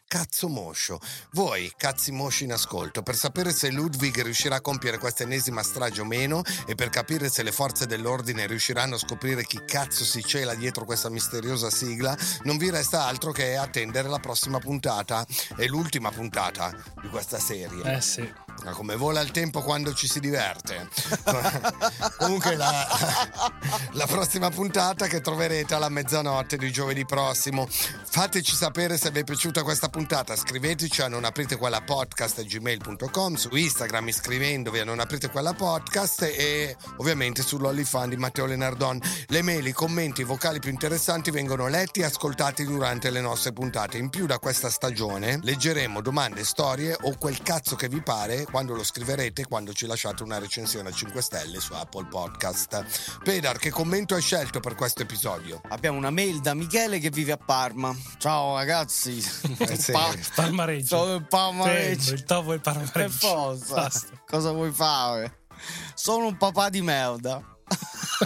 Cazzo 0.09 0.47
moscio. 0.47 1.01
Voi, 1.33 1.73
cazzi 1.77 2.13
mosci 2.13 2.45
in 2.45 2.53
ascolto, 2.53 3.03
per 3.03 3.17
sapere 3.17 3.53
se 3.53 3.73
Ludwig 3.73 4.23
riuscirà 4.23 4.57
a 4.57 4.61
compiere 4.61 4.99
questa 4.99 5.25
ennesima 5.25 5.65
strage 5.65 6.01
o 6.01 6.05
meno 6.05 6.43
e 6.65 6.77
per 6.77 6.91
capire 6.91 7.29
se 7.29 7.43
le 7.43 7.51
forze 7.51 7.87
dell'ordine 7.87 8.47
riusciranno 8.47 8.95
a 8.95 8.99
scoprire 8.99 9.43
chi 9.43 9.61
cazzo 9.67 10.05
si 10.05 10.23
cela 10.23 10.55
dietro 10.55 10.85
questa 10.85 11.11
misteriosa 11.11 11.71
sigla, 11.71 12.17
non 12.45 12.57
vi 12.57 12.71
resta 12.71 13.05
altro 13.05 13.33
che 13.33 13.57
attendere 13.57 14.09
la 14.09 14.21
prossima 14.21 14.61
puntata. 14.61 15.27
È 15.57 15.67
l'ultima 15.67 16.13
puntata 16.13 16.73
di 17.03 17.09
questa 17.09 17.41
serie. 17.41 17.97
Eh 17.97 18.01
sì. 18.01 18.33
Ma 18.65 18.71
come 18.71 18.97
vola 18.97 19.21
il 19.21 19.33
tempo 19.33 19.61
quando 19.61 19.93
ci 19.93 20.09
si 20.09 20.19
diverte. 20.19 20.89
Comunque 22.17 22.57
la, 22.57 22.87
la 23.93 24.07
prossima 24.07 24.51
puntata 24.51 25.09
che 25.09 25.21
troverete 25.21 25.75
alla 25.75 25.89
mezzanotte 25.89 26.57
di 26.57 26.71
giovedì 26.73 27.05
prossimo. 27.05 27.69
Fateci 27.69 28.55
sapere 28.55 28.97
se 28.97 29.11
vi 29.11 29.21
è 29.21 29.25
piaciuta 29.25 29.63
questa 29.63 29.89
puntata, 29.89 29.96
scriveteci 30.37 31.01
a 31.01 31.09
non 31.09 31.25
aprite 31.25 31.57
quella 31.57 31.81
podcast 31.81 32.45
gmail.com, 32.45 33.35
su 33.35 33.49
Instagram 33.57 34.09
iscrivendovi 34.09 34.79
a 34.79 34.85
non 34.85 35.01
aprite 35.01 35.31
quella 35.31 35.55
podcast 35.55 36.23
e 36.23 36.77
ovviamente 36.99 37.43
sull'Olifan 37.43 38.11
di 38.11 38.17
Matteo 38.17 38.45
Lenardon. 38.45 39.01
Le 39.29 39.41
mail, 39.41 39.67
i 39.67 39.73
commenti, 39.73 40.21
i 40.21 40.25
vocali 40.25 40.61
più 40.61 40.71
interessanti 40.71 41.31
vengono 41.31 41.69
letti 41.69 42.01
e 42.01 42.05
ascoltati 42.05 42.65
durante 42.65 43.09
le 43.11 43.23
nostre 43.23 43.55
puntate. 43.55 43.97
In 43.97 44.11
più 44.11 44.27
da 44.27 44.39
questa 44.39 44.69
stagione 44.69 45.39
leggeremo 45.43 46.03
domande, 46.03 46.45
storie 46.45 46.95
o 47.01 47.17
quel 47.17 47.43
cazzo 47.43 47.75
che 47.75 47.89
vi 47.89 48.03
pare 48.03 48.45
quando 48.45 48.75
lo 48.75 48.85
scriverete, 48.85 49.47
quando 49.47 49.73
ci 49.73 49.87
lasciate 49.87 50.23
una 50.23 50.39
recensione 50.39 50.91
a 50.91 50.93
5 50.93 51.23
stelle 51.23 51.59
su 51.59 51.73
Apple 51.73 52.07
Podcast. 52.07 53.19
Pedar, 53.23 53.59
che 53.59 53.71
commento 53.71 54.15
hai 54.15 54.23
scelto 54.23 54.61
per 54.61 54.75
questo 54.75 55.03
episodio? 55.03 55.63
Abbiamo 55.69 55.97
una 55.97 56.11
mail 56.11 56.41
da 56.41 56.53
Michele 56.53 56.99
che 56.99 57.09
vive 57.09 57.33
a 57.33 57.39
Parma. 57.39 57.97
Ciao 58.19 58.57
ragazzi. 58.57 59.23
Sì. 59.87 59.93
Pa- 59.93 60.15
Parmareggio. 60.35 60.97
Sono 60.97 61.15
il 61.15 61.27
Parmareggio. 61.27 62.01
Sempre, 62.01 62.15
il 62.15 62.25
topo 62.25 62.53
e 62.53 62.55
il 62.57 62.61
Per 62.61 62.73
parmareggio. 62.75 63.27
forza. 63.29 63.75
Basta. 63.75 64.09
Cosa 64.27 64.51
vuoi 64.53 64.73
fare? 64.73 65.45
Sono 65.95 66.27
un 66.27 66.37
papà 66.37 66.69
di 66.69 66.83
merda. 66.83 67.43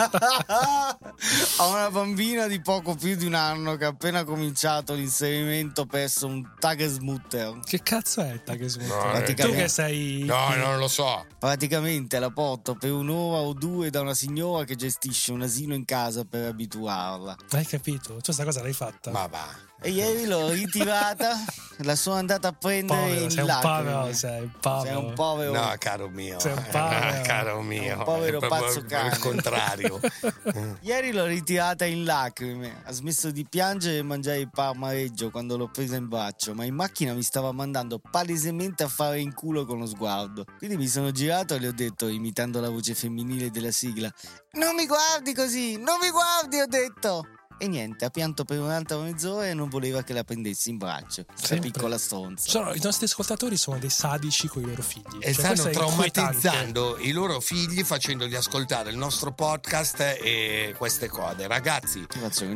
Ho 1.58 1.70
una 1.70 1.90
bambina 1.90 2.46
di 2.46 2.60
poco 2.60 2.94
più 2.94 3.16
di 3.16 3.26
un 3.26 3.34
anno 3.34 3.76
che 3.76 3.84
ha 3.84 3.88
appena 3.88 4.24
cominciato 4.24 4.94
l'inserimento 4.94 5.84
presso 5.86 6.26
un 6.26 6.42
Tagesmutter. 6.58 7.60
Che 7.64 7.82
cazzo 7.82 8.22
è 8.22 8.32
il 8.32 8.42
Tagesmutter? 8.42 9.28
No, 9.28 9.34
tu 9.34 9.50
che 9.52 9.68
sei... 9.68 10.24
No, 10.24 10.54
non 10.54 10.78
lo 10.78 10.88
so. 10.88 11.26
Praticamente 11.38 12.18
la 12.18 12.30
porto 12.30 12.74
per 12.74 12.92
un'ora 12.92 13.40
o 13.40 13.52
due 13.52 13.90
da 13.90 14.00
una 14.00 14.14
signora 14.14 14.64
che 14.64 14.76
gestisce 14.76 15.32
un 15.32 15.42
asilo 15.42 15.74
in 15.74 15.84
casa 15.84 16.24
per 16.24 16.46
abituarla. 16.46 17.36
Hai 17.50 17.66
capito? 17.66 18.16
Tu 18.22 18.32
sta 18.32 18.44
cosa 18.44 18.62
l'hai 18.62 18.72
fatta? 18.72 19.10
Ma 19.10 19.26
va. 19.26 19.68
E 19.82 19.90
ieri 19.90 20.26
l'ho 20.26 20.50
ritirata, 20.50 21.42
la 21.78 21.96
sono 21.96 22.16
andata 22.16 22.48
a 22.48 22.52
prendere 22.52 23.00
Povero, 23.00 23.22
in 23.22 23.30
sei 23.30 23.40
un 23.40 23.46
lacrime. 23.46 23.90
povero, 23.90 24.12
sei 24.12 24.40
un 24.42 24.50
povero. 24.60 24.84
Sei 24.84 25.04
un 25.08 25.12
povero. 25.14 25.52
No, 25.52 25.74
caro 25.78 26.08
mio. 26.10 26.38
Sei 26.38 26.52
un 26.52 26.64
povero. 26.70 27.16
No, 27.16 27.20
caro 27.24 27.62
mio. 27.62 27.96
Un 27.96 28.04
povero 28.04 28.38
pazzo 28.40 28.84
cane. 28.86 29.08
Il 29.08 29.18
contrario. 29.18 30.00
Ieri 30.82 31.12
l'ho 31.12 31.24
ritirata 31.24 31.86
in 31.86 32.04
lacrime. 32.04 32.82
Ha 32.84 32.92
smesso 32.92 33.30
di 33.30 33.46
piangere 33.48 33.96
e 33.96 34.02
mangiare 34.02 34.38
il 34.40 34.50
parmareggio 34.50 35.30
quando 35.30 35.56
l'ho 35.56 35.68
presa 35.68 35.96
in 35.96 36.08
braccio, 36.08 36.52
ma 36.52 36.64
in 36.64 36.74
macchina 36.74 37.14
mi 37.14 37.22
stava 37.22 37.50
mandando 37.52 37.98
palesemente 37.98 38.82
a 38.82 38.88
fare 38.88 39.18
in 39.18 39.32
culo 39.32 39.64
con 39.64 39.78
lo 39.78 39.86
sguardo. 39.86 40.44
Quindi 40.58 40.76
mi 40.76 40.88
sono 40.88 41.10
girato 41.10 41.54
e 41.54 41.58
le 41.58 41.68
ho 41.68 41.72
detto, 41.72 42.06
imitando 42.06 42.60
la 42.60 42.68
voce 42.68 42.94
femminile 42.94 43.50
della 43.50 43.70
sigla: 43.70 44.12
Non 44.52 44.74
mi 44.74 44.86
guardi 44.86 45.32
così, 45.32 45.78
non 45.78 45.96
mi 46.02 46.10
guardi, 46.10 46.60
ho 46.60 46.66
detto. 46.66 47.24
E 47.62 47.68
niente, 47.68 48.06
ha 48.06 48.10
pianto 48.10 48.44
per 48.46 48.58
un'altra 48.58 48.96
mezz'ora 48.96 49.46
e 49.46 49.52
non 49.52 49.68
voleva 49.68 50.02
che 50.02 50.14
la 50.14 50.24
prendessi 50.24 50.70
in 50.70 50.78
braccio. 50.78 51.26
Questa 51.26 51.58
piccola 51.58 51.98
stronza. 51.98 52.48
Sono- 52.48 52.72
I 52.72 52.80
nostri 52.82 53.04
ascoltatori 53.04 53.58
sono 53.58 53.78
dei 53.78 53.90
sadici 53.90 54.48
con 54.48 54.62
i 54.62 54.66
loro 54.66 54.80
figli. 54.80 55.18
E 55.20 55.34
Cioè, 55.34 55.54
stanno 55.54 55.68
traumatizzando 55.70 56.96
i 57.00 57.12
loro 57.12 57.38
figli 57.40 57.82
facendogli 57.84 58.34
ascoltare 58.34 58.88
il 58.88 58.96
nostro 58.96 59.32
podcast 59.32 60.00
e 60.00 60.74
queste 60.78 61.08
cose. 61.08 61.46
Ragazzi, 61.46 62.06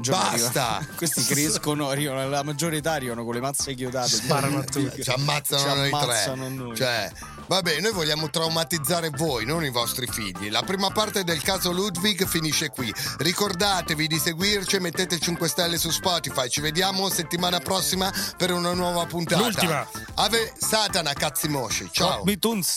basta. 0.09 0.87
Questi 0.97 1.23
crescono, 1.25 1.89
arrivano 1.91 2.21
alla 2.21 2.43
maggiore 2.43 2.79
età, 2.79 2.93
arrivano 2.93 3.25
con 3.25 3.35
le 3.35 3.41
mazze 3.41 3.75
chiodate. 3.75 4.09
Sparano 4.09 4.59
a 4.61 4.65
tutti. 4.65 5.03
Ci 5.03 5.11
ammazzano 5.11 5.61
Ci 5.63 5.69
noi 5.77 5.91
ammazzano 5.93 6.45
tre. 6.47 6.55
noi. 6.55 6.77
Cioè, 6.77 7.13
vabbè, 7.47 7.81
noi 7.81 7.93
vogliamo 7.93 8.31
traumatizzare 8.31 9.11
voi, 9.11 9.45
non 9.45 9.65
i 9.65 9.71
vostri 9.71 10.07
figli. 10.07 10.51
La 10.51 10.63
prima 10.63 10.91
parte 10.91 11.25
del 11.25 11.43
caso 11.43 11.73
Ludwig 11.73 12.27
finisce 12.27 12.71
qui. 12.71 12.93
Ricordatevi 13.19 14.07
di 14.07 14.19
seguirci 14.19 14.77
e 14.77 14.81
mettete 14.95 15.19
5 15.19 15.49
stelle 15.49 15.77
su 15.77 15.91
Spotify. 15.91 16.49
Ci 16.49 16.61
vediamo 16.61 17.09
settimana 17.09 17.59
prossima 17.59 18.13
per 18.37 18.53
una 18.53 18.75
nuova 18.75 19.05
puntata. 19.07 19.43
L'ultima. 19.43 19.87
Ave 20.15 20.53
Satana, 20.57 21.13
cazzi 21.13 21.49
mosci. 21.49 21.89
Ciao. 21.91 22.23
Bituns. 22.23 22.77